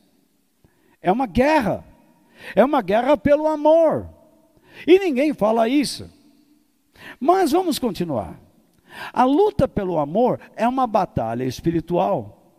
É 1.01 1.11
uma 1.11 1.25
guerra. 1.25 1.83
É 2.55 2.63
uma 2.63 2.81
guerra 2.81 3.17
pelo 3.17 3.47
amor. 3.47 4.09
E 4.85 4.97
ninguém 4.99 5.33
fala 5.33 5.67
isso. 5.67 6.09
Mas 7.19 7.51
vamos 7.51 7.77
continuar. 7.77 8.39
A 9.11 9.25
luta 9.25 9.67
pelo 9.67 9.99
amor 9.99 10.39
é 10.55 10.67
uma 10.67 10.87
batalha 10.87 11.43
espiritual 11.43 12.55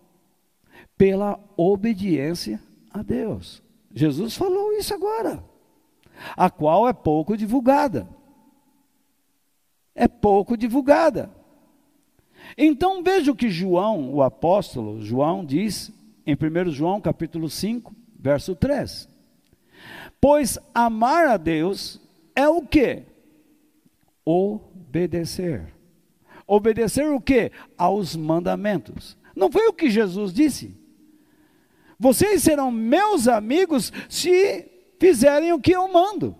pela 0.96 1.40
obediência 1.56 2.60
a 2.92 3.02
Deus. 3.02 3.62
Jesus 3.94 4.36
falou 4.36 4.72
isso 4.72 4.92
agora, 4.92 5.42
a 6.36 6.50
qual 6.50 6.88
é 6.88 6.92
pouco 6.92 7.36
divulgada. 7.36 8.08
É 9.94 10.06
pouco 10.06 10.56
divulgada. 10.56 11.37
Então 12.60 13.04
veja 13.04 13.30
o 13.30 13.36
que 13.36 13.48
João, 13.48 14.12
o 14.12 14.20
apóstolo 14.20 15.00
João, 15.00 15.44
diz 15.44 15.92
em 16.26 16.34
1 16.34 16.72
João 16.72 17.00
capítulo 17.00 17.48
5, 17.48 17.94
verso 18.18 18.56
3. 18.56 19.08
Pois 20.20 20.58
amar 20.74 21.28
a 21.28 21.36
Deus 21.36 22.00
é 22.34 22.48
o 22.48 22.62
que? 22.62 23.04
Obedecer. 24.24 25.72
Obedecer 26.48 27.06
o 27.12 27.20
que? 27.20 27.52
Aos 27.76 28.16
mandamentos. 28.16 29.16
Não 29.36 29.52
foi 29.52 29.68
o 29.68 29.72
que 29.72 29.88
Jesus 29.88 30.32
disse? 30.32 30.74
Vocês 31.96 32.42
serão 32.42 32.72
meus 32.72 33.28
amigos 33.28 33.92
se 34.08 34.68
fizerem 34.98 35.52
o 35.52 35.60
que 35.60 35.70
eu 35.70 35.86
mando. 35.92 36.34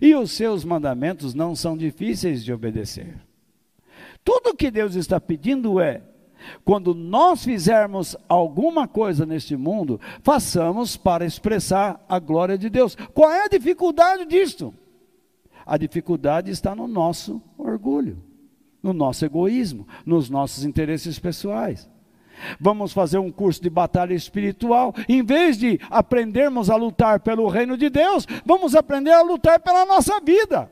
E 0.00 0.14
os 0.14 0.30
seus 0.30 0.64
mandamentos 0.64 1.34
não 1.34 1.56
são 1.56 1.76
difíceis 1.76 2.44
de 2.44 2.52
obedecer. 2.52 3.25
Tudo 4.26 4.56
que 4.56 4.72
Deus 4.72 4.96
está 4.96 5.20
pedindo 5.20 5.78
é: 5.78 6.02
quando 6.64 6.92
nós 6.92 7.44
fizermos 7.44 8.16
alguma 8.28 8.88
coisa 8.88 9.24
neste 9.24 9.56
mundo, 9.56 10.00
façamos 10.20 10.96
para 10.96 11.24
expressar 11.24 12.04
a 12.08 12.18
glória 12.18 12.58
de 12.58 12.68
Deus. 12.68 12.96
Qual 13.14 13.30
é 13.30 13.44
a 13.44 13.48
dificuldade 13.48 14.24
disto? 14.24 14.74
A 15.64 15.76
dificuldade 15.76 16.50
está 16.50 16.74
no 16.74 16.88
nosso 16.88 17.40
orgulho, 17.56 18.20
no 18.82 18.92
nosso 18.92 19.24
egoísmo, 19.24 19.86
nos 20.04 20.28
nossos 20.28 20.64
interesses 20.64 21.20
pessoais. 21.20 21.88
Vamos 22.58 22.92
fazer 22.92 23.18
um 23.18 23.30
curso 23.30 23.62
de 23.62 23.70
batalha 23.70 24.12
espiritual. 24.12 24.92
Em 25.08 25.22
vez 25.22 25.56
de 25.56 25.78
aprendermos 25.88 26.68
a 26.68 26.74
lutar 26.74 27.20
pelo 27.20 27.46
reino 27.46 27.76
de 27.76 27.88
Deus, 27.88 28.26
vamos 28.44 28.74
aprender 28.74 29.12
a 29.12 29.22
lutar 29.22 29.60
pela 29.60 29.86
nossa 29.86 30.20
vida. 30.20 30.68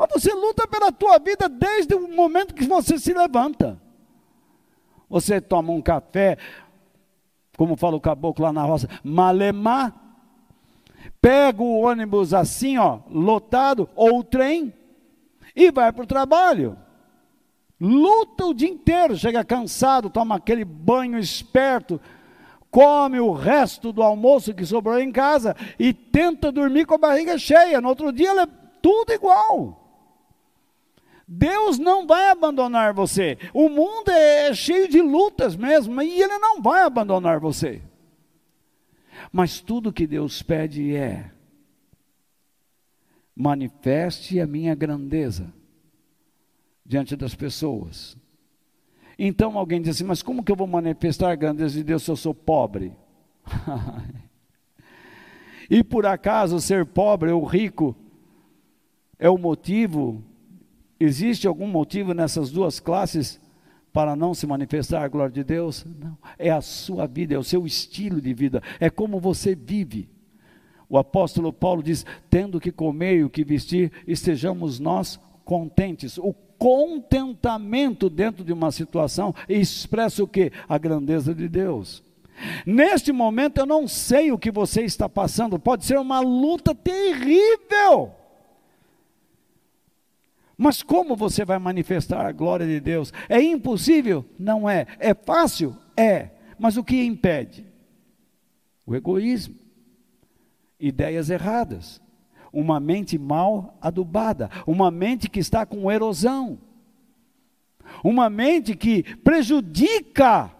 Mas 0.00 0.08
você 0.10 0.32
luta 0.32 0.66
pela 0.66 0.90
tua 0.90 1.18
vida 1.18 1.46
desde 1.46 1.94
o 1.94 2.08
momento 2.08 2.54
que 2.54 2.64
você 2.64 2.98
se 2.98 3.12
levanta. 3.12 3.78
Você 5.10 5.42
toma 5.42 5.74
um 5.74 5.82
café, 5.82 6.38
como 7.54 7.76
fala 7.76 7.96
o 7.96 8.00
caboclo 8.00 8.46
lá 8.46 8.50
na 8.50 8.62
roça, 8.62 8.88
malemar, 9.04 9.94
pega 11.20 11.62
o 11.62 11.80
ônibus 11.80 12.32
assim, 12.32 12.78
ó, 12.78 13.00
lotado, 13.10 13.90
ou 13.94 14.20
o 14.20 14.24
trem, 14.24 14.72
e 15.54 15.70
vai 15.70 15.92
para 15.92 16.04
o 16.04 16.06
trabalho. 16.06 16.78
Luta 17.78 18.46
o 18.46 18.54
dia 18.54 18.70
inteiro, 18.70 19.14
chega 19.18 19.44
cansado, 19.44 20.08
toma 20.08 20.36
aquele 20.36 20.64
banho 20.64 21.18
esperto, 21.18 22.00
come 22.70 23.20
o 23.20 23.32
resto 23.32 23.92
do 23.92 24.02
almoço 24.02 24.54
que 24.54 24.64
sobrou 24.64 24.98
em 24.98 25.12
casa 25.12 25.54
e 25.78 25.92
tenta 25.92 26.50
dormir 26.50 26.86
com 26.86 26.94
a 26.94 26.98
barriga 26.98 27.36
cheia. 27.36 27.82
No 27.82 27.90
outro 27.90 28.10
dia, 28.10 28.30
é 28.30 28.46
tudo 28.80 29.12
igual. 29.12 29.76
Deus 31.32 31.78
não 31.78 32.08
vai 32.08 32.28
abandonar 32.28 32.92
você. 32.92 33.38
O 33.54 33.68
mundo 33.68 34.10
é 34.10 34.52
cheio 34.52 34.88
de 34.88 35.00
lutas 35.00 35.54
mesmo, 35.54 36.02
e 36.02 36.20
Ele 36.20 36.38
não 36.38 36.60
vai 36.60 36.82
abandonar 36.82 37.38
você. 37.38 37.80
Mas 39.30 39.60
tudo 39.60 39.92
que 39.92 40.08
Deus 40.08 40.42
pede 40.42 40.96
é: 40.96 41.30
manifeste 43.32 44.40
a 44.40 44.46
minha 44.46 44.74
grandeza 44.74 45.54
diante 46.84 47.14
das 47.14 47.32
pessoas. 47.32 48.16
Então 49.16 49.56
alguém 49.56 49.80
diz 49.80 49.94
assim: 49.94 50.04
Mas 50.04 50.24
como 50.24 50.42
que 50.42 50.50
eu 50.50 50.56
vou 50.56 50.66
manifestar 50.66 51.30
a 51.30 51.36
grandeza 51.36 51.76
de 51.76 51.84
Deus 51.84 52.02
se 52.02 52.10
eu 52.10 52.16
sou 52.16 52.34
pobre? 52.34 52.92
e 55.70 55.84
por 55.84 56.06
acaso 56.06 56.58
ser 56.58 56.86
pobre 56.86 57.30
ou 57.30 57.44
rico 57.44 57.94
é 59.16 59.30
o 59.30 59.38
motivo 59.38 60.24
Existe 61.00 61.48
algum 61.48 61.66
motivo 61.66 62.12
nessas 62.12 62.50
duas 62.50 62.78
classes 62.78 63.40
para 63.90 64.14
não 64.14 64.34
se 64.34 64.46
manifestar 64.46 65.02
a 65.02 65.08
glória 65.08 65.32
de 65.32 65.42
Deus? 65.42 65.86
Não. 65.98 66.16
É 66.38 66.50
a 66.50 66.60
sua 66.60 67.06
vida, 67.06 67.34
é 67.34 67.38
o 67.38 67.42
seu 67.42 67.64
estilo 67.66 68.20
de 68.20 68.34
vida, 68.34 68.62
é 68.78 68.90
como 68.90 69.18
você 69.18 69.54
vive. 69.54 70.10
O 70.90 70.98
apóstolo 70.98 71.52
Paulo 71.52 71.82
diz: 71.82 72.04
tendo 72.28 72.60
que 72.60 72.70
comer 72.70 73.16
e 73.16 73.24
o 73.24 73.30
que 73.30 73.42
vestir, 73.42 73.90
estejamos 74.06 74.78
nós 74.78 75.18
contentes. 75.42 76.18
O 76.18 76.34
contentamento 76.58 78.10
dentro 78.10 78.44
de 78.44 78.52
uma 78.52 78.70
situação 78.70 79.34
expressa 79.48 80.22
o 80.22 80.28
que? 80.28 80.52
A 80.68 80.76
grandeza 80.76 81.34
de 81.34 81.48
Deus. 81.48 82.02
Neste 82.66 83.10
momento 83.12 83.58
eu 83.58 83.66
não 83.66 83.88
sei 83.88 84.32
o 84.32 84.38
que 84.38 84.50
você 84.50 84.82
está 84.82 85.08
passando, 85.08 85.58
pode 85.58 85.86
ser 85.86 85.98
uma 85.98 86.20
luta 86.20 86.74
terrível. 86.74 88.19
Mas 90.62 90.82
como 90.82 91.16
você 91.16 91.42
vai 91.42 91.58
manifestar 91.58 92.26
a 92.26 92.32
glória 92.32 92.66
de 92.66 92.78
Deus? 92.80 93.14
É 93.30 93.40
impossível? 93.40 94.26
Não 94.38 94.68
é. 94.68 94.86
É 94.98 95.14
fácil? 95.14 95.74
É. 95.96 96.32
Mas 96.58 96.76
o 96.76 96.84
que 96.84 97.02
impede? 97.02 97.64
O 98.84 98.94
egoísmo, 98.94 99.54
ideias 100.78 101.30
erradas, 101.30 101.98
uma 102.52 102.78
mente 102.78 103.16
mal 103.16 103.74
adubada, 103.80 104.50
uma 104.66 104.90
mente 104.90 105.30
que 105.30 105.40
está 105.40 105.64
com 105.64 105.90
erosão, 105.90 106.58
uma 108.04 108.28
mente 108.28 108.76
que 108.76 109.02
prejudica 109.16 110.54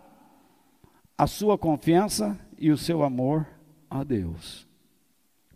a 1.18 1.26
sua 1.26 1.58
confiança 1.58 2.40
e 2.56 2.70
o 2.70 2.78
seu 2.78 3.02
amor 3.02 3.46
a 3.90 4.02
Deus. 4.02 4.66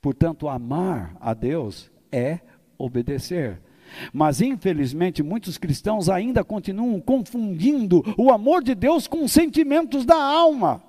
Portanto, 0.03 0.51
amar 0.51 1.17
a 1.19 1.33
Deus 1.33 1.91
é 2.13 2.41
obedecer. 2.77 3.65
Mas 4.13 4.41
infelizmente 4.41 5.23
muitos 5.23 5.59
cristãos 5.59 6.09
ainda 6.09 6.45
continuam 6.45 7.01
confundindo 7.01 8.03
o 8.17 8.31
amor 8.31 8.63
de 8.63 8.75
Deus 8.75 9.07
com 9.07 9.25
os 9.25 9.33
sentimentos 9.33 10.05
da 10.05 10.17
alma. 10.17 10.83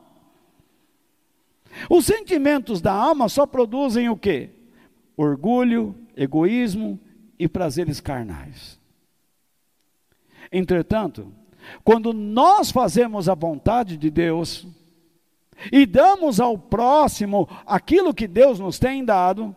Os 1.89 2.05
sentimentos 2.05 2.81
da 2.81 2.93
alma 2.93 3.27
só 3.27 3.45
produzem 3.45 4.09
o 4.09 4.15
quê? 4.15 4.49
Orgulho, 5.17 5.95
egoísmo 6.15 6.99
e 7.37 7.47
prazeres 7.47 7.99
carnais. 7.99 8.79
Entretanto, 10.51 11.33
quando 11.83 12.13
nós 12.13 12.71
fazemos 12.71 13.27
a 13.27 13.35
vontade 13.35 13.97
de 13.97 14.09
Deus 14.09 14.67
e 15.71 15.85
damos 15.85 16.39
ao 16.39 16.57
próximo 16.57 17.47
aquilo 17.65 18.13
que 18.13 18.27
Deus 18.27 18.59
nos 18.59 18.77
tem 18.77 19.03
dado, 19.03 19.55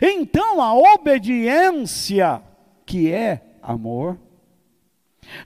então 0.00 0.60
a 0.60 0.74
obediência 0.74 2.42
que 2.90 3.12
é 3.12 3.56
amor, 3.62 4.18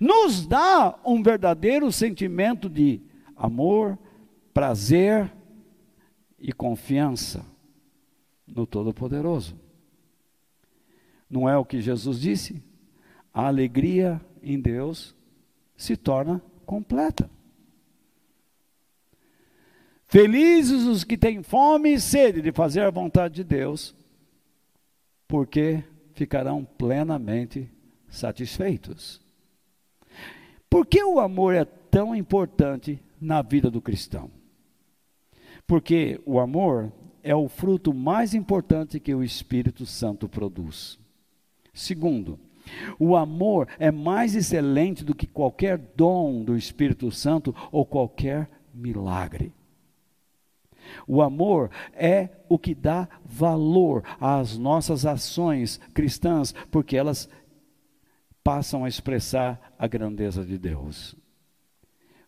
nos 0.01 0.47
dá 0.47 0.99
um 1.05 1.23
verdadeiro 1.23 1.93
sentimento 1.93 2.71
de 2.71 3.03
amor, 3.37 3.99
prazer 4.55 5.31
e 6.39 6.55
confiança 6.55 7.45
no 8.47 8.67
Todo-Poderoso. 8.67 9.55
Não 11.29 11.47
é 11.47 11.55
o 11.55 11.67
que 11.67 11.83
Jesus 11.83 12.19
disse? 12.19 12.63
A 13.31 13.47
alegria 13.47 14.19
em 14.43 14.59
Deus 14.59 15.15
se 15.77 15.99
torna 15.99 16.41
completa. 16.65 17.29
Felizes 20.07 20.85
os 20.85 21.05
que 21.05 21.19
têm 21.19 21.43
fome 21.43 21.93
e 21.93 22.01
sede 22.01 22.41
de 22.41 22.53
fazer 22.53 22.87
a 22.87 22.91
vontade 22.91 23.35
de 23.35 23.45
Deus, 23.45 23.95
porque 25.29 25.85
ficarão 26.15 26.65
plenamente 26.65 27.69
satisfeitos. 28.09 29.21
Por 30.71 30.87
que 30.87 31.03
o 31.05 31.21
amor 31.21 31.55
é 31.55 31.65
tão 31.65 32.15
importante 32.15 33.01
na 33.21 33.43
vida 33.43 33.71
do 33.71 33.81
cristão? 33.81 34.31
Porque 35.67 36.21
o 36.25 36.39
amor 36.39 36.93
é 37.23 37.35
o 37.35 37.49
fruto 37.49 37.93
mais 37.93 38.35
importante 38.35 39.01
que 39.01 39.15
o 39.15 39.23
Espírito 39.23 39.87
Santo 39.87 40.29
produz. 40.29 40.99
Segundo, 41.73 42.39
o 42.99 43.17
amor 43.17 43.69
é 43.79 43.91
mais 43.91 44.35
excelente 44.35 45.05
do 45.05 45.15
que 45.15 45.27
qualquer 45.27 45.79
dom 45.79 46.45
do 46.45 46.57
Espírito 46.57 47.11
Santo 47.11 47.55
ou 47.73 47.85
qualquer 47.85 48.49
milagre. 48.73 49.53
O 51.07 51.23
amor 51.23 51.71
é 51.93 52.31
o 52.49 52.59
que 52.59 52.75
dá 52.75 53.09
valor 53.25 54.03
às 54.21 54.57
nossas 54.59 55.07
ações 55.07 55.81
cristãs, 55.93 56.55
porque 56.71 56.97
elas 56.97 57.29
passam 58.43 58.85
a 58.85 58.89
expressar 58.89 59.75
a 59.79 59.87
grandeza 59.87 60.45
de 60.45 60.59
Deus. 60.59 61.17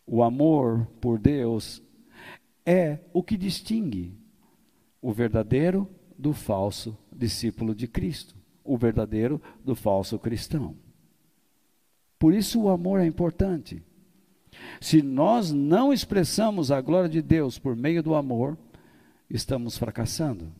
O 0.05 0.23
amor 0.23 0.87
por 0.99 1.19
Deus 1.19 1.81
é 2.65 2.99
o 3.13 3.21
que 3.21 3.37
distingue 3.37 4.17
o 5.01 5.11
verdadeiro 5.11 5.89
do 6.17 6.33
falso 6.33 6.97
discípulo 7.15 7.75
de 7.75 7.87
Cristo, 7.87 8.35
o 8.63 8.77
verdadeiro 8.77 9.41
do 9.63 9.75
falso 9.75 10.17
cristão. 10.17 10.75
Por 12.17 12.33
isso 12.33 12.61
o 12.63 12.69
amor 12.69 12.99
é 12.99 13.05
importante. 13.05 13.83
Se 14.79 15.01
nós 15.01 15.51
não 15.51 15.91
expressamos 15.91 16.71
a 16.71 16.81
glória 16.81 17.09
de 17.09 17.21
Deus 17.21 17.57
por 17.57 17.75
meio 17.75 18.03
do 18.03 18.15
amor, 18.15 18.57
estamos 19.29 19.77
fracassando. 19.77 20.51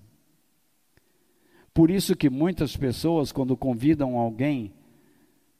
Por 1.74 1.92
isso 1.92 2.16
que 2.16 2.30
muitas 2.30 2.76
pessoas, 2.76 3.32
quando 3.32 3.56
convidam 3.56 4.18
alguém 4.18 4.74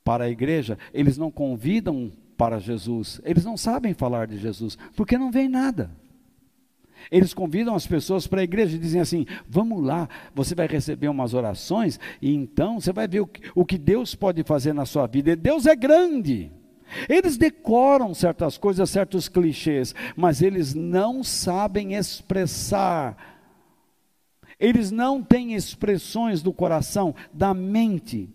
para 0.04 0.26
a 0.26 0.30
igreja, 0.30 0.78
eles 0.94 1.18
não 1.18 1.30
convidam 1.30 2.12
para 2.36 2.60
Jesus, 2.60 3.22
eles 3.24 3.46
não 3.46 3.58
sabem 3.58 3.94
falar 3.94 4.28
de 4.28 4.38
Jesus, 4.38 4.78
porque 4.96 5.18
não 5.18 5.32
vem 5.32 5.48
nada. 5.48 5.92
Eles 7.12 7.34
convidam 7.34 7.76
as 7.76 7.86
pessoas 7.86 8.28
para 8.28 8.42
a 8.42 8.44
igreja 8.44 8.76
e 8.76 8.80
dizem 8.80 9.02
assim: 9.02 9.26
vamos 9.48 9.84
lá, 9.84 10.10
você 10.34 10.56
vai 10.56 10.68
receber 10.68 11.08
umas 11.08 11.34
orações, 11.34 12.00
e 12.22 12.34
então 12.34 12.80
você 12.80 12.92
vai 12.92 13.08
ver 13.08 13.22
o 13.22 13.28
que, 13.28 13.52
o 13.54 13.66
que 13.66 13.78
Deus 13.78 14.16
pode 14.16 14.44
fazer 14.44 14.74
na 14.74 14.86
sua 14.86 15.08
vida. 15.08 15.32
E 15.32 15.36
Deus 15.36 15.66
é 15.66 15.76
grande. 15.76 16.52
Eles 17.10 17.38
decoram 17.38 18.14
certas 18.14 18.58
coisas, 18.58 18.90
certos 18.90 19.28
clichês, 19.28 19.94
mas 20.16 20.42
eles 20.42 20.74
não 20.74 21.24
sabem 21.24 21.96
expressar. 21.96 23.18
Eles 24.60 24.90
não 24.90 25.22
têm 25.22 25.54
expressões 25.54 26.42
do 26.42 26.52
coração, 26.52 27.14
da 27.32 27.54
mente, 27.54 28.30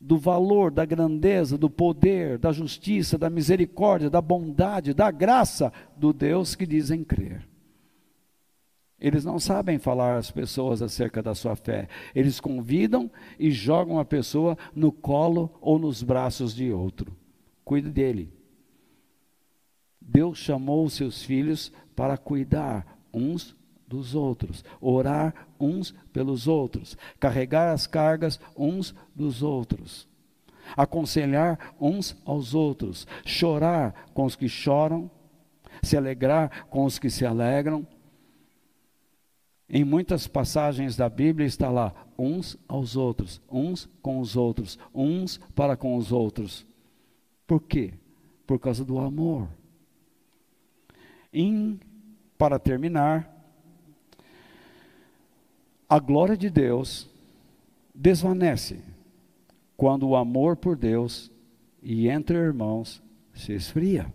do 0.00 0.18
valor, 0.18 0.70
da 0.70 0.84
grandeza, 0.84 1.58
do 1.58 1.70
poder, 1.70 2.38
da 2.38 2.52
justiça, 2.52 3.18
da 3.18 3.30
misericórdia, 3.30 4.10
da 4.10 4.20
bondade, 4.20 4.94
da 4.94 5.10
graça 5.10 5.72
do 5.96 6.12
Deus 6.12 6.54
que 6.54 6.66
dizem 6.66 7.02
crer. 7.02 7.48
Eles 9.00 9.24
não 9.24 9.40
sabem 9.40 9.78
falar 9.78 10.16
às 10.16 10.30
pessoas 10.30 10.80
acerca 10.80 11.20
da 11.20 11.34
sua 11.34 11.56
fé. 11.56 11.88
Eles 12.14 12.38
convidam 12.38 13.10
e 13.36 13.50
jogam 13.50 13.98
a 13.98 14.04
pessoa 14.04 14.56
no 14.72 14.92
colo 14.92 15.50
ou 15.60 15.76
nos 15.76 16.04
braços 16.04 16.54
de 16.54 16.72
outro 16.72 17.21
cuide 17.72 17.88
dele. 17.88 18.30
Deus 19.98 20.36
chamou 20.36 20.84
os 20.84 20.92
seus 20.92 21.22
filhos 21.22 21.72
para 21.96 22.18
cuidar 22.18 22.98
uns 23.14 23.56
dos 23.88 24.14
outros, 24.14 24.62
orar 24.78 25.46
uns 25.58 25.94
pelos 26.12 26.46
outros, 26.46 26.98
carregar 27.18 27.72
as 27.72 27.86
cargas 27.86 28.38
uns 28.54 28.94
dos 29.14 29.42
outros, 29.42 30.06
aconselhar 30.76 31.74
uns 31.80 32.14
aos 32.26 32.54
outros, 32.54 33.06
chorar 33.24 34.04
com 34.12 34.26
os 34.26 34.36
que 34.36 34.50
choram, 34.50 35.10
se 35.82 35.96
alegrar 35.96 36.66
com 36.66 36.84
os 36.84 36.98
que 36.98 37.08
se 37.08 37.24
alegram. 37.24 37.86
Em 39.66 39.82
muitas 39.82 40.26
passagens 40.26 40.94
da 40.94 41.08
Bíblia 41.08 41.46
está 41.46 41.70
lá, 41.70 41.94
uns 42.18 42.58
aos 42.68 42.96
outros, 42.96 43.40
uns 43.50 43.88
com 44.02 44.20
os 44.20 44.36
outros, 44.36 44.78
uns 44.94 45.38
para 45.54 45.74
com 45.74 45.96
os 45.96 46.12
outros. 46.12 46.70
Por 47.46 47.60
quê? 47.62 47.94
Por 48.46 48.58
causa 48.58 48.84
do 48.84 48.98
amor. 48.98 49.48
Em, 51.32 51.80
para 52.36 52.58
terminar, 52.58 53.30
a 55.88 55.98
glória 55.98 56.36
de 56.36 56.48
Deus 56.48 57.08
desvanece 57.94 58.82
quando 59.76 60.08
o 60.08 60.16
amor 60.16 60.56
por 60.56 60.76
Deus 60.76 61.30
e 61.82 62.08
entre 62.08 62.36
irmãos 62.36 63.02
se 63.34 63.52
esfria. 63.52 64.12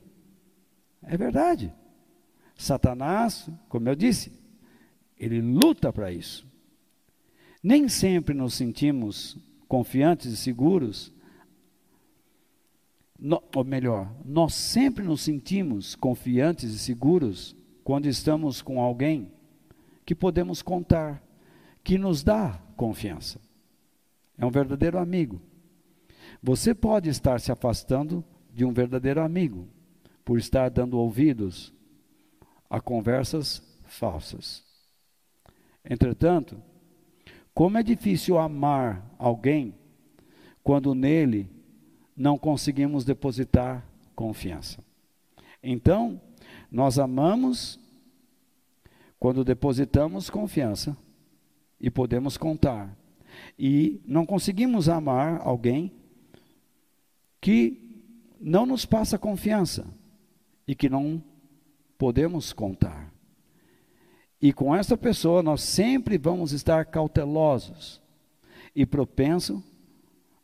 É 1.03 1.17
verdade. 1.17 1.73
Satanás, 2.55 3.49
como 3.69 3.87
eu 3.89 3.95
disse, 3.95 4.31
ele 5.17 5.41
luta 5.41 5.91
para 5.91 6.11
isso. 6.11 6.47
Nem 7.61 7.87
sempre 7.89 8.33
nos 8.33 8.53
sentimos 8.53 9.37
confiantes 9.67 10.31
e 10.31 10.37
seguros, 10.37 11.13
no, 13.19 13.41
ou 13.55 13.63
melhor, 13.63 14.13
nós 14.23 14.53
sempre 14.53 15.03
nos 15.03 15.21
sentimos 15.21 15.95
confiantes 15.95 16.71
e 16.73 16.79
seguros 16.79 17.55
quando 17.83 18.05
estamos 18.05 18.61
com 18.61 18.81
alguém 18.81 19.31
que 20.05 20.13
podemos 20.13 20.61
contar, 20.61 21.23
que 21.83 21.97
nos 21.97 22.23
dá 22.23 22.61
confiança. 22.75 23.39
É 24.37 24.45
um 24.45 24.51
verdadeiro 24.51 24.99
amigo. 24.99 25.41
Você 26.41 26.75
pode 26.75 27.09
estar 27.09 27.39
se 27.39 27.51
afastando 27.51 28.23
de 28.53 28.63
um 28.63 28.71
verdadeiro 28.71 29.21
amigo 29.21 29.67
por 30.23 30.37
estar 30.37 30.69
dando 30.69 30.97
ouvidos 30.99 31.73
a 32.69 32.79
conversas 32.79 33.63
falsas. 33.85 34.63
Entretanto, 35.83 36.61
como 37.53 37.77
é 37.77 37.83
difícil 37.83 38.37
amar 38.37 39.09
alguém 39.17 39.73
quando 40.61 40.93
nele 40.93 41.49
não 42.17 42.37
conseguimos 42.37 43.05
depositar 43.05 43.87
confiança. 44.15 44.83
Então, 45.61 46.19
nós 46.71 46.97
amamos 46.97 47.79
quando 49.19 49.43
depositamos 49.43 50.29
confiança 50.29 50.97
e 51.79 51.91
podemos 51.91 52.35
contar. 52.35 52.97
E 53.57 54.01
não 54.03 54.25
conseguimos 54.25 54.89
amar 54.89 55.41
alguém 55.43 55.93
que 57.39 58.03
não 58.41 58.65
nos 58.65 58.83
passa 58.85 59.19
confiança 59.19 59.85
e 60.67 60.73
que 60.73 60.89
não 60.89 61.23
podemos 61.97 62.51
contar. 62.51 63.13
E 64.41 64.51
com 64.51 64.75
essa 64.75 64.97
pessoa 64.97 65.43
nós 65.43 65.61
sempre 65.61 66.17
vamos 66.17 66.51
estar 66.51 66.85
cautelosos 66.85 68.01
e 68.75 68.85
propenso 68.85 69.63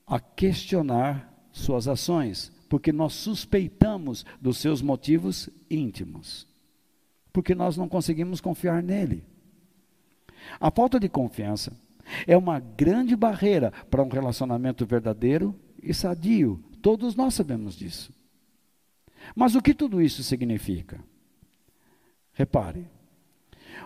a 0.05 0.19
questionar 0.19 1.32
suas 1.53 1.87
ações, 1.87 2.51
porque 2.67 2.91
nós 2.91 3.13
suspeitamos 3.13 4.25
dos 4.41 4.57
seus 4.57 4.81
motivos 4.81 5.49
íntimos. 5.69 6.45
Porque 7.31 7.55
nós 7.55 7.77
não 7.77 7.87
conseguimos 7.87 8.41
confiar 8.41 8.83
nele. 8.83 9.23
A 10.59 10.69
falta 10.69 10.99
de 10.99 11.07
confiança 11.07 11.71
é 12.27 12.35
uma 12.35 12.59
grande 12.59 13.15
barreira 13.15 13.71
para 13.89 14.03
um 14.03 14.09
relacionamento 14.09 14.85
verdadeiro 14.85 15.55
e 15.81 15.93
sadio. 15.93 16.61
Todos 16.81 17.15
nós 17.15 17.33
sabemos 17.33 17.75
disso. 17.75 18.11
Mas 19.35 19.55
o 19.55 19.61
que 19.61 19.73
tudo 19.73 20.01
isso 20.01 20.21
significa? 20.21 20.99
Repare, 22.33 22.87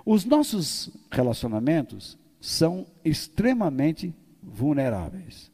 os 0.06 0.26
nossos 0.26 0.90
relacionamentos 1.12 2.18
são 2.40 2.88
extremamente 3.04 4.14
vulneráveis, 4.42 5.52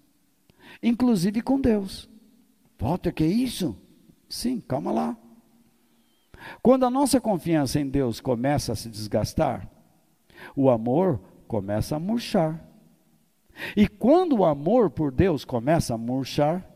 inclusive 0.84 1.42
com 1.42 1.60
Deus. 1.60 2.10
Walter, 2.78 3.14
que 3.14 3.24
é 3.24 3.28
isso? 3.28 3.78
Sim, 4.28 4.60
calma 4.60 4.92
lá. 4.92 5.18
Quando 6.62 6.86
a 6.86 6.90
nossa 6.90 7.22
confiança 7.22 7.80
em 7.80 7.90
Deus 7.90 8.20
começa 8.20 8.74
a 8.74 8.76
se 8.76 8.90
desgastar, 8.90 9.70
o 10.54 10.70
amor 10.70 11.22
começa 11.48 11.96
a 11.96 12.00
murchar. 12.00 12.62
E 13.78 13.88
quando 13.88 14.40
o 14.40 14.46
amor 14.46 14.90
por 14.90 15.12
Deus 15.12 15.46
começa 15.46 15.94
a 15.94 15.98
murchar, 15.98 16.70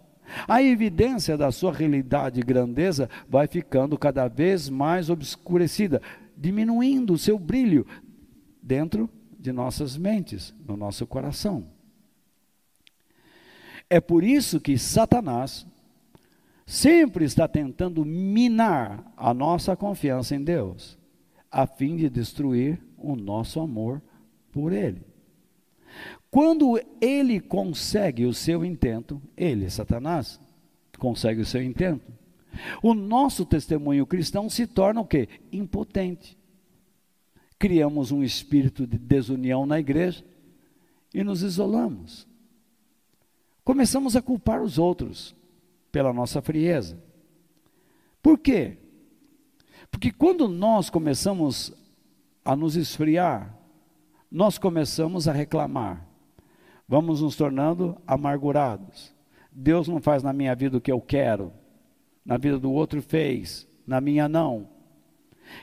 a 0.48 0.62
evidência 0.62 1.38
da 1.38 1.52
sua 1.52 1.74
realidade 1.74 2.40
e 2.40 2.44
grandeza 2.44 3.10
vai 3.28 3.48
ficando 3.48 3.98
cada 3.98 4.28
vez 4.28 4.70
mais 4.70 5.10
obscurecida, 5.10 6.02
diminuindo 6.38 7.14
o 7.14 7.18
seu 7.18 7.38
brilho 7.40 7.86
dentro 8.62 9.10
de 9.40 9.52
nossas 9.52 9.98
mentes, 9.98 10.54
no 10.66 10.78
nosso 10.78 11.06
coração. 11.06 11.77
É 13.90 14.02
por 14.02 14.24
isso 14.24 14.60
que 14.60 14.78
Satanás 14.78 15.66
sempre 16.66 17.24
está 17.24 17.48
tentando 17.48 18.04
minar 18.04 19.14
a 19.16 19.34
nossa 19.34 19.76
confiança 19.76 20.36
em 20.36 20.44
Deus, 20.44 20.98
a 21.50 21.66
fim 21.66 21.96
de 21.96 22.10
destruir 22.10 22.82
o 22.98 23.16
nosso 23.16 23.60
amor 23.62 24.02
por 24.52 24.74
Ele. 24.74 25.02
Quando 26.30 26.80
ele 27.00 27.40
consegue 27.40 28.26
o 28.26 28.34
seu 28.34 28.66
intento, 28.66 29.22
ele, 29.36 29.70
Satanás, 29.70 30.40
consegue 31.00 31.42
o 31.42 31.46
seu 31.46 31.64
intento, 31.64 32.12
o 32.84 32.94
nosso 32.94 33.46
testemunho 33.46 34.06
cristão 34.06 34.50
se 34.50 34.68
torna 34.68 35.02
o 35.02 35.06
quê? 35.06 35.30
Impotente. 35.52 36.38
Criamos 37.58 38.12
um 38.12 38.24
espírito 38.24 38.86
de 38.86 38.98
desunião 38.98 39.66
na 39.66 39.80
igreja 39.80 40.24
e 41.14 41.24
nos 41.24 41.42
isolamos. 41.42 42.28
Começamos 43.68 44.16
a 44.16 44.22
culpar 44.22 44.62
os 44.62 44.78
outros 44.78 45.36
pela 45.92 46.14
nossa 46.14 46.42
frieza. 46.42 46.98
Por 48.24 48.40
quê? 48.40 48.78
Porque 49.92 50.10
quando 50.10 50.48
nós 50.48 50.90
começamos 50.90 51.74
a 52.46 52.56
nos 52.56 52.78
esfriar, 52.78 53.54
nós 54.32 54.58
começamos 54.58 55.28
a 55.28 55.34
reclamar 55.34 56.08
vamos 56.88 57.22
nos 57.22 57.36
tornando 57.36 58.02
amargurados. 58.08 59.14
Deus 59.52 59.90
não 59.90 60.00
faz 60.00 60.24
na 60.24 60.32
minha 60.32 60.56
vida 60.56 60.78
o 60.78 60.82
que 60.82 60.90
eu 60.90 61.02
quero, 61.02 61.52
na 62.26 62.38
vida 62.38 62.58
do 62.58 62.72
outro 62.72 63.02
fez, 63.02 63.68
na 63.86 64.00
minha 64.00 64.30
não. 64.30 64.70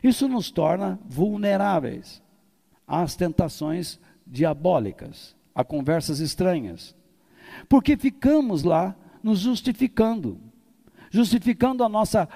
Isso 0.03 0.29
nos 0.29 0.51
torna 0.51 1.01
vulneráveis 1.07 2.23
às 2.87 3.17
tentações 3.17 3.99
diabólicas, 4.27 5.35
a 5.55 5.65
conversas 5.65 6.21
estranhas, 6.21 6.95
porque 7.69 7.97
ficamos 7.97 8.63
lá 8.63 8.97
nos 9.23 9.41
justificando, 9.41 10.39
justificando 11.11 11.83
a 11.83 11.89
nossa 11.89 12.29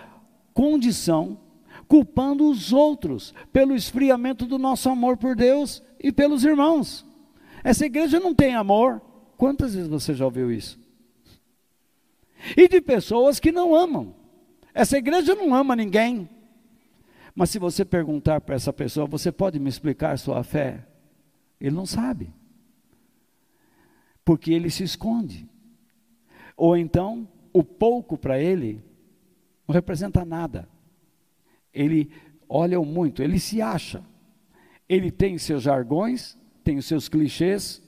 condição, 0.54 1.38
culpando 1.86 2.48
os 2.48 2.72
outros 2.72 3.34
pelo 3.52 3.74
esfriamento 3.74 4.46
do 4.46 4.58
nosso 4.58 4.88
amor 4.88 5.16
por 5.16 5.36
Deus 5.36 5.82
e 6.00 6.10
pelos 6.10 6.44
irmãos. 6.44 7.06
Essa 7.62 7.86
igreja 7.86 8.18
não 8.18 8.34
tem 8.34 8.54
amor. 8.54 9.02
Quantas 9.36 9.74
vezes 9.74 9.88
você 9.88 10.14
já 10.14 10.24
ouviu 10.24 10.50
isso? 10.50 10.78
E 12.56 12.68
de 12.68 12.80
pessoas 12.80 13.38
que 13.38 13.52
não 13.52 13.74
amam. 13.74 14.14
Essa 14.74 14.98
igreja 14.98 15.34
não 15.34 15.54
ama 15.54 15.74
ninguém. 15.74 16.28
Mas 17.34 17.50
se 17.50 17.58
você 17.58 17.84
perguntar 17.84 18.40
para 18.40 18.56
essa 18.56 18.72
pessoa, 18.72 19.06
você 19.06 19.30
pode 19.30 19.58
me 19.58 19.68
explicar 19.68 20.18
sua 20.18 20.42
fé? 20.42 20.86
Ele 21.60 21.74
não 21.74 21.86
sabe. 21.86 22.32
Porque 24.28 24.52
ele 24.52 24.68
se 24.68 24.84
esconde. 24.84 25.48
Ou 26.54 26.76
então, 26.76 27.26
o 27.50 27.64
pouco 27.64 28.18
para 28.18 28.38
ele 28.38 28.84
não 29.66 29.72
representa 29.72 30.22
nada. 30.22 30.68
Ele 31.72 32.10
olha 32.46 32.78
muito, 32.78 33.22
ele 33.22 33.38
se 33.38 33.62
acha. 33.62 34.04
Ele 34.86 35.10
tem 35.10 35.38
seus 35.38 35.62
jargões, 35.62 36.36
tem 36.62 36.76
os 36.76 36.84
seus 36.84 37.08
clichês, 37.08 37.82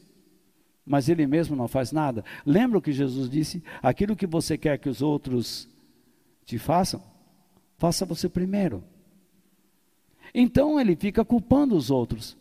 mas 0.82 1.10
ele 1.10 1.26
mesmo 1.26 1.54
não 1.54 1.68
faz 1.68 1.92
nada. 1.92 2.24
Lembra 2.46 2.78
o 2.78 2.82
que 2.82 2.90
Jesus 2.90 3.28
disse? 3.28 3.62
Aquilo 3.82 4.16
que 4.16 4.26
você 4.26 4.56
quer 4.56 4.78
que 4.78 4.88
os 4.88 5.02
outros 5.02 5.68
te 6.46 6.56
façam, 6.56 7.02
faça 7.76 8.06
você 8.06 8.30
primeiro. 8.30 8.82
Então 10.34 10.80
ele 10.80 10.96
fica 10.96 11.22
culpando 11.22 11.76
os 11.76 11.90
outros 11.90 12.39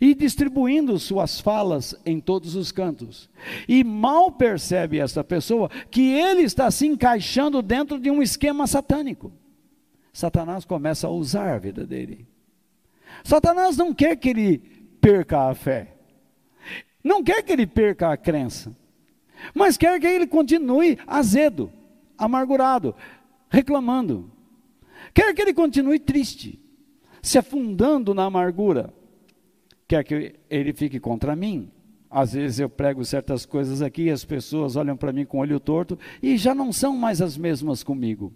e 0.00 0.14
distribuindo 0.14 0.98
suas 0.98 1.40
falas 1.40 1.94
em 2.04 2.20
todos 2.20 2.54
os 2.54 2.72
cantos. 2.72 3.28
E 3.68 3.84
mal 3.84 4.32
percebe 4.32 4.98
essa 4.98 5.22
pessoa 5.22 5.70
que 5.90 6.12
ele 6.12 6.42
está 6.42 6.70
se 6.70 6.86
encaixando 6.86 7.62
dentro 7.62 7.98
de 7.98 8.10
um 8.10 8.22
esquema 8.22 8.66
satânico. 8.66 9.32
Satanás 10.12 10.64
começa 10.64 11.06
a 11.06 11.10
usar 11.10 11.54
a 11.54 11.58
vida 11.58 11.86
dele. 11.86 12.26
Satanás 13.22 13.76
não 13.76 13.92
quer 13.92 14.16
que 14.16 14.28
ele 14.28 14.58
perca 15.00 15.48
a 15.48 15.54
fé. 15.54 15.94
Não 17.02 17.22
quer 17.22 17.42
que 17.42 17.52
ele 17.52 17.66
perca 17.66 18.10
a 18.10 18.16
crença, 18.16 18.74
mas 19.54 19.76
quer 19.76 20.00
que 20.00 20.06
ele 20.06 20.26
continue 20.26 20.98
azedo, 21.06 21.70
amargurado, 22.16 22.94
reclamando. 23.50 24.32
Quer 25.12 25.34
que 25.34 25.42
ele 25.42 25.52
continue 25.52 25.98
triste, 25.98 26.58
se 27.20 27.36
afundando 27.36 28.14
na 28.14 28.24
amargura. 28.24 28.92
Quer 29.86 30.04
que 30.04 30.34
ele 30.48 30.72
fique 30.72 30.98
contra 30.98 31.36
mim. 31.36 31.70
Às 32.10 32.32
vezes 32.32 32.60
eu 32.60 32.68
prego 32.68 33.04
certas 33.04 33.44
coisas 33.44 33.82
aqui 33.82 34.04
e 34.04 34.10
as 34.10 34.24
pessoas 34.24 34.76
olham 34.76 34.96
para 34.96 35.12
mim 35.12 35.24
com 35.24 35.38
olho 35.38 35.58
torto 35.58 35.98
e 36.22 36.36
já 36.36 36.54
não 36.54 36.72
são 36.72 36.96
mais 36.96 37.20
as 37.20 37.36
mesmas 37.36 37.82
comigo. 37.82 38.32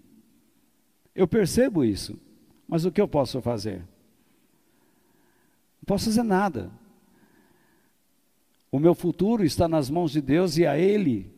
Eu 1.15 1.29
percebo 1.29 1.85
isso, 1.85 2.19
mas 2.67 2.85
o 2.85 2.91
que 2.93 3.01
eu 3.01 3.09
posso 3.09 3.41
fazer? 3.41 3.83
posso 5.89 6.05
fazer 6.05 6.23
nada. 6.23 6.71
O 8.71 8.79
meu 8.79 8.95
futuro 8.95 9.43
está 9.43 9.67
nas 9.67 9.89
mãos 9.89 10.13
de 10.13 10.21
Deus 10.21 10.59
e 10.59 10.67
a 10.67 10.79
Ele 10.79 11.33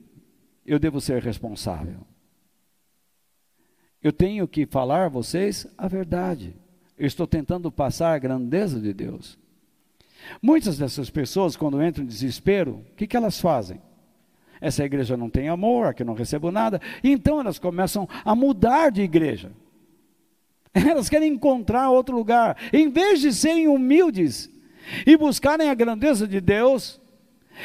eu 0.67 0.79
devo 0.79 1.01
ser 1.01 1.23
responsável. 1.23 2.01
Eu 4.03 4.13
tenho 4.13 4.49
que 4.49 4.67
falar 4.67 5.07
a 5.07 5.09
vocês 5.09 5.67
a 5.79 5.87
verdade. 5.87 6.57
Eu 6.99 7.07
estou 7.07 7.27
tentando 7.27 7.71
passar 7.71 8.15
a 8.15 8.19
grandeza 8.19 8.81
de 8.81 8.93
Deus. 8.93 9.39
Muitas 10.43 10.79
dessas 10.79 11.11
pessoas, 11.11 11.57
quando 11.57 11.83
entram 11.83 12.05
em 12.05 12.07
desespero, 12.07 12.85
o 12.91 12.95
que, 12.97 13.07
que 13.07 13.17
elas 13.17 13.41
fazem? 13.41 13.81
Essa 14.61 14.85
igreja 14.85 15.17
não 15.17 15.31
tem 15.31 15.49
amor, 15.49 15.87
aqui 15.87 16.05
não 16.05 16.15
recebo 16.15 16.51
nada. 16.51 16.81
E 17.03 17.11
então 17.11 17.41
elas 17.41 17.59
começam 17.59 18.09
a 18.25 18.35
mudar 18.35 18.91
de 18.91 19.03
igreja. 19.03 19.53
Elas 20.75 21.09
querem 21.09 21.33
encontrar 21.33 21.91
outro 21.91 22.15
lugar. 22.15 22.57
Em 22.73 22.91
vez 22.91 23.21
de 23.21 23.33
serem 23.33 23.67
humildes 23.67 24.49
e 25.05 25.17
buscarem 25.17 25.69
a 25.69 25.75
grandeza 25.75 26.29
de 26.29 26.41
Deus 26.41 27.01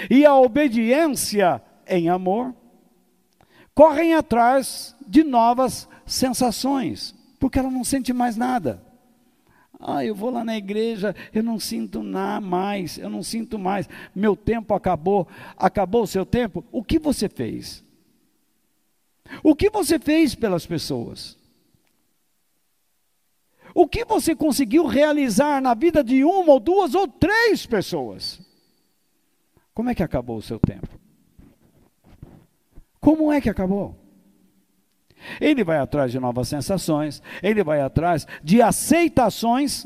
e 0.10 0.26
a 0.26 0.36
obediência 0.36 1.62
em 1.88 2.10
amor, 2.10 2.56
correm 3.76 4.16
atrás 4.16 4.96
de 5.06 5.24
novas 5.24 5.88
sensações, 6.06 7.14
porque 7.40 7.60
ela 7.60 7.70
não 7.70 7.84
sente 7.84 8.12
mais 8.12 8.36
nada. 8.36 8.84
Ah, 9.88 10.04
eu 10.04 10.16
vou 10.16 10.32
lá 10.32 10.44
na 10.44 10.58
igreja, 10.58 11.16
eu 11.32 11.44
não 11.44 11.60
sinto 11.60 12.02
nada 12.02 12.42
mais, 12.42 12.98
eu 12.98 13.08
não 13.08 13.22
sinto 13.22 13.60
mais. 13.60 13.88
Meu 14.16 14.36
tempo 14.36 14.74
acabou. 14.74 15.28
Acabou 15.56 16.02
o 16.02 16.08
seu 16.08 16.26
tempo? 16.26 16.66
O 16.72 16.84
que 16.84 16.98
você 16.98 17.30
fez? 17.30 17.86
O 19.44 19.56
que 19.56 19.70
você 19.70 20.00
fez 20.00 20.34
pelas 20.34 20.66
pessoas? 20.66 21.38
O 23.76 23.88
que 23.88 24.04
você 24.04 24.36
conseguiu 24.36 24.88
realizar 24.88 25.62
na 25.62 25.76
vida 25.76 26.04
de 26.04 26.24
uma 26.24 26.54
ou 26.54 26.60
duas 26.60 26.96
ou 26.96 27.08
três 27.08 27.68
pessoas? 27.68 28.42
Como 29.72 29.92
é 29.92 29.94
que 29.94 30.02
acabou 30.02 30.38
o 30.38 30.42
seu 30.42 30.58
tempo? 30.58 31.00
Como 33.00 33.32
é 33.32 33.40
que 33.40 33.52
acabou? 33.52 33.96
Ele 35.40 35.64
vai 35.64 35.78
atrás 35.78 36.12
de 36.12 36.20
novas 36.20 36.48
sensações, 36.48 37.22
ele 37.42 37.64
vai 37.64 37.82
atrás 37.82 38.28
de 38.44 38.62
aceitações 38.62 39.86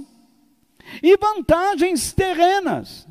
e 1.02 1.18
vantagens 1.18 2.14
terrenas, 2.14 3.08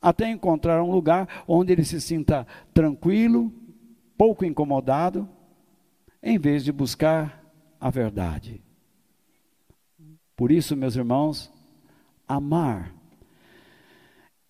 até 0.00 0.30
encontrar 0.30 0.82
um 0.82 0.90
lugar 0.90 1.44
onde 1.46 1.72
ele 1.72 1.84
se 1.84 2.00
sinta 2.00 2.46
tranquilo, 2.72 3.52
pouco 4.16 4.44
incomodado, 4.44 5.28
em 6.22 6.38
vez 6.38 6.64
de 6.64 6.72
buscar 6.72 7.44
a 7.80 7.90
verdade. 7.90 8.62
Por 10.36 10.50
isso, 10.52 10.76
meus 10.76 10.96
irmãos, 10.96 11.52
amar 12.26 12.94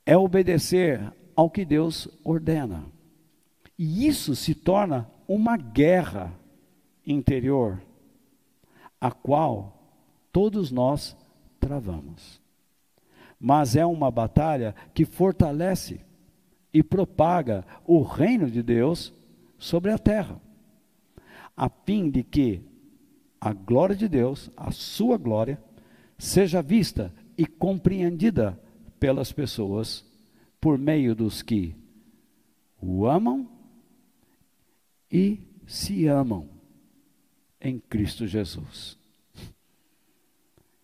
é 0.05 0.17
obedecer 0.17 1.13
ao 1.37 1.51
que 1.51 1.65
Deus 1.65 2.09
ordena. 2.25 2.85
E 3.79 4.07
isso 4.07 4.35
se 4.35 4.55
torna 4.55 5.09
uma 5.27 5.57
guerra 5.57 6.33
interior, 7.09 7.83
a 9.01 9.11
qual 9.11 9.91
todos 10.31 10.71
nós 10.71 11.17
travamos. 11.59 12.41
Mas 13.41 13.77
é 13.77 13.87
uma 13.87 14.11
batalha 14.11 14.75
que 14.93 15.05
fortalece 15.05 16.01
e 16.73 16.83
propaga 16.83 17.65
o 17.87 18.03
reino 18.03 18.51
de 18.51 18.63
Deus 18.63 19.13
sobre 19.57 19.91
a 19.91 19.99
terra, 19.99 20.41
a 21.57 21.69
fim 21.69 22.11
de 22.11 22.23
que 22.23 22.63
a 23.41 23.53
glória 23.53 23.97
de 23.97 24.09
Deus, 24.09 24.51
a 24.57 24.71
sua 24.71 25.17
glória, 25.17 25.63
seja 26.19 26.61
vista 26.61 27.15
e 27.37 27.47
compreendida 27.47 28.61
pelas 28.99 29.33
pessoas 29.33 30.05
por 30.61 30.77
meio 30.77 31.15
dos 31.15 31.41
que 31.41 31.75
o 32.81 33.07
amam 33.07 33.49
e 35.11 35.41
se 35.67 36.07
amam 36.07 36.58
em 37.61 37.79
Cristo 37.79 38.27
Jesus. 38.27 38.99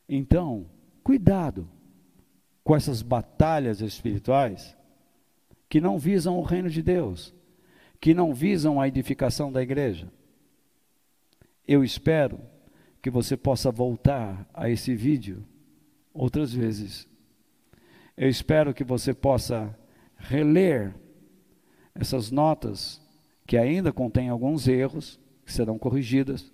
Então, 0.09 0.66
cuidado 1.03 1.68
com 2.62 2.75
essas 2.75 3.03
batalhas 3.03 3.81
espirituais 3.81 4.77
que 5.68 5.81
não 5.81 5.99
visam 5.99 6.39
o 6.39 6.43
reino 6.43 6.70
de 6.70 6.83
Deus, 6.83 7.35
que 8.01 8.14
não 8.14 8.35
visam 8.35 8.81
a 8.81 8.89
edificação 8.89 9.51
da 9.51 9.62
igreja. 9.62 10.11
Eu 11.66 11.83
espero 11.83 12.41
que 13.03 13.11
você 13.11 13.37
possa 13.37 13.70
voltar 13.70 14.49
a 14.53 14.70
esse 14.70 14.95
vídeo 14.95 15.45
outras 16.12 16.53
vezes. 16.53 17.09
Eu 18.16 18.29
espero 18.29 18.72
que 18.72 18.85
você 18.85 19.12
possa 19.12 19.77
reler 20.16 20.95
essas 21.95 22.31
notas 22.31 23.01
que 23.47 23.57
ainda 23.57 23.93
contêm 23.93 24.29
alguns 24.29 24.68
erros, 24.68 25.20
que 25.45 25.53
serão 25.53 25.79
corrigidas, 25.79 26.53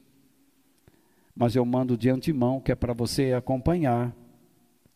mas 1.34 1.56
eu 1.56 1.64
mando 1.64 1.96
de 1.96 2.10
antemão 2.10 2.60
que 2.60 2.72
é 2.72 2.74
para 2.74 2.92
você 2.92 3.32
acompanhar, 3.32 4.14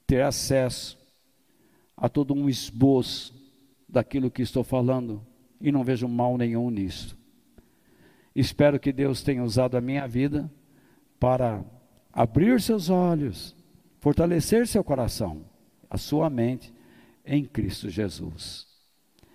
ter 0.07 0.23
acesso 0.23 0.99
a 1.97 2.09
todo 2.09 2.35
um 2.35 2.49
esboço 2.49 3.35
daquilo 3.89 4.31
que 4.31 4.43
estou 4.43 4.65
falando 4.65 5.25
e 5.61 5.71
não 5.71 5.85
vejo 5.85 6.09
mal 6.09 6.37
nenhum 6.37 6.71
nisso. 6.71 7.17
Espero 8.35 8.81
que 8.81 8.93
Deus 8.93 9.23
tenha 9.23 9.45
usado 9.45 9.77
a 9.77 9.81
minha 9.81 10.07
vida 10.07 10.51
para 11.21 11.65
abrir 12.13 12.61
seus 12.61 12.91
olhos, 12.91 13.57
fortalecer 14.01 14.67
seu 14.67 14.83
coração, 14.83 15.45
a 15.89 15.97
sua 15.97 16.29
mente 16.29 16.75
em 17.25 17.45
Cristo 17.45 17.89
Jesus. 17.89 18.74